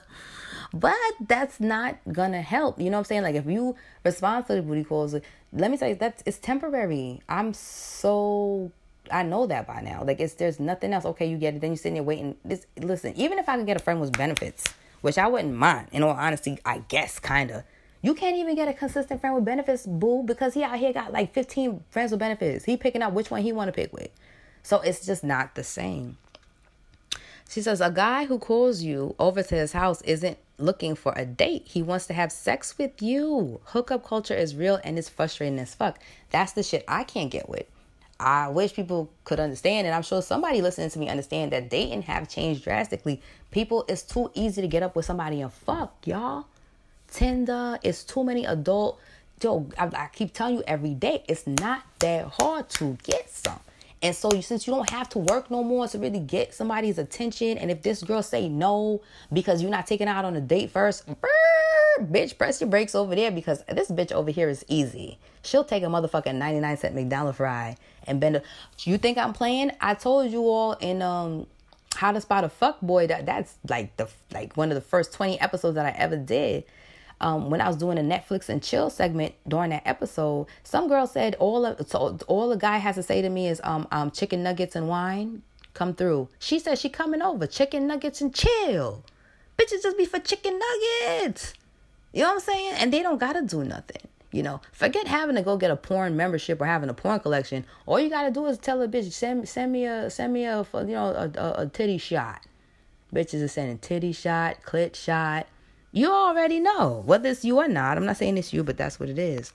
but 0.72 0.94
that's 1.20 1.60
not 1.60 1.96
gonna 2.12 2.42
help. 2.42 2.78
You 2.78 2.90
know 2.90 2.98
what 2.98 3.00
I'm 3.00 3.04
saying? 3.04 3.22
Like 3.22 3.34
if 3.34 3.46
you 3.46 3.76
respond 4.04 4.46
to 4.46 4.54
the 4.54 4.62
booty 4.62 4.84
calls, 4.84 5.14
let 5.52 5.70
me 5.70 5.76
tell 5.76 5.88
you 5.88 5.94
that 5.96 6.22
it's 6.26 6.38
temporary. 6.38 7.20
I'm 7.28 7.54
so 7.54 8.70
I 9.10 9.22
know 9.22 9.46
that 9.46 9.66
by 9.66 9.80
now. 9.80 10.04
Like 10.04 10.20
it's 10.20 10.34
there's 10.34 10.60
nothing 10.60 10.92
else. 10.92 11.04
Okay, 11.04 11.28
you 11.28 11.38
get 11.38 11.54
it. 11.54 11.60
Then 11.60 11.70
you're 11.70 11.76
sitting 11.76 11.94
there 11.94 12.02
waiting. 12.02 12.36
This 12.44 12.66
listen, 12.78 13.14
even 13.16 13.38
if 13.38 13.48
I 13.48 13.56
can 13.56 13.64
get 13.64 13.76
a 13.76 13.82
friend 13.82 14.00
with 14.00 14.12
benefits, 14.12 14.64
which 15.00 15.18
I 15.18 15.26
wouldn't 15.26 15.54
mind, 15.54 15.88
in 15.92 16.02
all 16.02 16.10
honesty, 16.10 16.58
I 16.64 16.82
guess 16.88 17.18
kinda. 17.18 17.64
You 18.00 18.14
can't 18.14 18.36
even 18.36 18.54
get 18.54 18.68
a 18.68 18.72
consistent 18.72 19.20
friend 19.20 19.34
with 19.34 19.44
benefits, 19.44 19.84
boo, 19.84 20.22
because 20.24 20.54
he 20.54 20.62
out 20.62 20.78
here 20.78 20.92
got 20.92 21.12
like 21.12 21.34
15 21.34 21.82
friends 21.90 22.12
with 22.12 22.20
benefits. 22.20 22.64
He 22.64 22.76
picking 22.76 23.02
out 23.02 23.12
which 23.12 23.30
one 23.30 23.42
he 23.42 23.52
want 23.52 23.68
to 23.68 23.72
pick 23.72 23.92
with. 23.92 24.10
So 24.62 24.80
it's 24.80 25.04
just 25.04 25.24
not 25.24 25.56
the 25.56 25.64
same. 25.64 26.16
She 27.48 27.62
says 27.62 27.80
a 27.80 27.90
guy 27.90 28.26
who 28.26 28.38
calls 28.38 28.82
you 28.82 29.14
over 29.18 29.42
to 29.42 29.54
his 29.54 29.72
house 29.72 30.02
isn't 30.02 30.36
looking 30.58 30.94
for 30.94 31.14
a 31.16 31.24
date. 31.24 31.62
He 31.66 31.82
wants 31.82 32.06
to 32.08 32.12
have 32.12 32.30
sex 32.30 32.76
with 32.76 33.00
you. 33.00 33.60
Hookup 33.64 34.04
culture 34.04 34.34
is 34.34 34.54
real 34.54 34.78
and 34.84 34.98
it's 34.98 35.08
frustrating 35.08 35.58
as 35.58 35.74
fuck. 35.74 35.98
That's 36.30 36.52
the 36.52 36.62
shit 36.62 36.84
I 36.86 37.04
can't 37.04 37.30
get 37.30 37.48
with. 37.48 37.64
I 38.20 38.48
wish 38.48 38.74
people 38.74 39.10
could 39.24 39.38
understand, 39.38 39.86
and 39.86 39.94
I'm 39.94 40.02
sure 40.02 40.20
somebody 40.20 40.60
listening 40.60 40.90
to 40.90 40.98
me 40.98 41.08
understand 41.08 41.52
that 41.52 41.70
dating 41.70 42.02
have 42.02 42.28
changed 42.28 42.64
drastically. 42.64 43.22
People, 43.52 43.84
it's 43.88 44.02
too 44.02 44.30
easy 44.34 44.60
to 44.60 44.68
get 44.68 44.82
up 44.82 44.96
with 44.96 45.06
somebody 45.06 45.40
and 45.40 45.52
fuck, 45.52 45.94
y'all. 46.04 46.46
Tinder, 47.10 47.78
it's 47.82 48.02
too 48.02 48.24
many 48.24 48.44
adult. 48.44 48.98
Yo, 49.40 49.68
I, 49.78 49.86
I 49.86 50.08
keep 50.12 50.34
telling 50.34 50.56
you 50.56 50.64
every 50.66 50.94
day, 50.94 51.22
it's 51.28 51.46
not 51.46 51.84
that 52.00 52.26
hard 52.26 52.68
to 52.70 52.98
get 53.04 53.30
some. 53.30 53.60
And 54.02 54.14
so 54.14 54.40
since 54.40 54.66
you 54.66 54.72
don't 54.72 54.90
have 54.90 55.08
to 55.10 55.18
work 55.18 55.50
no 55.50 55.64
more 55.64 55.88
to 55.88 55.98
really 55.98 56.20
get 56.20 56.54
somebody's 56.54 56.98
attention, 56.98 57.58
and 57.58 57.70
if 57.70 57.82
this 57.82 58.02
girl 58.02 58.22
say 58.22 58.48
no 58.48 59.00
because 59.32 59.60
you're 59.60 59.70
not 59.70 59.86
taking 59.86 60.06
out 60.06 60.24
on 60.24 60.36
a 60.36 60.40
date 60.40 60.70
first, 60.70 61.04
bitch, 62.00 62.38
press 62.38 62.60
your 62.60 62.70
brakes 62.70 62.94
over 62.94 63.14
there 63.14 63.30
because 63.30 63.64
this 63.68 63.90
bitch 63.90 64.12
over 64.12 64.30
here 64.30 64.48
is 64.48 64.64
easy. 64.68 65.18
She'll 65.42 65.64
take 65.64 65.82
a 65.82 65.86
motherfucking 65.86 66.34
99 66.34 66.76
cent 66.76 66.94
McDonald's 66.94 67.38
fry 67.38 67.76
and 68.06 68.20
bend. 68.20 68.36
A, 68.36 68.42
you 68.84 68.98
think 68.98 69.18
I'm 69.18 69.32
playing? 69.32 69.72
I 69.80 69.94
told 69.94 70.30
you 70.30 70.42
all 70.42 70.72
in 70.74 71.02
um 71.02 71.46
how 71.96 72.12
to 72.12 72.20
spot 72.20 72.44
a 72.44 72.48
fuck 72.48 72.80
boy 72.80 73.06
that 73.08 73.26
that's 73.26 73.56
like 73.68 73.96
the 73.96 74.08
like 74.32 74.56
one 74.56 74.70
of 74.70 74.76
the 74.76 74.80
first 74.80 75.12
20 75.12 75.40
episodes 75.40 75.74
that 75.74 75.86
I 75.86 75.90
ever 75.90 76.16
did 76.16 76.64
um, 77.20 77.50
when 77.50 77.60
I 77.60 77.66
was 77.66 77.76
doing 77.76 77.98
a 77.98 78.02
Netflix 78.02 78.48
and 78.48 78.62
chill 78.62 78.90
segment 78.90 79.34
during 79.46 79.70
that 79.70 79.82
episode, 79.86 80.46
some 80.62 80.88
girl 80.88 81.06
said 81.06 81.34
all 81.38 81.66
of 81.66 81.88
so 81.88 82.18
all 82.28 82.48
the 82.48 82.56
guy 82.56 82.78
has 82.78 82.94
to 82.94 83.02
say 83.02 83.22
to 83.22 83.28
me 83.28 83.48
is 83.48 83.60
um 83.64 83.88
um 83.90 84.10
chicken 84.10 84.42
nuggets 84.42 84.76
and 84.76 84.88
wine 84.88 85.42
come 85.74 85.94
through. 85.94 86.28
She 86.38 86.58
said 86.58 86.78
she 86.78 86.88
coming 86.88 87.22
over 87.22 87.46
chicken 87.46 87.86
nuggets 87.86 88.20
and 88.20 88.34
chill. 88.34 89.04
Bitches 89.56 89.82
just 89.82 89.98
be 89.98 90.04
for 90.04 90.20
chicken 90.20 90.58
nuggets. 90.58 91.54
You 92.12 92.22
know 92.22 92.28
what 92.28 92.34
I'm 92.34 92.40
saying? 92.40 92.74
And 92.74 92.92
they 92.92 93.02
don't 93.02 93.18
gotta 93.18 93.42
do 93.42 93.64
nothing. 93.64 94.02
You 94.30 94.42
know, 94.42 94.60
forget 94.72 95.08
having 95.08 95.36
to 95.36 95.42
go 95.42 95.56
get 95.56 95.70
a 95.70 95.76
porn 95.76 96.16
membership 96.16 96.60
or 96.60 96.66
having 96.66 96.90
a 96.90 96.94
porn 96.94 97.18
collection. 97.20 97.64
All 97.86 97.98
you 97.98 98.10
gotta 98.10 98.30
do 98.30 98.46
is 98.46 98.58
tell 98.58 98.82
a 98.82 98.88
bitch 98.88 99.10
send 99.12 99.48
send 99.48 99.72
me 99.72 99.86
a 99.86 100.10
send 100.10 100.32
me 100.32 100.44
a 100.44 100.66
you 100.74 100.84
know 100.86 101.06
a, 101.06 101.40
a, 101.40 101.62
a 101.62 101.66
titty 101.66 101.98
shot. 101.98 102.42
Bitches 103.12 103.42
are 103.42 103.48
sending 103.48 103.78
titty 103.78 104.12
shot, 104.12 104.58
clit 104.62 104.94
shot, 104.94 105.46
you 105.92 106.10
already 106.10 106.60
know 106.60 107.02
whether 107.06 107.30
it's 107.30 107.44
you 107.44 107.58
or 107.58 107.68
not. 107.68 107.96
I'm 107.96 108.06
not 108.06 108.16
saying 108.16 108.36
it's 108.38 108.52
you, 108.52 108.62
but 108.62 108.76
that's 108.76 109.00
what 109.00 109.08
it 109.08 109.18
is. 109.18 109.52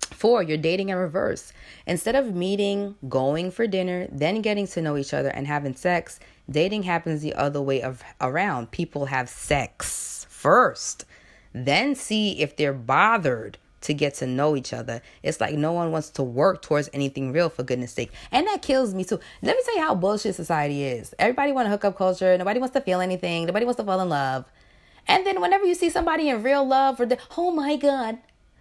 Four, 0.00 0.42
you're 0.42 0.56
dating 0.56 0.90
in 0.90 0.96
reverse. 0.96 1.52
Instead 1.86 2.14
of 2.14 2.34
meeting, 2.34 2.94
going 3.08 3.50
for 3.50 3.66
dinner, 3.66 4.06
then 4.12 4.40
getting 4.42 4.66
to 4.68 4.82
know 4.82 4.96
each 4.96 5.14
other 5.14 5.30
and 5.30 5.46
having 5.46 5.74
sex, 5.74 6.20
dating 6.48 6.84
happens 6.84 7.22
the 7.22 7.34
other 7.34 7.60
way 7.60 7.82
of 7.82 8.02
around. 8.20 8.70
People 8.70 9.06
have 9.06 9.28
sex 9.28 10.26
first, 10.28 11.04
then 11.52 11.94
see 11.94 12.40
if 12.40 12.56
they're 12.56 12.72
bothered 12.72 13.58
to 13.82 13.94
get 13.94 14.14
to 14.14 14.26
know 14.26 14.56
each 14.56 14.72
other. 14.72 15.02
It's 15.22 15.40
like 15.40 15.54
no 15.54 15.72
one 15.72 15.90
wants 15.90 16.10
to 16.10 16.22
work 16.22 16.62
towards 16.62 16.88
anything 16.92 17.32
real 17.32 17.48
for 17.48 17.64
goodness 17.64 17.92
sake. 17.92 18.12
And 18.30 18.46
that 18.46 18.62
kills 18.62 18.94
me 18.94 19.04
too. 19.04 19.18
Let 19.42 19.56
me 19.56 19.62
tell 19.64 19.74
you 19.76 19.82
how 19.82 19.94
bullshit 19.94 20.34
society 20.34 20.84
is. 20.84 21.14
Everybody 21.18 21.52
want 21.52 21.66
to 21.66 21.70
hook 21.70 21.84
up 21.84 21.96
culture. 21.96 22.36
Nobody 22.38 22.60
wants 22.60 22.74
to 22.74 22.80
feel 22.80 23.00
anything. 23.00 23.46
Nobody 23.46 23.64
wants 23.64 23.78
to 23.78 23.84
fall 23.84 24.00
in 24.00 24.08
love. 24.08 24.44
And 25.06 25.26
then 25.26 25.40
whenever 25.40 25.64
you 25.64 25.74
see 25.74 25.90
somebody 25.90 26.28
in 26.28 26.42
real 26.42 26.66
love, 26.66 27.00
or 27.00 27.06
the, 27.06 27.18
oh 27.36 27.50
my 27.50 27.76
God, 27.76 28.18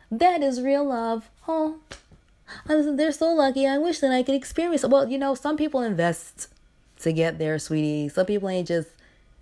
that 0.10 0.42
is 0.42 0.62
real 0.62 0.86
love. 0.86 1.30
Oh, 1.48 1.80
they're 2.66 3.12
so 3.12 3.34
lucky. 3.34 3.66
I 3.68 3.78
wish 3.78 4.00
that 4.00 4.12
I 4.12 4.24
could 4.24 4.36
experience. 4.36 4.86
Well, 4.86 5.10
you 5.10 5.18
know, 5.18 5.36
some 5.36 5.58
people 5.58 5.82
invest 5.82 6.48
to 7.00 7.14
get 7.14 7.40
there, 7.40 7.58
sweetie. 7.60 8.10
Some 8.10 8.26
people 8.26 8.50
ain't 8.50 8.68
just 8.68 8.90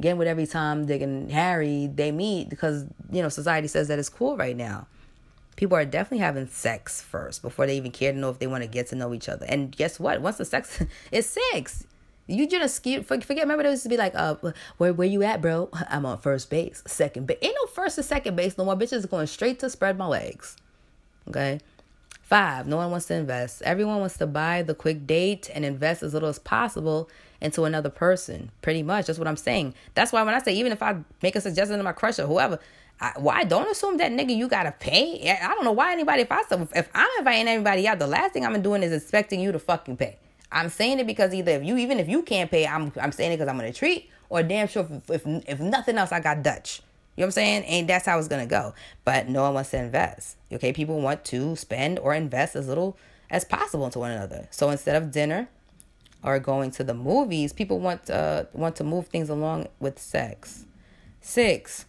getting 0.02 0.18
with 0.18 0.28
every 0.28 0.46
time 0.46 0.86
Dick 0.86 1.02
and 1.02 1.32
Harry 1.32 1.88
they 1.88 2.12
meet 2.12 2.50
because, 2.50 2.86
you 3.12 3.22
know, 3.22 3.30
society 3.30 3.68
says 3.68 3.88
that 3.88 4.00
it's 4.00 4.10
cool 4.10 4.38
right 4.38 4.56
now. 4.56 4.88
People 5.56 5.76
are 5.76 5.86
definitely 5.86 6.20
having 6.20 6.48
sex 6.48 7.02
first 7.02 7.42
before 7.42 7.66
they 7.66 7.76
even 7.76 7.92
care 7.92 8.14
to 8.14 8.18
know 8.18 8.30
if 8.30 8.40
they 8.40 8.48
want 8.48 8.64
to 8.64 8.70
get 8.70 8.88
to 8.88 8.96
know 8.96 9.14
each 9.14 9.28
other. 9.28 9.46
And 9.50 9.76
guess 9.76 10.00
what? 10.00 10.22
Once 10.22 10.38
the 10.38 10.46
sex 10.46 10.82
is 11.12 11.38
sex, 11.52 11.86
you 12.30 12.48
just 12.48 12.76
skip. 12.76 13.06
Forget. 13.06 13.30
Remember, 13.30 13.64
there 13.64 13.72
used 13.72 13.84
to 13.84 13.90
be 13.90 13.98
like, 13.98 14.14
uh, 14.16 14.36
where 14.78 14.94
where 14.94 15.08
you 15.08 15.24
at, 15.24 15.42
bro? 15.42 15.70
I'm 15.90 16.06
on 16.06 16.20
first 16.20 16.50
base, 16.50 16.84
second 16.86 17.28
base. 17.28 17.40
Ain't 17.42 17.56
no 17.62 17.68
first 17.68 17.98
or 17.98 18.04
second 18.04 18.36
base 18.36 18.58
no 18.58 18.66
more. 18.66 18.76
Bitches 18.76 19.10
going 19.10 19.28
straight 19.28 19.60
to 19.60 19.70
spread 19.70 19.98
my 19.98 20.06
legs. 20.06 20.56
Okay. 21.28 21.60
Five. 22.22 22.68
No 22.68 22.78
one 22.78 22.92
wants 22.92 23.08
to 23.08 23.16
invest. 23.16 23.64
Everyone 23.64 24.00
wants 24.00 24.18
to 24.18 24.28
buy 24.28 24.62
the 24.62 24.76
quick 24.76 25.08
date 25.08 25.50
and 25.54 25.66
invest 25.66 26.04
as 26.04 26.14
little 26.14 26.30
as 26.30 26.38
possible 26.38 27.10
into 27.42 27.64
another 27.64 27.90
person. 27.90 28.52
Pretty 28.62 28.84
much. 28.84 29.08
That's 29.08 29.18
what 29.18 29.28
I'm 29.28 29.38
saying. 29.38 29.74
That's 29.96 30.12
why 30.12 30.22
when 30.22 30.36
I 30.36 30.40
say 30.40 30.54
even 30.54 30.72
if 30.72 30.84
I 30.84 30.98
make 31.24 31.36
a 31.36 31.42
suggestion 31.42 31.78
to 31.78 31.84
my 31.84 31.92
crush 31.92 32.20
or 32.20 32.28
whoever, 32.28 32.60
I, 33.02 33.14
why 33.18 33.46
don't 33.46 33.70
assume 33.70 33.98
that 33.98 34.12
nigga 34.12 34.36
you 34.36 34.48
gotta 34.48 34.74
pay? 34.74 35.32
I 35.42 35.48
don't 35.48 35.64
know 35.64 35.72
why 35.72 35.92
anybody. 35.92 36.22
If 36.22 36.32
I 36.32 36.44
if 36.76 36.90
I'm 36.94 37.10
inviting 37.18 37.48
everybody 37.48 37.88
out, 37.88 37.98
the 37.98 38.08
last 38.08 38.34
thing 38.34 38.46
I'm 38.46 38.62
doing 38.62 38.84
is 38.84 38.92
expecting 38.92 39.40
you 39.40 39.52
to 39.52 39.60
fucking 39.60 39.98
pay. 39.98 40.18
I'm 40.52 40.70
saying 40.70 41.00
it 41.00 41.08
because 41.08 41.34
either 41.34 41.52
if 41.52 41.64
you 41.64 41.78
even 41.78 42.00
if 42.00 42.08
you 42.08 42.24
can't 42.24 42.50
pay, 42.50 42.66
I'm 42.66 42.92
I'm 43.00 43.12
saying 43.12 43.34
it 43.34 43.38
because 43.38 43.50
I'm 43.50 43.58
gonna 43.58 43.74
treat, 43.74 44.10
or 44.30 44.42
damn 44.44 44.68
sure 44.68 44.88
if, 44.90 45.10
if 45.10 45.44
if 45.48 45.60
nothing 45.60 45.98
else, 45.98 46.12
I 46.12 46.20
got 46.20 46.44
Dutch. 46.44 46.82
You 47.16 47.22
know 47.22 47.26
what 47.26 47.28
I'm 47.28 47.32
saying? 47.32 47.64
And 47.66 47.88
that's 47.88 48.06
how 48.06 48.18
it's 48.18 48.28
gonna 48.28 48.48
go. 48.48 48.74
But 49.06 49.30
no 49.30 49.44
one 49.44 49.54
wants 49.54 49.72
to 49.72 49.78
invest. 49.78 50.38
Okay, 50.52 50.74
people 50.74 51.02
want 51.02 51.26
to 51.26 51.56
spend 51.56 52.00
or 52.00 52.16
invest 52.16 52.56
as 52.56 52.68
little 52.68 52.98
as 53.30 53.46
possible 53.46 53.86
into 53.86 54.00
one 54.00 54.12
another. 54.12 54.48
So 54.52 54.70
instead 54.70 54.96
of 54.96 55.12
dinner 55.12 55.50
or 56.24 56.40
going 56.40 56.72
to 56.72 56.84
the 56.84 56.94
movies, 56.94 57.54
people 57.54 57.80
want 57.80 58.10
uh 58.10 58.46
want 58.54 58.76
to 58.78 58.84
move 58.84 59.08
things 59.08 59.30
along 59.30 59.68
with 59.80 60.00
sex. 60.00 60.66
Six, 61.22 61.86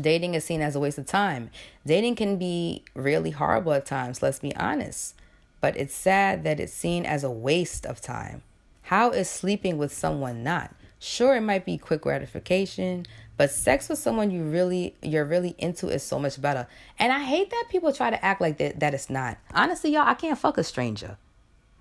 dating 0.00 0.34
is 0.34 0.44
seen 0.44 0.62
as 0.62 0.74
a 0.74 0.80
waste 0.80 0.98
of 0.98 1.06
time. 1.06 1.50
Dating 1.86 2.16
can 2.16 2.38
be 2.38 2.82
really 2.94 3.30
horrible 3.30 3.72
at 3.72 3.86
times. 3.86 4.20
Let's 4.20 4.40
be 4.40 4.56
honest 4.56 5.14
but 5.60 5.76
it's 5.76 5.94
sad 5.94 6.44
that 6.44 6.60
it's 6.60 6.72
seen 6.72 7.04
as 7.06 7.24
a 7.24 7.30
waste 7.30 7.86
of 7.86 8.00
time. 8.00 8.42
How 8.82 9.10
is 9.10 9.28
sleeping 9.28 9.76
with 9.78 9.92
someone 9.92 10.42
not? 10.42 10.74
Sure, 10.98 11.36
it 11.36 11.42
might 11.42 11.64
be 11.64 11.78
quick 11.78 12.00
gratification, 12.00 13.06
but 13.36 13.50
sex 13.50 13.88
with 13.88 13.98
someone 13.98 14.30
you 14.30 14.42
really 14.42 14.96
you're 15.02 15.24
really 15.24 15.54
into 15.58 15.88
is 15.88 16.02
so 16.02 16.18
much 16.18 16.40
better. 16.40 16.66
And 16.98 17.12
I 17.12 17.20
hate 17.20 17.50
that 17.50 17.66
people 17.70 17.92
try 17.92 18.10
to 18.10 18.24
act 18.24 18.40
like 18.40 18.58
that 18.58 18.80
that 18.80 18.94
it's 18.94 19.08
not. 19.08 19.38
Honestly, 19.54 19.92
y'all, 19.92 20.08
I 20.08 20.14
can't 20.14 20.38
fuck 20.38 20.58
a 20.58 20.64
stranger. 20.64 21.16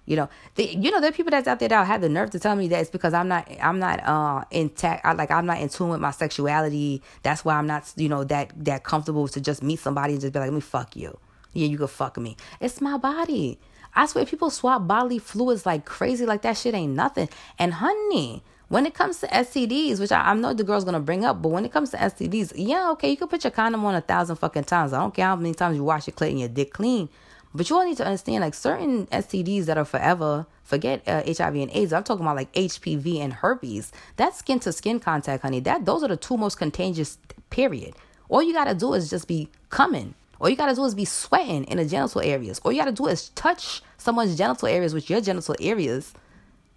You 0.06 0.16
know, 0.16 0.30
the, 0.56 0.66
you 0.66 0.90
know, 0.90 1.02
there 1.02 1.10
are 1.10 1.14
people 1.14 1.32
that's 1.32 1.50
out 1.50 1.60
there 1.60 1.68
that 1.68 1.86
have 1.86 2.00
the 2.00 2.08
nerve 2.08 2.30
to 2.30 2.40
tell 2.40 2.56
me 2.56 2.70
that 2.70 2.80
it's 2.80 2.90
because 2.90 3.14
I'm 3.14 3.28
not, 3.28 3.46
I'm 3.62 3.78
not, 3.78 4.02
uh, 4.08 4.46
intact. 4.52 5.06
I, 5.06 5.12
like 5.12 5.32
I'm 5.32 5.46
not 5.46 5.60
in 5.60 5.68
tune 5.68 5.90
with 5.90 6.00
my 6.00 6.12
sexuality. 6.12 7.02
That's 7.24 7.44
why 7.44 7.56
I'm 7.56 7.68
not, 7.68 7.92
you 7.98 8.08
know, 8.08 8.24
that 8.24 8.54
that 8.64 8.86
comfortable 8.86 9.28
to 9.28 9.42
just 9.42 9.62
meet 9.62 9.80
somebody 9.80 10.14
and 10.14 10.22
just 10.22 10.32
be 10.32 10.40
like, 10.40 10.48
let 10.48 10.56
me 10.56 10.62
fuck 10.62 10.96
you. 10.96 11.18
Yeah, 11.58 11.66
you 11.66 11.80
can 11.80 11.88
fuck 11.88 12.18
me. 12.18 12.38
It's 12.60 12.82
my 12.82 12.98
body. 12.98 13.58
I 13.96 14.06
swear 14.06 14.28
people 14.28 14.52
swap 14.52 14.86
bodily 14.86 15.18
fluids 15.18 15.66
like 15.66 15.86
crazy, 15.86 16.24
like 16.24 16.44
that 16.44 16.56
shit 16.56 16.76
ain't 16.76 16.94
nothing. 16.94 17.30
And 17.58 17.74
honey, 17.74 18.44
when 18.68 18.86
it 18.86 18.94
comes 18.94 19.22
to 19.22 19.28
STDs, 19.28 20.00
which 20.00 20.12
I, 20.12 20.30
I 20.30 20.34
know 20.36 20.54
the 20.54 20.64
girl's 20.64 20.84
gonna 20.84 21.00
bring 21.00 21.26
up, 21.26 21.42
but 21.42 21.50
when 21.50 21.66
it 21.66 21.72
comes 21.74 21.90
to 21.92 21.98
STDs, 21.98 22.54
yeah, 22.56 22.92
okay, 22.92 23.10
you 23.10 23.18
can 23.18 23.28
put 23.28 23.44
your 23.44 23.50
condom 23.50 23.84
on 23.86 23.96
a 23.96 24.02
thousand 24.02 24.36
fucking 24.36 24.66
times. 24.66 24.94
I 24.94 25.00
don't 25.00 25.16
care 25.16 25.26
how 25.26 25.36
many 25.36 25.56
times 25.56 25.78
you 25.78 25.84
wash 25.84 26.06
your 26.06 26.14
clit 26.14 26.30
and 26.30 26.40
your 26.40 26.50
dick 26.50 26.74
clean. 26.74 27.10
But 27.56 27.72
you 27.72 27.76
all 27.76 27.86
need 27.86 27.98
to 27.98 28.06
understand, 28.06 28.42
like 28.42 28.54
certain 28.54 29.08
STDs 29.08 29.66
that 29.66 29.80
are 29.80 29.86
forever, 29.86 30.46
forget 30.64 31.02
uh, 31.08 31.24
HIV 31.26 31.56
and 31.56 31.72
AIDS. 31.72 31.92
I'm 31.92 32.04
talking 32.04 32.24
about 32.24 32.36
like 32.36 32.54
HPV 32.54 33.20
and 33.20 33.34
herpes. 33.34 33.92
That's 34.16 34.38
skin 34.38 34.60
to 34.60 34.72
skin 34.72 35.00
contact, 35.00 35.42
honey. 35.42 35.62
That 35.62 35.86
those 35.86 36.04
are 36.04 36.08
the 36.08 36.18
two 36.18 36.38
most 36.38 36.60
contagious. 36.60 37.18
Period. 37.50 37.96
All 38.30 38.44
you 38.44 38.54
gotta 38.54 38.76
do 38.76 38.94
is 38.94 39.10
just 39.10 39.28
be 39.28 39.50
coming. 39.72 40.14
All 40.40 40.50
you 40.50 40.56
gotta 40.56 40.76
do 40.76 40.84
is 40.86 40.96
be 40.96 41.06
sweating 41.06 41.64
in 41.66 41.78
the 41.78 41.86
genital 41.86 42.22
areas. 42.22 42.60
All 42.64 42.72
you 42.72 42.80
gotta 42.80 42.92
do 42.92 43.08
is 43.08 43.30
touch 43.30 43.82
someone's 43.98 44.38
genital 44.38 44.68
areas 44.68 44.94
with 44.94 45.10
your 45.10 45.22
genital 45.22 45.56
areas. 45.60 46.14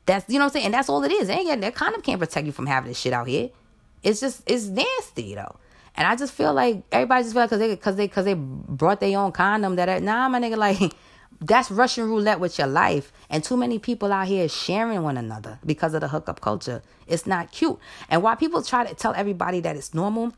That's 0.07 0.29
you 0.29 0.39
know 0.39 0.47
what 0.47 0.51
I'm 0.51 0.53
saying, 0.53 0.65
and 0.67 0.75
that's 0.75 0.89
all 0.89 1.05
it 1.05 1.13
is. 1.13 1.29
It 1.29 1.33
ain't 1.33 1.61
that 1.61 1.75
condom 1.75 2.03
can't 2.03 2.21
protect 2.21 2.47
you 2.47 2.53
from 2.53 2.67
having 2.67 2.89
this 2.89 2.99
shit 2.99 3.13
out 3.13 3.29
here. 3.29 3.51
It's 4.03 4.21
just 4.21 4.43
it's 4.47 4.67
nasty 4.67 5.35
though. 5.35 5.57
And 5.97 6.07
I 6.07 6.17
just 6.17 6.33
feel 6.33 6.55
like 6.55 6.83
everybody 6.93 7.25
just 7.25 7.35
feel 7.35 7.43
like 7.43 7.51
cause 7.51 7.59
they 7.59 7.77
cause 7.77 7.97
they 7.97 8.09
cause 8.09 8.25
they 8.25 8.35
brought 8.35 9.01
their 9.01 9.19
own 9.19 9.33
condom 9.33 9.77
that 9.77 10.03
nah 10.03 10.29
my 10.29 10.41
nigga 10.41 10.57
like 10.57 10.95
that's 11.41 11.71
Russian 11.71 12.05
roulette 12.05 12.41
with 12.41 12.59
your 12.59 12.67
life. 12.67 13.13
And 13.29 13.43
too 13.43 13.57
many 13.57 13.79
people 13.79 14.13
out 14.13 14.27
here 14.27 14.49
sharing 14.49 15.03
one 15.03 15.17
another 15.17 15.59
because 15.65 15.95
of 15.95 16.01
the 16.01 16.09
hookup 16.09 16.41
culture. 16.41 16.83
It's 17.07 17.27
not 17.27 17.51
cute. 17.51 17.79
And 18.09 18.23
while 18.23 18.37
people 18.37 18.63
try 18.63 18.87
to 18.87 18.95
tell 18.95 19.15
everybody 19.15 19.61
that 19.61 19.77
it's 19.77 19.95
normal 19.95 20.33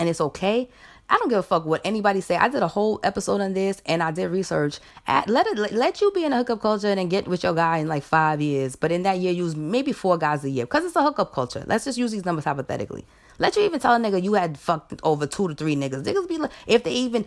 and 0.00 0.08
it's 0.08 0.20
okay, 0.20 0.68
I 1.10 1.16
don't 1.16 1.28
give 1.28 1.38
a 1.38 1.42
fuck 1.42 1.64
what 1.64 1.80
anybody 1.84 2.20
say. 2.20 2.36
I 2.36 2.48
did 2.48 2.62
a 2.62 2.68
whole 2.68 3.00
episode 3.02 3.40
on 3.40 3.54
this 3.54 3.80
and 3.86 4.02
I 4.02 4.10
did 4.10 4.30
research. 4.30 4.78
At, 5.06 5.28
let 5.28 5.46
it 5.46 5.72
let, 5.72 6.00
you 6.00 6.10
be 6.12 6.24
in 6.24 6.32
a 6.32 6.36
hookup 6.36 6.60
culture 6.60 6.88
and 6.88 7.10
get 7.10 7.26
with 7.26 7.42
your 7.42 7.54
guy 7.54 7.78
in 7.78 7.88
like 7.88 8.02
five 8.02 8.42
years. 8.42 8.76
But 8.76 8.92
in 8.92 9.04
that 9.04 9.18
year, 9.18 9.32
use 9.32 9.56
maybe 9.56 9.92
four 9.92 10.18
guys 10.18 10.44
a 10.44 10.50
year 10.50 10.66
because 10.66 10.84
it's 10.84 10.96
a 10.96 11.02
hookup 11.02 11.32
culture. 11.32 11.64
Let's 11.66 11.86
just 11.86 11.96
use 11.96 12.12
these 12.12 12.26
numbers 12.26 12.44
hypothetically. 12.44 13.06
Let 13.38 13.56
you 13.56 13.62
even 13.62 13.80
tell 13.80 13.94
a 13.94 13.98
nigga 13.98 14.22
you 14.22 14.34
had 14.34 14.58
fucked 14.58 15.00
over 15.02 15.26
two 15.26 15.48
to 15.48 15.54
three 15.54 15.76
niggas. 15.76 16.02
Niggas 16.02 16.28
be 16.28 16.38
like, 16.38 16.50
if 16.66 16.84
they 16.84 16.92
even, 16.92 17.24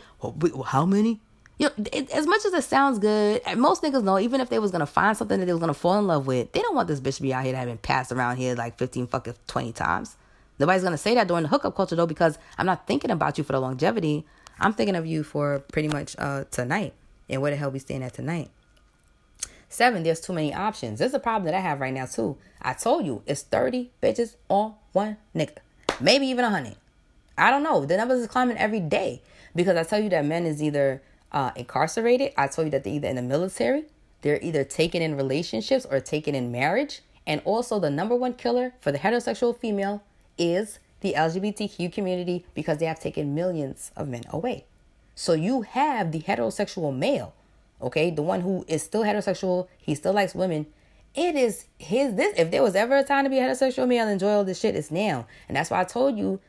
how 0.65 0.85
many? 0.85 1.19
You 1.57 1.67
know, 1.67 1.85
it, 1.91 2.11
as 2.11 2.27
much 2.27 2.43
as 2.45 2.53
it 2.53 2.63
sounds 2.63 2.99
good, 2.99 3.41
most 3.55 3.81
niggas 3.81 4.03
know 4.03 4.19
even 4.19 4.41
if 4.41 4.49
they 4.49 4.59
was 4.59 4.71
gonna 4.71 4.85
find 4.85 5.15
something 5.15 5.39
that 5.39 5.45
they 5.45 5.53
was 5.53 5.59
gonna 5.59 5.73
fall 5.73 5.97
in 5.99 6.07
love 6.07 6.27
with, 6.27 6.51
they 6.51 6.61
don't 6.61 6.75
want 6.75 6.87
this 6.87 6.99
bitch 6.99 7.17
to 7.17 7.21
be 7.21 7.33
out 7.33 7.45
here 7.45 7.53
been 7.53 7.77
passed 7.77 8.11
around 8.11 8.37
here 8.37 8.55
like 8.55 8.77
fifteen 8.77 9.07
fucking 9.07 9.35
twenty 9.47 9.71
times. 9.71 10.17
Nobody's 10.61 10.83
gonna 10.83 10.97
say 10.97 11.15
that 11.15 11.27
during 11.27 11.41
the 11.41 11.49
hookup 11.49 11.75
culture 11.75 11.95
though, 11.95 12.05
because 12.05 12.37
I'm 12.55 12.67
not 12.67 12.85
thinking 12.85 13.09
about 13.09 13.39
you 13.39 13.43
for 13.43 13.53
the 13.53 13.59
longevity. 13.59 14.27
I'm 14.59 14.73
thinking 14.73 14.95
of 14.95 15.07
you 15.07 15.23
for 15.23 15.59
pretty 15.71 15.87
much 15.87 16.15
uh 16.19 16.43
tonight 16.51 16.93
and 17.27 17.41
where 17.41 17.49
the 17.49 17.57
hell 17.57 17.71
we 17.71 17.79
staying 17.79 18.03
at 18.03 18.13
tonight. 18.13 18.51
Seven, 19.69 20.03
there's 20.03 20.21
too 20.21 20.33
many 20.33 20.53
options. 20.53 20.99
This 20.99 21.07
is 21.07 21.13
a 21.15 21.19
problem 21.19 21.45
that 21.45 21.55
I 21.55 21.61
have 21.61 21.79
right 21.79 21.91
now 21.91 22.05
too. 22.05 22.37
I 22.61 22.73
told 22.73 23.07
you 23.07 23.23
it's 23.25 23.41
30 23.41 23.89
bitches 24.03 24.35
on 24.49 24.75
one 24.91 25.17
nigga. 25.35 25.57
Maybe 25.99 26.27
even 26.27 26.45
a 26.45 26.51
hundred. 26.51 26.75
I 27.39 27.49
don't 27.49 27.63
know. 27.63 27.83
The 27.83 27.97
numbers 27.97 28.19
is 28.19 28.27
climbing 28.27 28.57
every 28.57 28.81
day. 28.81 29.23
Because 29.55 29.75
I 29.75 29.83
tell 29.83 29.99
you 29.99 30.09
that 30.09 30.25
men 30.25 30.45
is 30.45 30.61
either 30.61 31.01
uh, 31.31 31.51
incarcerated. 31.55 32.33
I 32.37 32.47
told 32.47 32.67
you 32.67 32.71
that 32.71 32.83
they're 32.83 32.93
either 32.93 33.07
in 33.07 33.15
the 33.15 33.23
military, 33.23 33.85
they're 34.21 34.39
either 34.41 34.63
taken 34.63 35.01
in 35.01 35.17
relationships 35.17 35.87
or 35.89 35.99
taken 35.99 36.35
in 36.35 36.51
marriage. 36.51 37.01
And 37.25 37.41
also, 37.45 37.79
the 37.79 37.89
number 37.89 38.15
one 38.15 38.33
killer 38.33 38.73
for 38.79 38.91
the 38.91 38.99
heterosexual 38.99 39.57
female 39.57 40.03
is 40.41 40.79
the 41.01 41.13
LGBTQ 41.13 41.93
community 41.93 42.45
because 42.53 42.79
they 42.79 42.85
have 42.85 42.99
taken 42.99 43.35
millions 43.35 43.91
of 43.95 44.07
men 44.07 44.23
away. 44.29 44.65
So 45.15 45.33
you 45.33 45.61
have 45.61 46.11
the 46.11 46.21
heterosexual 46.21 46.95
male, 46.95 47.33
okay, 47.81 48.09
the 48.09 48.21
one 48.23 48.41
who 48.41 48.65
is 48.67 48.81
still 48.81 49.03
heterosexual, 49.03 49.67
he 49.77 49.93
still 49.93 50.13
likes 50.13 50.33
women. 50.33 50.65
It 51.13 51.35
is 51.35 51.65
his 51.77 52.15
this 52.15 52.33
if 52.39 52.51
there 52.51 52.63
was 52.63 52.75
ever 52.75 52.97
a 52.97 53.03
time 53.03 53.25
to 53.25 53.29
be 53.29 53.37
a 53.37 53.41
heterosexual 53.41 53.87
male 53.87 54.03
and 54.03 54.13
enjoy 54.13 54.29
all 54.29 54.43
this 54.43 54.59
shit, 54.59 54.75
it's 54.75 54.91
now. 54.91 55.27
And 55.47 55.55
that's 55.57 55.69
why 55.69 55.81
I 55.81 55.83
told 55.83 56.17
you 56.17 56.39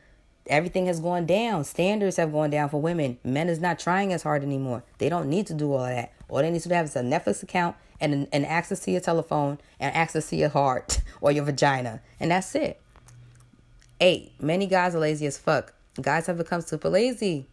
everything 0.47 0.87
has 0.87 0.99
gone 0.99 1.25
down. 1.25 1.65
Standards 1.65 2.17
have 2.17 2.31
gone 2.31 2.49
down 2.49 2.69
for 2.69 2.81
women. 2.81 3.19
Men 3.23 3.49
is 3.49 3.59
not 3.59 3.79
trying 3.79 4.13
as 4.13 4.23
hard 4.23 4.43
anymore. 4.43 4.83
They 4.97 5.09
don't 5.09 5.29
need 5.29 5.47
to 5.47 5.53
do 5.53 5.73
all 5.73 5.85
that. 5.85 6.13
All 6.29 6.39
they 6.39 6.49
need 6.49 6.61
to 6.61 6.73
have 6.73 6.85
is 6.85 6.95
a 6.95 7.01
Netflix 7.01 7.43
account 7.43 7.75
and, 7.99 8.27
and 8.31 8.45
access 8.45 8.79
to 8.81 8.91
your 8.91 9.01
telephone 9.01 9.59
and 9.79 9.95
access 9.95 10.29
to 10.29 10.35
your 10.35 10.49
heart 10.49 11.01
or 11.21 11.31
your 11.31 11.43
vagina. 11.43 12.01
And 12.19 12.31
that's 12.31 12.55
it. 12.55 12.79
Eight, 14.03 14.33
many 14.37 14.67
guys 14.67 14.95
are 14.95 14.99
lazy 14.99 15.25
as 15.27 15.37
fuck. 15.37 15.71
Guys 16.01 16.27
have 16.27 16.37
become 16.37 16.59
super 16.59 16.89
lazy 16.89 17.45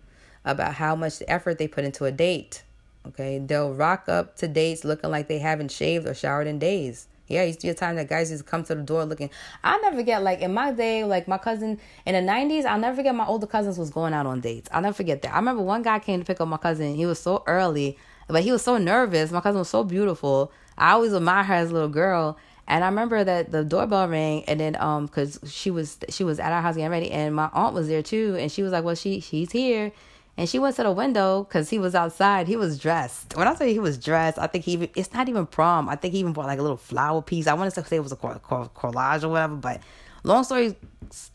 about 0.44 0.74
how 0.74 0.96
much 0.96 1.22
effort 1.28 1.58
they 1.58 1.68
put 1.68 1.84
into 1.84 2.06
a 2.06 2.10
date. 2.10 2.64
Okay, 3.06 3.38
they'll 3.38 3.72
rock 3.72 4.08
up 4.08 4.34
to 4.38 4.48
dates 4.48 4.84
looking 4.84 5.12
like 5.12 5.28
they 5.28 5.38
haven't 5.38 5.70
shaved 5.70 6.08
or 6.08 6.12
showered 6.12 6.48
in 6.48 6.58
days. 6.58 7.06
Yeah, 7.28 7.44
used 7.44 7.60
to 7.60 7.68
be 7.68 7.70
a 7.70 7.74
time 7.74 7.94
that 7.94 8.08
guys 8.08 8.32
used 8.32 8.44
to 8.44 8.50
come 8.50 8.64
to 8.64 8.74
the 8.74 8.82
door 8.82 9.04
looking. 9.04 9.30
I'll 9.62 9.80
never 9.80 9.98
forget, 9.98 10.24
like 10.24 10.40
in 10.40 10.52
my 10.52 10.72
day, 10.72 11.04
like 11.04 11.28
my 11.28 11.38
cousin 11.38 11.78
in 12.04 12.14
the 12.26 12.32
90s, 12.32 12.64
I'll 12.64 12.80
never 12.80 12.96
forget 12.96 13.14
my 13.14 13.26
older 13.26 13.46
cousins 13.46 13.78
was 13.78 13.90
going 13.90 14.12
out 14.12 14.26
on 14.26 14.40
dates. 14.40 14.68
I'll 14.72 14.82
never 14.82 14.94
forget 14.94 15.22
that. 15.22 15.32
I 15.32 15.36
remember 15.36 15.62
one 15.62 15.82
guy 15.82 16.00
came 16.00 16.18
to 16.18 16.26
pick 16.26 16.40
up 16.40 16.48
my 16.48 16.56
cousin. 16.56 16.96
He 16.96 17.06
was 17.06 17.20
so 17.20 17.44
early, 17.46 17.96
but 18.26 18.42
he 18.42 18.50
was 18.50 18.62
so 18.62 18.76
nervous. 18.76 19.30
My 19.30 19.40
cousin 19.40 19.60
was 19.60 19.68
so 19.68 19.84
beautiful. 19.84 20.50
I 20.76 20.92
always 20.92 21.12
admired 21.12 21.46
her 21.46 21.54
as 21.54 21.70
a 21.70 21.74
little 21.74 21.88
girl. 21.88 22.36
And 22.70 22.84
I 22.84 22.86
remember 22.86 23.24
that 23.24 23.50
the 23.50 23.64
doorbell 23.64 24.08
rang, 24.08 24.44
and 24.44 24.60
then 24.60 24.76
um, 24.76 25.08
cause 25.08 25.40
she 25.44 25.70
was 25.70 25.98
she 26.08 26.24
was 26.24 26.38
at 26.38 26.52
our 26.52 26.62
house 26.62 26.76
getting 26.76 26.90
ready, 26.90 27.10
and 27.10 27.34
my 27.34 27.50
aunt 27.52 27.74
was 27.74 27.88
there 27.88 28.02
too, 28.02 28.36
and 28.38 28.50
she 28.50 28.62
was 28.62 28.70
like, 28.72 28.84
"Well, 28.84 28.94
she 28.94 29.20
she's 29.20 29.50
here," 29.50 29.92
And 30.40 30.48
she 30.48 30.58
went 30.58 30.76
to 30.76 30.84
the 30.84 30.92
window 30.92 31.44
because 31.44 31.68
he 31.68 31.78
was 31.78 31.94
outside. 31.94 32.48
He 32.48 32.56
was 32.56 32.78
dressed. 32.78 33.36
When 33.36 33.46
I 33.46 33.54
say 33.54 33.72
he 33.72 33.78
was 33.78 33.98
dressed, 33.98 34.38
I 34.38 34.46
think 34.46 34.64
he 34.64 34.72
even, 34.72 34.88
it's 34.96 35.12
not 35.12 35.28
even 35.28 35.46
prom. 35.46 35.88
I 35.88 35.96
think 35.96 36.14
he 36.14 36.20
even 36.20 36.32
bought 36.32 36.46
like 36.46 36.58
a 36.58 36.62
little 36.62 36.78
flower 36.78 37.20
piece. 37.20 37.46
I 37.46 37.52
want 37.52 37.74
to 37.74 37.84
say 37.84 37.96
it 37.96 38.00
was 38.00 38.12
a 38.12 38.16
collage 38.16 39.22
or 39.22 39.28
whatever. 39.28 39.56
But 39.56 39.82
long 40.22 40.44
story 40.44 40.76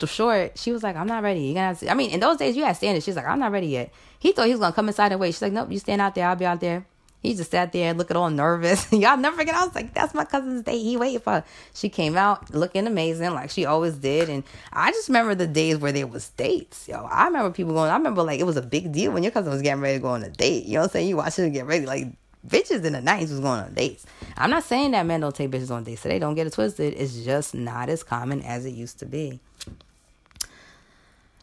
short, 0.04 0.58
she 0.58 0.72
was 0.72 0.82
like, 0.82 0.96
I'm 0.96 1.06
not 1.06 1.22
ready. 1.22 1.40
You 1.40 1.54
gonna 1.54 1.76
I 1.88 1.94
mean, 1.94 2.10
in 2.10 2.20
those 2.20 2.38
days, 2.38 2.56
you 2.56 2.64
had 2.64 2.76
standards. 2.76 3.04
She's 3.04 3.14
like, 3.14 3.26
I'm 3.26 3.38
not 3.38 3.52
ready 3.52 3.68
yet. 3.68 3.92
He 4.18 4.32
thought 4.32 4.46
he 4.46 4.52
was 4.56 4.60
to 4.60 4.72
come 4.72 4.88
inside 4.88 5.12
and 5.12 5.20
wait. 5.20 5.34
She's 5.34 5.42
like, 5.42 5.52
nope, 5.52 5.70
you 5.70 5.78
stand 5.78 6.00
out 6.00 6.14
there. 6.14 6.26
I'll 6.26 6.34
be 6.34 6.46
out 6.46 6.60
there. 6.60 6.86
He 7.26 7.34
just 7.34 7.50
sat 7.50 7.72
there 7.72 7.92
looking 7.94 8.16
all 8.16 8.30
nervous. 8.30 8.90
Y'all 8.92 9.16
never 9.16 9.36
forget. 9.36 9.54
I 9.54 9.64
was 9.64 9.74
like, 9.74 9.92
that's 9.94 10.14
my 10.14 10.24
cousin's 10.24 10.62
date. 10.62 10.78
He 10.78 10.96
waited 10.96 11.22
for 11.22 11.32
her. 11.32 11.44
She 11.74 11.88
came 11.88 12.16
out 12.16 12.54
looking 12.54 12.86
amazing 12.86 13.34
like 13.34 13.50
she 13.50 13.64
always 13.64 13.94
did. 13.94 14.28
And 14.28 14.44
I 14.72 14.92
just 14.92 15.08
remember 15.08 15.34
the 15.34 15.46
days 15.46 15.78
where 15.78 15.92
there 15.92 16.06
was 16.06 16.28
dates. 16.30 16.88
Yo, 16.88 17.04
I 17.04 17.26
remember 17.26 17.50
people 17.50 17.72
going, 17.74 17.90
I 17.90 17.96
remember 17.96 18.22
like 18.22 18.40
it 18.40 18.46
was 18.46 18.56
a 18.56 18.62
big 18.62 18.92
deal 18.92 19.12
when 19.12 19.22
your 19.22 19.32
cousin 19.32 19.52
was 19.52 19.62
getting 19.62 19.82
ready 19.82 19.98
to 19.98 20.02
go 20.02 20.08
on 20.08 20.22
a 20.22 20.30
date. 20.30 20.66
You 20.66 20.74
know 20.74 20.80
what 20.80 20.84
I'm 20.84 20.90
saying? 20.90 21.08
You 21.08 21.16
watch 21.16 21.36
her 21.36 21.48
get 21.48 21.66
ready. 21.66 21.84
Like 21.84 22.06
bitches 22.46 22.84
in 22.84 22.92
the 22.92 23.00
90s 23.00 23.30
was 23.30 23.40
going 23.40 23.60
on 23.60 23.74
dates. 23.74 24.06
I'm 24.36 24.50
not 24.50 24.64
saying 24.64 24.92
that 24.92 25.04
men 25.06 25.20
don't 25.20 25.34
take 25.34 25.50
bitches 25.50 25.70
on 25.70 25.84
dates 25.84 26.02
today. 26.02 26.18
Don't 26.18 26.34
get 26.34 26.46
it 26.46 26.52
twisted. 26.52 26.94
It's 26.94 27.24
just 27.24 27.54
not 27.54 27.88
as 27.88 28.02
common 28.02 28.42
as 28.42 28.64
it 28.64 28.70
used 28.70 28.98
to 29.00 29.06
be. 29.06 29.40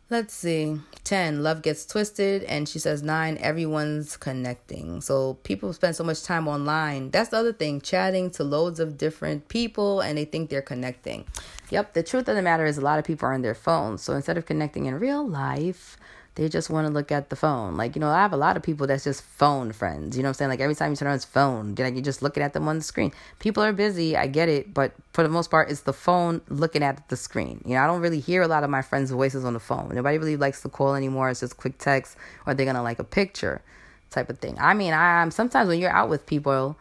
Let's 0.10 0.34
see. 0.34 0.80
10, 1.06 1.44
love 1.44 1.62
gets 1.62 1.86
twisted. 1.86 2.44
And 2.44 2.68
she 2.68 2.78
says 2.78 3.02
9, 3.02 3.38
everyone's 3.40 4.16
connecting. 4.16 5.02
So 5.02 5.36
people 5.44 5.74
spend 5.74 5.96
so 5.96 6.04
much 6.04 6.24
time 6.24 6.48
online. 6.48 7.10
That's 7.10 7.30
the 7.30 7.38
other 7.38 7.54
thing, 7.54 7.82
chatting 7.82 8.30
to 8.32 8.44
loads 8.44 8.80
of 8.80 8.98
different 8.98 9.48
people 9.48 10.02
and 10.02 10.18
they 10.18 10.26
think 10.26 10.50
they're 10.50 10.62
connecting. 10.62 11.26
Yep, 11.72 11.94
the 11.94 12.04
truth 12.04 12.28
of 12.28 12.36
the 12.36 12.42
matter 12.42 12.66
is 12.66 12.78
a 12.78 12.82
lot 12.82 13.00
of 13.00 13.06
people 13.06 13.28
are 13.28 13.34
on 13.34 13.42
their 13.42 13.56
phones. 13.56 14.02
So 14.02 14.14
instead 14.14 14.38
of 14.38 14.46
connecting 14.46 14.86
in 14.86 15.00
real 15.00 15.28
life, 15.28 15.98
they 16.36 16.50
just 16.50 16.70
want 16.70 16.88
to 16.88 16.94
look 16.94 17.12
at 17.12 17.30
the 17.30 17.36
phone. 17.36 17.78
Like, 17.78 17.96
you 17.96 18.00
know, 18.00 18.10
I 18.10 18.22
have 18.22 18.34
a 18.34 18.38
lot 18.38 18.58
of 18.58 18.64
people 18.64 18.88
that's 18.88 19.04
just 19.04 19.22
phone 19.22 19.72
friends. 19.72 20.18
You 20.18 20.24
know 20.24 20.30
what 20.30 20.32
I'm 20.32 20.34
saying? 20.36 20.50
Like 20.50 20.62
every 20.62 20.74
time 20.74 20.92
you 20.92 20.96
turn 20.96 21.08
on 21.08 21.14
his 21.14 21.26
phone, 21.26 21.76
like 21.76 21.94
you're 21.94 22.02
just 22.02 22.24
looking 22.24 22.42
at 22.42 22.54
them 22.54 22.68
on 22.68 22.78
the 22.78 22.84
screen. 22.84 23.12
People 23.40 23.62
are 23.62 23.72
busy, 23.72 24.18
I 24.18 24.26
get 24.28 24.50
it, 24.50 24.74
but 24.74 24.94
for 25.14 25.22
the 25.22 25.30
most 25.30 25.52
part, 25.52 25.70
it's 25.70 25.82
the 25.82 25.94
phone 25.94 26.42
looking 26.50 26.82
at 26.82 27.08
the 27.10 27.16
screen. 27.16 27.62
You 27.66 27.76
know, 27.76 27.84
I 27.84 27.88
don't 27.88 28.02
really 28.02 28.20
hear 28.20 28.42
a 28.42 28.48
lot 28.48 28.64
of 28.64 28.72
my 28.72 28.82
friends' 28.82 29.12
voices 29.12 29.46
on 29.46 29.54
the 29.54 29.60
phone. 29.60 29.92
Nobody 29.94 30.18
really 30.18 30.38
likes 30.38 30.62
to 30.64 30.70
call 30.70 30.96
anymore. 30.96 31.30
It's 31.30 31.42
just 31.42 31.58
quick 31.58 31.78
text 31.78 32.18
or 32.48 32.56
they're 32.56 32.66
gonna 32.66 32.84
like 32.84 33.00
a 33.00 33.04
picture 33.04 33.62
type 34.10 34.30
of 34.30 34.40
thing. 34.40 34.58
I 34.60 34.74
mean, 34.74 34.94
I 34.94 35.22
am 35.22 35.30
sometimes 35.30 35.68
when 35.68 35.80
you're 35.80 35.92
out 35.92 36.10
with 36.10 36.26
people, 36.26 36.78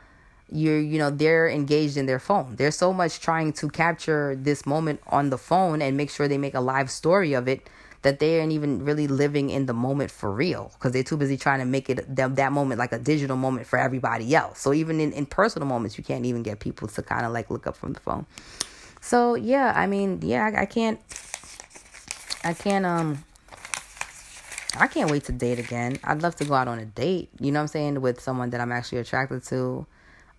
you're 0.51 0.81
you 0.81 0.99
know 0.99 1.11
they're 1.11 1.49
engaged 1.49 1.97
in 1.97 2.05
their 2.05 2.19
phone 2.19 2.57
there's 2.57 2.77
so 2.77 2.93
much 2.93 3.21
trying 3.21 3.55
to 3.55 3.71
capture 3.71 4.37
this 4.37 4.67
moment 4.67 5.01
on 5.07 5.31
the 5.31 5.39
phone 5.39 5.81
and 5.81 5.97
make 5.97 6.11
sure 6.11 6.29
they 6.29 6.37
make 6.37 6.53
a 6.53 6.61
live 6.61 6.91
story 6.91 7.33
of 7.33 7.49
it 7.49 7.71
that 8.03 8.19
they 8.19 8.41
aren't 8.41 8.53
even 8.53 8.85
really 8.85 9.07
living 9.07 9.51
in 9.51 9.67
the 9.67 9.73
moment 9.73 10.11
for 10.11 10.31
real 10.31 10.73
because 10.75 10.93
they're 10.93 11.05
too 11.05 11.17
busy 11.17 11.37
trying 11.37 11.61
to 11.61 11.65
make 11.65 11.89
it 11.89 12.15
them 12.15 12.35
that 12.35 12.53
moment 12.53 12.79
like 12.79 12.93
a 12.93 12.99
digital 12.99 13.37
moment 13.37 13.67
for 13.67 13.79
everybody 13.79 14.35
else. 14.35 14.59
So 14.59 14.73
even 14.73 15.01
in, 15.01 15.13
in 15.13 15.25
personal 15.25 15.67
moments, 15.67 15.97
you 15.97 16.05
can't 16.05 16.27
even 16.27 16.43
get 16.43 16.59
people 16.59 16.89
to 16.89 17.03
kind 17.03 17.25
of 17.25 17.33
like 17.33 17.49
look 17.49 17.67
up 17.67 17.77
from 17.77 17.93
the 17.93 18.01
phone. 18.01 18.27
So 19.01 19.37
yeah, 19.37 19.73
I 19.75 19.87
mean, 19.87 20.21
yeah, 20.23 20.51
I, 20.53 20.63
I 20.63 20.67
can't, 20.67 20.99
I 22.45 22.55
can't, 22.55 22.85
um, 22.85 23.25
I 24.77 24.89
can't 24.89 25.11
wait 25.11 25.25
to 25.25 25.33
date 25.33 25.61
again. 25.61 25.99
I'd 26.03 26.23
love 26.23 26.35
to 26.37 26.45
go 26.45 26.55
out 26.55 26.67
on 26.67 26.81
a 26.81 26.87
date, 26.87 27.31
you 27.39 27.53
know 27.53 27.61
what 27.61 27.65
I'm 27.65 27.69
saying, 27.69 28.01
with 28.01 28.21
someone 28.21 28.51
that 28.51 28.61
I'm 28.61 28.73
actually 28.73 28.99
attracted 28.99 29.45
to. 29.45 29.87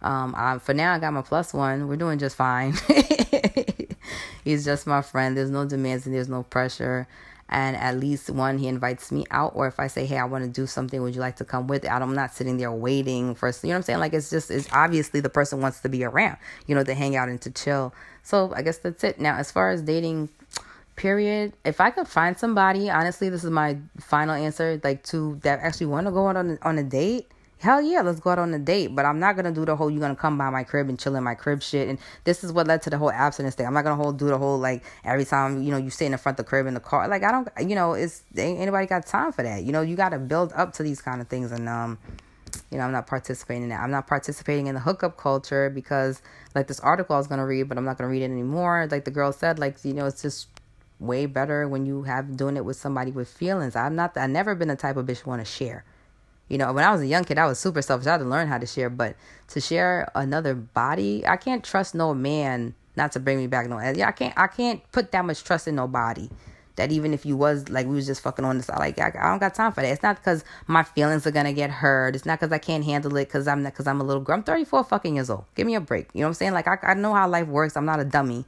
Um, 0.02 0.34
I, 0.36 0.58
for 0.58 0.74
now, 0.74 0.94
I 0.94 1.00
got 1.00 1.14
my 1.14 1.22
plus 1.22 1.54
one. 1.54 1.88
We're 1.88 1.96
doing 1.96 2.20
just 2.20 2.36
fine. 2.36 2.74
He's 4.44 4.66
just 4.66 4.86
my 4.86 5.02
friend. 5.02 5.38
There's 5.38 5.50
no 5.50 5.66
demands 5.66 6.06
and 6.06 6.14
there's 6.14 6.28
no 6.28 6.44
pressure 6.44 7.08
and 7.50 7.76
at 7.76 7.98
least 8.00 8.30
one 8.30 8.58
he 8.58 8.68
invites 8.68 9.12
me 9.12 9.26
out 9.32 9.52
or 9.56 9.68
if 9.68 9.80
i 9.80 9.88
say 9.88 10.06
hey 10.06 10.18
i 10.18 10.26
want 10.26 10.44
to 10.44 10.50
do 10.50 10.66
something 10.66 11.02
would 11.02 11.14
you 11.14 11.22
like 11.22 11.36
to 11.36 11.46
come 11.46 11.68
with 11.68 11.84
it? 11.84 11.90
I'm 11.90 12.16
not 12.16 12.34
sitting 12.34 12.58
there 12.58 12.72
waiting 12.72 13.36
for 13.36 13.50
you 13.50 13.54
know 13.64 13.70
what 13.70 13.76
i'm 13.78 13.84
saying? 13.84 14.00
Like 14.00 14.14
it's 14.14 14.30
just 14.30 14.50
it's 14.50 14.68
obviously 14.72 15.20
the 15.20 15.30
person 15.30 15.62
wants 15.62 15.82
to 15.82 15.90
be 15.90 16.04
around 16.04 16.38
you 16.68 16.76
know 16.76 16.84
to 16.84 16.94
hang 16.94 17.16
out 17.16 17.30
and 17.30 17.42
to 17.42 17.52
chill. 17.52 17.94
So 18.24 18.54
i 18.56 18.62
guess 18.62 18.78
that's 18.78 19.04
it. 19.04 19.20
Now 19.20 19.36
as 19.38 19.52
far 19.52 19.70
as 19.70 19.82
dating 19.82 20.30
period 20.96 21.54
if 21.66 21.82
i 21.82 21.90
could 21.90 22.08
find 22.08 22.38
somebody 22.38 22.88
honestly 22.88 23.28
this 23.28 23.44
is 23.44 23.50
my 23.50 23.76
final 24.00 24.36
answer 24.36 24.80
like 24.84 25.04
to 25.04 25.40
that 25.42 25.60
actually 25.60 25.88
want 25.88 26.06
to 26.06 26.12
go 26.12 26.28
on, 26.28 26.60
on 26.62 26.78
a 26.78 26.84
date 26.84 27.33
hell 27.64 27.82
yeah, 27.82 28.02
let's 28.02 28.20
go 28.20 28.32
out 28.32 28.40
on 28.40 28.54
a 28.54 28.60
date. 28.60 28.94
But 28.94 29.06
I'm 29.06 29.20
not 29.20 29.36
gonna 29.36 29.52
do 29.52 29.66
the 29.66 29.76
whole 29.76 29.90
you're 29.90 30.02
gonna 30.02 30.16
come 30.16 30.38
by 30.38 30.50
my 30.50 30.64
crib 30.64 30.90
and 30.90 31.00
chill 31.00 31.16
in 31.16 31.24
my 31.24 31.34
crib 31.34 31.64
shit. 31.64 31.88
And 31.88 31.98
this 32.26 32.44
is 32.44 32.52
what 32.52 32.68
led 32.68 32.82
to 32.84 32.90
the 32.90 32.98
whole 32.98 33.12
abstinence 33.12 33.56
thing. 33.56 33.66
I'm 33.66 33.74
not 33.74 33.84
gonna 33.84 34.02
hold 34.02 34.20
do 34.20 34.28
the 34.28 34.38
whole 34.38 34.60
like 34.60 34.84
every 35.04 35.26
time 35.26 35.64
you 35.64 35.72
know 35.72 35.78
you 35.78 35.90
sit 35.90 36.06
in 36.06 36.12
the 36.12 36.18
front 36.18 36.40
of 36.40 36.46
the 36.46 36.50
crib 36.50 36.68
in 36.68 36.74
the 36.74 36.80
car. 36.80 37.08
Like 37.08 37.24
I 37.24 37.32
don't, 37.32 37.48
you 37.60 37.76
know, 37.76 37.94
it's 37.94 38.24
ain't 38.38 38.60
anybody 38.60 38.86
got 38.86 39.06
time 39.06 39.32
for 39.32 39.44
that. 39.44 39.64
You 39.64 39.72
know, 39.72 39.82
you 39.82 39.96
gotta 39.96 40.20
build 40.20 40.52
up 40.54 40.74
to 40.74 40.84
these 40.84 41.02
kind 41.02 41.22
of 41.22 41.28
things. 41.28 41.52
And 41.52 41.68
um, 41.68 41.98
you 42.70 42.78
know, 42.78 42.84
I'm 42.84 42.92
not 42.92 43.08
participating 43.08 43.64
in 43.64 43.70
that. 43.70 43.80
I'm 43.80 43.92
not 43.92 44.08
participating 44.08 44.68
in 44.68 44.76
the 44.76 44.82
hookup 44.82 45.18
culture 45.18 45.70
because 45.70 46.22
like 46.54 46.68
this 46.68 46.80
article 46.82 47.16
I 47.16 47.20
was 47.20 47.28
gonna 47.28 47.46
read, 47.46 47.70
but 47.70 47.78
I'm 47.78 47.86
not 47.86 47.98
gonna 47.98 48.10
read 48.10 48.22
it 48.22 48.26
anymore. 48.26 48.88
Like 48.92 49.06
the 49.06 49.12
girl 49.12 49.32
said, 49.32 49.58
like 49.58 49.84
you 49.84 49.94
know, 49.94 50.06
it's 50.06 50.22
just 50.22 50.48
way 51.00 51.26
better 51.26 51.68
when 51.68 51.86
you 51.86 52.04
have 52.04 52.38
doing 52.38 52.58
it 52.58 52.66
with 52.66 52.78
somebody 52.78 53.12
with 53.12 53.30
feelings. 53.30 53.76
I'm 53.76 53.96
not. 53.96 54.18
I've 54.18 54.30
never 54.30 54.54
been 54.54 54.68
the 54.68 54.76
type 54.76 54.98
of 54.98 55.06
bitch 55.06 55.26
want 55.26 55.42
to 55.42 55.46
share. 55.46 55.86
You 56.50 56.58
know, 56.58 56.72
when 56.74 56.84
I 56.84 56.92
was 56.92 57.02
a 57.02 57.08
young 57.08 57.24
kid, 57.24 57.38
I 57.38 57.46
was 57.46 57.60
super 57.60 57.82
selfish. 57.82 58.08
I 58.08 58.12
had 58.12 58.18
to 58.20 58.26
learn 58.26 58.48
how 58.48 58.58
to 58.58 58.66
share, 58.66 58.90
but 58.90 59.16
to 59.50 59.62
share 59.62 60.12
another 60.14 60.54
body, 60.54 61.26
I 61.26 61.38
can't 61.38 61.64
trust 61.64 61.96
no 61.96 62.14
man 62.14 62.76
not 62.96 63.12
to 63.14 63.20
bring 63.20 63.38
me 63.38 63.48
back. 63.48 63.68
No, 63.70 63.80
yeah, 63.80 64.08
I 64.08 64.12
can't. 64.12 64.34
I 64.38 64.48
can't 64.48 64.82
put 64.92 65.12
that 65.12 65.26
much 65.26 65.44
trust 65.44 65.68
in 65.68 65.76
nobody. 65.76 66.30
That 66.76 66.92
even 66.92 67.14
if 67.14 67.24
you 67.24 67.38
was 67.38 67.70
like 67.70 67.86
we 67.86 67.96
was 67.96 68.08
just 68.08 68.22
fucking 68.22 68.44
on 68.44 68.58
the 68.58 68.64
side, 68.64 68.80
like 68.80 69.00
I, 69.00 69.08
I 69.20 69.30
don't 69.30 69.40
got 69.40 69.54
time 69.54 69.72
for 69.72 69.82
that. 69.82 69.92
It's 69.92 70.02
not 70.02 70.18
because 70.18 70.44
my 70.66 70.82
feelings 70.82 71.26
are 71.28 71.32
gonna 71.32 71.54
get 71.54 71.70
hurt. 71.70 72.16
It's 72.16 72.26
not 72.26 72.40
because 72.40 72.52
I 72.52 72.58
can't 72.58 72.84
handle 72.84 73.16
it 73.18 73.26
because 73.26 73.48
I'm 73.48 73.64
because 73.64 73.86
I'm 73.86 74.02
a 74.02 74.04
little 74.04 74.24
girl. 74.24 74.38
I'm 74.38 74.44
34 74.44 74.84
fucking 74.86 75.16
years 75.16 75.30
old. 75.30 75.46
Give 75.54 75.68
me 75.68 75.76
a 75.76 75.82
break. 75.82 76.10
You 76.14 76.22
know 76.22 76.28
what 76.28 76.30
I'm 76.30 76.34
saying? 76.36 76.54
Like 76.54 76.68
I, 76.68 76.78
I 76.82 76.94
know 76.96 77.14
how 77.14 77.28
life 77.28 77.48
works. 77.48 77.78
I'm 77.78 77.86
not 77.86 78.00
a 78.00 78.06
dummy. 78.06 78.46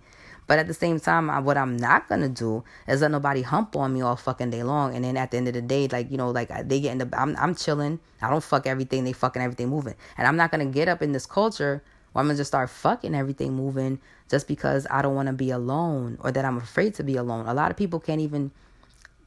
But 0.48 0.60
at 0.60 0.68
the 0.68 0.74
same 0.74 1.00
time, 1.00 1.30
I, 1.30 1.40
what 1.40 1.58
I'm 1.58 1.76
not 1.76 2.08
gonna 2.08 2.30
do 2.30 2.64
is 2.88 3.02
let 3.02 3.12
nobody 3.12 3.42
hump 3.42 3.76
on 3.76 3.94
me 3.94 4.02
all 4.02 4.16
fucking 4.16 4.52
day 4.52 4.64
long. 4.64 4.96
And 4.96 5.04
then 5.04 5.18
at 5.18 5.32
the 5.32 5.38
end 5.38 5.48
of 5.48 5.54
the 5.54 5.62
day, 5.62 5.88
like 5.88 6.12
you 6.12 6.18
know, 6.18 6.30
like 6.30 6.50
they 6.68 6.80
get 6.80 6.92
in 6.92 6.98
the, 7.00 7.10
I'm 7.20 7.36
I'm 7.38 7.56
chilling. 7.56 8.00
I 8.22 8.30
don't 8.30 8.44
fuck 8.44 8.68
everything. 8.68 9.04
They 9.04 9.14
fucking 9.14 9.42
everything 9.42 9.70
moving. 9.70 9.96
And 10.18 10.28
I'm 10.28 10.38
not 10.38 10.52
gonna 10.52 10.66
get 10.66 10.88
up 10.88 11.02
in 11.02 11.12
this 11.12 11.26
culture 11.26 11.84
where 12.12 12.22
I'm 12.22 12.28
gonna 12.28 12.38
just 12.38 12.50
start 12.50 12.70
fucking 12.70 13.16
everything 13.16 13.54
moving 13.54 14.00
just 14.30 14.48
because 14.48 14.86
I 14.90 15.02
don't 15.02 15.16
want 15.16 15.28
to 15.28 15.34
be 15.34 15.52
alone 15.52 16.18
or 16.22 16.32
that 16.32 16.46
I'm 16.46 16.58
afraid 16.58 16.96
to 16.96 17.04
be 17.04 17.16
alone. 17.16 17.48
A 17.48 17.54
lot 17.54 17.72
of 17.72 17.78
people 17.78 18.00
can't 18.00 18.22
even 18.22 18.52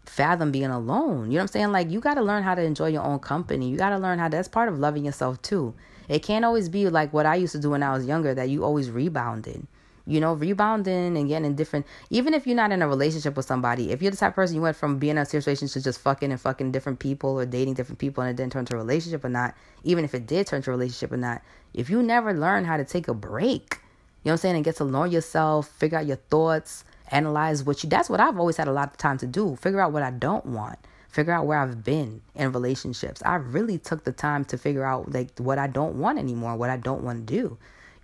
fathom 0.05 0.51
being 0.51 0.71
alone. 0.71 1.27
You 1.27 1.33
know 1.33 1.37
what 1.37 1.43
I'm 1.43 1.49
saying? 1.49 1.73
Like 1.73 1.91
you 1.91 2.01
got 2.01 2.14
to 2.14 2.23
learn 2.23 2.43
how 2.43 2.55
to 2.55 2.62
enjoy 2.62 2.89
your 2.89 3.03
own 3.03 3.19
company. 3.19 3.69
You 3.69 3.77
got 3.77 3.91
to 3.91 3.99
learn 3.99 4.19
how 4.19 4.29
that's 4.29 4.49
part 4.49 4.69
of 4.69 4.79
loving 4.79 5.05
yourself 5.05 5.41
too. 5.43 5.75
It 6.09 6.21
can't 6.21 6.45
always 6.45 6.69
be 6.69 6.89
like 6.89 7.12
what 7.12 7.27
I 7.27 7.35
used 7.35 7.53
to 7.53 7.59
do 7.59 7.71
when 7.71 7.83
I 7.83 7.93
was 7.93 8.07
younger 8.07 8.35
that 8.35 8.49
you 8.49 8.64
always 8.64 8.91
rebounded 8.91 9.66
you 10.09 10.20
know, 10.20 10.32
rebounding 10.32 11.18
and 11.18 11.28
getting 11.28 11.44
in 11.44 11.54
different, 11.54 11.86
even 12.09 12.32
if 12.32 12.46
you're 12.46 12.56
not 12.56 12.72
in 12.72 12.80
a 12.80 12.88
relationship 12.88 13.36
with 13.36 13.44
somebody, 13.44 13.92
if 13.92 14.00
you're 14.00 14.11
the 14.11 14.16
type 14.16 14.30
of 14.30 14.36
person 14.36 14.56
you 14.56 14.62
went 14.62 14.76
from 14.76 14.98
being 14.98 15.12
in 15.12 15.18
a 15.18 15.26
situation 15.26 15.68
to 15.68 15.82
just 15.82 16.00
fucking 16.00 16.32
and 16.32 16.40
fucking 16.40 16.72
different 16.72 16.98
people 16.98 17.38
or 17.38 17.44
dating 17.44 17.74
different 17.74 17.98
people 17.98 18.22
and 18.22 18.30
it 18.30 18.40
didn't 18.40 18.52
turn 18.52 18.64
to 18.64 18.74
a 18.74 18.78
relationship 18.78 19.22
or 19.22 19.28
not, 19.28 19.54
even 19.84 20.04
if 20.04 20.14
it 20.14 20.26
did 20.26 20.46
turn 20.46 20.62
to 20.62 20.70
a 20.70 20.72
relationship 20.72 21.12
or 21.12 21.18
not, 21.18 21.42
if 21.74 21.90
you 21.90 22.02
never 22.02 22.32
learn 22.32 22.64
how 22.64 22.78
to 22.78 22.84
take 22.84 23.06
a 23.06 23.14
break, 23.14 23.80
you 24.24 24.30
know 24.30 24.32
what 24.32 24.32
I'm 24.32 24.38
saying, 24.38 24.56
and 24.56 24.64
get 24.64 24.76
to 24.76 24.84
know 24.84 25.04
yourself, 25.04 25.68
figure 25.68 25.98
out 25.98 26.06
your 26.06 26.16
thoughts, 26.16 26.84
analyze 27.11 27.62
what 27.62 27.82
you, 27.82 27.90
that's 27.90 28.09
what 28.09 28.18
I've 28.18 28.38
always 28.38 28.56
had 28.56 28.66
a 28.66 28.72
lot 28.72 28.90
of 28.90 28.96
time 28.96 29.18
to 29.18 29.26
do, 29.26 29.56
figure 29.56 29.80
out 29.80 29.92
what 29.92 30.02
I 30.02 30.11
don't 30.11 30.46
want 30.46 30.78
figure 31.09 31.32
out 31.32 31.46
where 31.46 31.59
I've 31.59 31.82
been 31.82 32.20
in 32.34 32.52
relationships. 32.52 33.22
I 33.24 33.36
really 33.36 33.78
took 33.78 34.04
the 34.04 34.12
time 34.12 34.44
to 34.44 34.59
figure 34.59 34.84
out 34.84 35.11
like 35.11 35.30
what 35.38 35.59
I 35.59 35.66
don't 35.66 35.94
want 35.94 36.18
anymore, 36.18 36.54
what 36.54 36.68
I 36.68 36.76
don't 36.76 37.02
want 37.02 37.26
to 37.26 37.34
do 37.34 37.59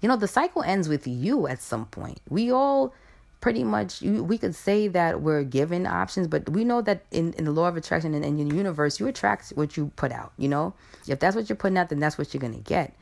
you 0.04 0.08
know, 0.08 0.16
the 0.16 0.28
cycle 0.28 0.62
ends 0.62 0.86
with 0.86 1.06
you 1.06 1.46
at 1.46 1.62
some 1.62 1.86
point. 1.86 2.20
We 2.28 2.52
all 2.52 2.92
pretty 3.40 3.64
much, 3.64 4.02
we 4.02 4.36
could 4.36 4.54
say 4.54 4.86
that 4.88 5.22
we're 5.22 5.44
given 5.44 5.86
options, 5.86 6.28
but 6.28 6.46
we 6.50 6.62
know 6.62 6.82
that 6.82 7.06
in, 7.10 7.32
in 7.38 7.46
the 7.46 7.50
law 7.50 7.68
of 7.68 7.78
attraction 7.78 8.12
and 8.12 8.22
in 8.22 8.36
the 8.36 8.54
universe, 8.54 9.00
you 9.00 9.06
attract 9.06 9.48
what 9.54 9.78
you 9.78 9.90
put 9.96 10.12
out, 10.12 10.34
you 10.36 10.46
know? 10.46 10.74
If 11.08 11.20
that's 11.20 11.34
what 11.34 11.48
you're 11.48 11.56
putting 11.56 11.78
out, 11.78 11.88
then 11.88 12.00
that's 12.00 12.18
what 12.18 12.34
you're 12.34 12.40
going 12.42 12.52
to 12.52 12.60
get. 12.60 12.94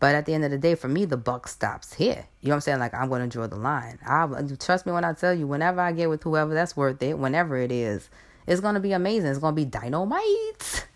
But 0.00 0.16
at 0.16 0.26
the 0.26 0.34
end 0.34 0.44
of 0.46 0.50
the 0.50 0.58
day, 0.58 0.74
for 0.74 0.88
me, 0.88 1.04
the 1.04 1.16
buck 1.16 1.46
stops 1.46 1.94
here. 1.94 2.26
You 2.40 2.48
know 2.48 2.54
what 2.54 2.56
I'm 2.56 2.60
saying? 2.62 2.78
Like, 2.80 2.92
I'm 2.92 3.08
going 3.08 3.22
to 3.22 3.28
draw 3.28 3.46
the 3.46 3.54
line. 3.54 4.00
I 4.04 4.26
Trust 4.58 4.84
me 4.84 4.90
when 4.90 5.04
I 5.04 5.12
tell 5.12 5.32
you, 5.32 5.46
whenever 5.46 5.80
I 5.80 5.92
get 5.92 6.08
with 6.08 6.24
whoever 6.24 6.54
that's 6.54 6.76
worth 6.76 7.00
it, 7.04 7.20
whenever 7.20 7.56
it 7.56 7.70
is, 7.70 8.10
it's 8.48 8.60
going 8.60 8.74
to 8.74 8.80
be 8.80 8.90
amazing. 8.90 9.30
It's 9.30 9.38
going 9.38 9.54
to 9.54 9.60
be 9.60 9.64
dynamite. 9.64 10.88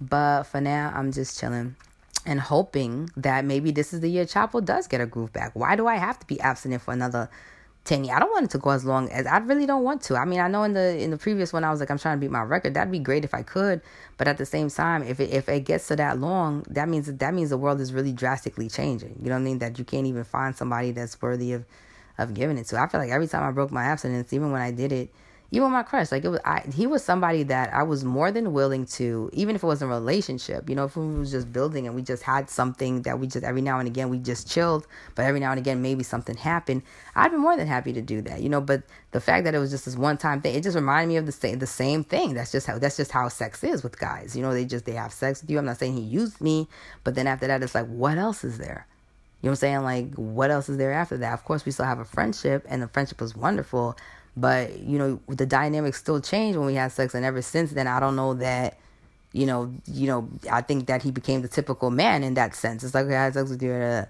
But 0.00 0.44
for 0.44 0.62
now, 0.62 0.94
I'm 0.94 1.12
just 1.12 1.38
chilling 1.38 1.76
and 2.28 2.40
hoping 2.40 3.08
that 3.16 3.46
maybe 3.46 3.70
this 3.70 3.94
is 3.94 4.00
the 4.00 4.10
year 4.10 4.26
Chapo 4.26 4.62
does 4.62 4.86
get 4.86 5.00
a 5.00 5.06
groove 5.06 5.32
back. 5.32 5.52
Why 5.54 5.76
do 5.76 5.86
I 5.86 5.96
have 5.96 6.18
to 6.18 6.26
be 6.26 6.38
abstinent 6.40 6.82
for 6.82 6.92
another 6.92 7.30
10 7.84 8.04
years? 8.04 8.14
I 8.14 8.20
don't 8.20 8.30
want 8.30 8.44
it 8.44 8.50
to 8.50 8.58
go 8.58 8.68
as 8.68 8.84
long 8.84 9.08
as 9.10 9.26
I 9.26 9.38
really 9.38 9.64
don't 9.64 9.82
want 9.82 10.02
to. 10.02 10.16
I 10.16 10.26
mean, 10.26 10.38
I 10.38 10.46
know 10.46 10.62
in 10.64 10.74
the 10.74 11.02
in 11.02 11.10
the 11.10 11.16
previous 11.16 11.54
one 11.54 11.64
I 11.64 11.70
was 11.70 11.80
like 11.80 11.90
I'm 11.90 11.98
trying 11.98 12.18
to 12.18 12.20
beat 12.20 12.30
my 12.30 12.42
record. 12.42 12.74
That'd 12.74 12.92
be 12.92 12.98
great 12.98 13.24
if 13.24 13.32
I 13.32 13.42
could, 13.42 13.80
but 14.18 14.28
at 14.28 14.36
the 14.36 14.44
same 14.44 14.68
time, 14.68 15.02
if 15.02 15.20
it 15.20 15.30
if 15.30 15.48
it 15.48 15.60
gets 15.60 15.88
to 15.88 15.96
that 15.96 16.20
long, 16.20 16.66
that 16.68 16.86
means 16.86 17.06
that 17.06 17.32
means 17.32 17.48
the 17.48 17.56
world 17.56 17.80
is 17.80 17.94
really 17.94 18.12
drastically 18.12 18.68
changing. 18.68 19.18
You 19.22 19.30
know 19.30 19.36
what 19.36 19.40
I 19.40 19.44
mean? 19.44 19.58
That 19.60 19.78
you 19.78 19.86
can't 19.86 20.06
even 20.06 20.24
find 20.24 20.54
somebody 20.54 20.90
that's 20.92 21.20
worthy 21.22 21.54
of 21.54 21.64
of 22.18 22.34
giving 22.34 22.58
it 22.58 22.66
to. 22.66 22.78
I 22.78 22.88
feel 22.88 23.00
like 23.00 23.10
every 23.10 23.26
time 23.26 23.42
I 23.42 23.52
broke 23.52 23.72
my 23.72 23.84
abstinence, 23.84 24.34
even 24.34 24.52
when 24.52 24.60
I 24.60 24.70
did 24.70 24.92
it, 24.92 25.14
even 25.50 25.70
my 25.70 25.82
crush, 25.82 26.12
like 26.12 26.24
it 26.24 26.28
was, 26.28 26.40
I, 26.44 26.62
he 26.74 26.86
was 26.86 27.02
somebody 27.02 27.42
that 27.44 27.72
I 27.72 27.82
was 27.82 28.04
more 28.04 28.30
than 28.30 28.52
willing 28.52 28.84
to, 28.86 29.30
even 29.32 29.56
if 29.56 29.62
it 29.62 29.66
wasn't 29.66 29.90
a 29.90 29.94
relationship, 29.94 30.68
you 30.68 30.76
know, 30.76 30.84
if 30.84 30.94
we 30.94 31.06
was 31.06 31.30
just 31.30 31.50
building 31.50 31.86
and 31.86 31.96
we 31.96 32.02
just 32.02 32.22
had 32.22 32.50
something 32.50 33.00
that 33.02 33.18
we 33.18 33.28
just 33.28 33.44
every 33.44 33.62
now 33.62 33.78
and 33.78 33.88
again 33.88 34.10
we 34.10 34.18
just 34.18 34.46
chilled, 34.46 34.86
but 35.14 35.24
every 35.24 35.40
now 35.40 35.50
and 35.50 35.58
again 35.58 35.80
maybe 35.80 36.02
something 36.02 36.36
happened, 36.36 36.82
I'd 37.16 37.30
be 37.30 37.38
more 37.38 37.56
than 37.56 37.66
happy 37.66 37.94
to 37.94 38.02
do 38.02 38.20
that, 38.22 38.42
you 38.42 38.50
know. 38.50 38.60
But 38.60 38.82
the 39.12 39.22
fact 39.22 39.44
that 39.44 39.54
it 39.54 39.58
was 39.58 39.70
just 39.70 39.86
this 39.86 39.96
one 39.96 40.18
time 40.18 40.42
thing, 40.42 40.54
it 40.54 40.62
just 40.62 40.76
reminded 40.76 41.08
me 41.08 41.16
of 41.16 41.24
the 41.24 41.32
same 41.32 41.58
the 41.58 41.66
same 41.66 42.04
thing. 42.04 42.34
That's 42.34 42.52
just 42.52 42.66
how 42.66 42.78
that's 42.78 42.98
just 42.98 43.12
how 43.12 43.28
sex 43.28 43.64
is 43.64 43.82
with 43.82 43.98
guys, 43.98 44.36
you 44.36 44.42
know. 44.42 44.52
They 44.52 44.66
just 44.66 44.84
they 44.84 44.92
have 44.92 45.14
sex 45.14 45.40
with 45.40 45.50
you. 45.50 45.58
I'm 45.58 45.64
not 45.64 45.78
saying 45.78 45.96
he 45.96 46.02
used 46.02 46.42
me, 46.42 46.68
but 47.04 47.14
then 47.14 47.26
after 47.26 47.46
that, 47.46 47.62
it's 47.62 47.74
like 47.74 47.86
what 47.86 48.18
else 48.18 48.44
is 48.44 48.58
there? 48.58 48.86
You 49.40 49.46
know 49.46 49.52
what 49.52 49.58
I'm 49.58 49.60
saying? 49.60 49.82
Like, 49.82 50.14
what 50.16 50.50
else 50.50 50.68
is 50.68 50.78
there 50.78 50.92
after 50.92 51.16
that? 51.18 51.32
Of 51.32 51.44
course, 51.44 51.64
we 51.64 51.70
still 51.70 51.84
have 51.84 52.00
a 52.00 52.04
friendship, 52.04 52.66
and 52.68 52.82
the 52.82 52.88
friendship 52.88 53.20
was 53.20 53.36
wonderful. 53.36 53.96
But, 54.40 54.78
you 54.80 54.98
know, 54.98 55.20
the 55.28 55.46
dynamics 55.46 55.98
still 55.98 56.20
changed 56.20 56.58
when 56.58 56.66
we 56.66 56.74
had 56.74 56.92
sex. 56.92 57.14
And 57.14 57.24
ever 57.24 57.42
since 57.42 57.72
then, 57.72 57.86
I 57.86 57.98
don't 57.98 58.14
know 58.14 58.34
that, 58.34 58.78
you 59.32 59.46
know, 59.46 59.74
you 59.86 60.06
know, 60.06 60.28
I 60.50 60.60
think 60.60 60.86
that 60.86 61.02
he 61.02 61.10
became 61.10 61.42
the 61.42 61.48
typical 61.48 61.90
man 61.90 62.22
in 62.22 62.34
that 62.34 62.54
sense. 62.54 62.84
It's 62.84 62.94
like, 62.94 63.06
okay, 63.06 63.16
I 63.16 63.24
had 63.24 63.34
sex 63.34 63.50
with 63.50 63.62
you. 63.62 63.72
Uh, 63.72 64.04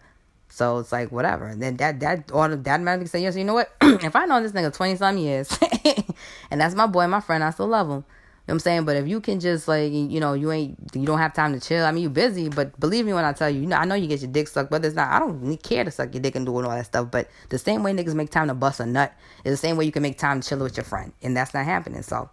so 0.50 0.78
it's 0.78 0.92
like, 0.92 1.10
whatever. 1.10 1.46
And 1.46 1.62
then 1.62 1.76
that, 1.78 2.00
that, 2.00 2.28
can 2.28 3.06
say, 3.06 3.22
yes, 3.22 3.36
you 3.36 3.44
know 3.44 3.54
what? 3.54 3.72
if 3.80 4.14
I 4.14 4.26
know 4.26 4.42
this 4.42 4.52
nigga 4.52 4.74
20 4.74 4.96
some 4.96 5.16
years, 5.18 5.56
and 6.50 6.60
that's 6.60 6.74
my 6.74 6.86
boy, 6.86 7.06
my 7.06 7.20
friend, 7.20 7.42
I 7.42 7.50
still 7.50 7.68
love 7.68 7.88
him 7.88 8.04
know 8.48 8.52
what 8.52 8.56
I'm 8.56 8.60
saying? 8.60 8.84
But 8.86 8.96
if 8.96 9.06
you 9.06 9.20
can 9.20 9.40
just 9.40 9.68
like 9.68 9.92
you 9.92 10.20
know, 10.20 10.32
you 10.32 10.50
ain't 10.50 10.78
you 10.94 11.04
don't 11.04 11.18
have 11.18 11.34
time 11.34 11.52
to 11.52 11.60
chill. 11.60 11.84
I 11.84 11.92
mean 11.92 12.02
you 12.02 12.08
busy, 12.08 12.48
but 12.48 12.78
believe 12.80 13.04
me 13.04 13.12
when 13.12 13.24
I 13.24 13.34
tell 13.34 13.50
you, 13.50 13.60
you 13.60 13.66
know 13.66 13.76
I 13.76 13.84
know 13.84 13.94
you 13.94 14.08
get 14.08 14.22
your 14.22 14.30
dick 14.30 14.48
sucked, 14.48 14.70
but 14.70 14.82
it's 14.84 14.96
not 14.96 15.12
I 15.12 15.18
don't 15.18 15.62
care 15.62 15.84
to 15.84 15.90
suck 15.90 16.14
your 16.14 16.22
dick 16.22 16.34
and 16.34 16.46
do 16.46 16.54
all 16.54 16.62
that 16.62 16.86
stuff. 16.86 17.10
But 17.10 17.28
the 17.50 17.58
same 17.58 17.82
way 17.82 17.92
niggas 17.92 18.14
make 18.14 18.30
time 18.30 18.48
to 18.48 18.54
bust 18.54 18.80
a 18.80 18.86
nut 18.86 19.12
is 19.44 19.52
the 19.52 19.56
same 19.58 19.76
way 19.76 19.84
you 19.84 19.92
can 19.92 20.02
make 20.02 20.18
time 20.18 20.40
to 20.40 20.48
chill 20.48 20.58
with 20.58 20.78
your 20.78 20.84
friend. 20.84 21.12
And 21.22 21.36
that's 21.36 21.52
not 21.52 21.66
happening. 21.66 22.02
So 22.02 22.30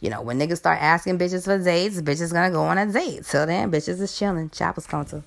you 0.00 0.10
know, 0.10 0.22
when 0.22 0.38
niggas 0.38 0.58
start 0.58 0.80
asking 0.80 1.18
bitches 1.18 1.44
for 1.44 1.58
dates, 1.58 2.00
bitches 2.00 2.32
gonna 2.32 2.52
go 2.52 2.62
on 2.62 2.78
a 2.78 2.86
date. 2.86 3.24
Till 3.24 3.46
then, 3.46 3.72
bitches 3.72 4.00
is 4.00 4.16
chilling. 4.16 4.50
Chopper's 4.50 4.86
to. 4.86 5.24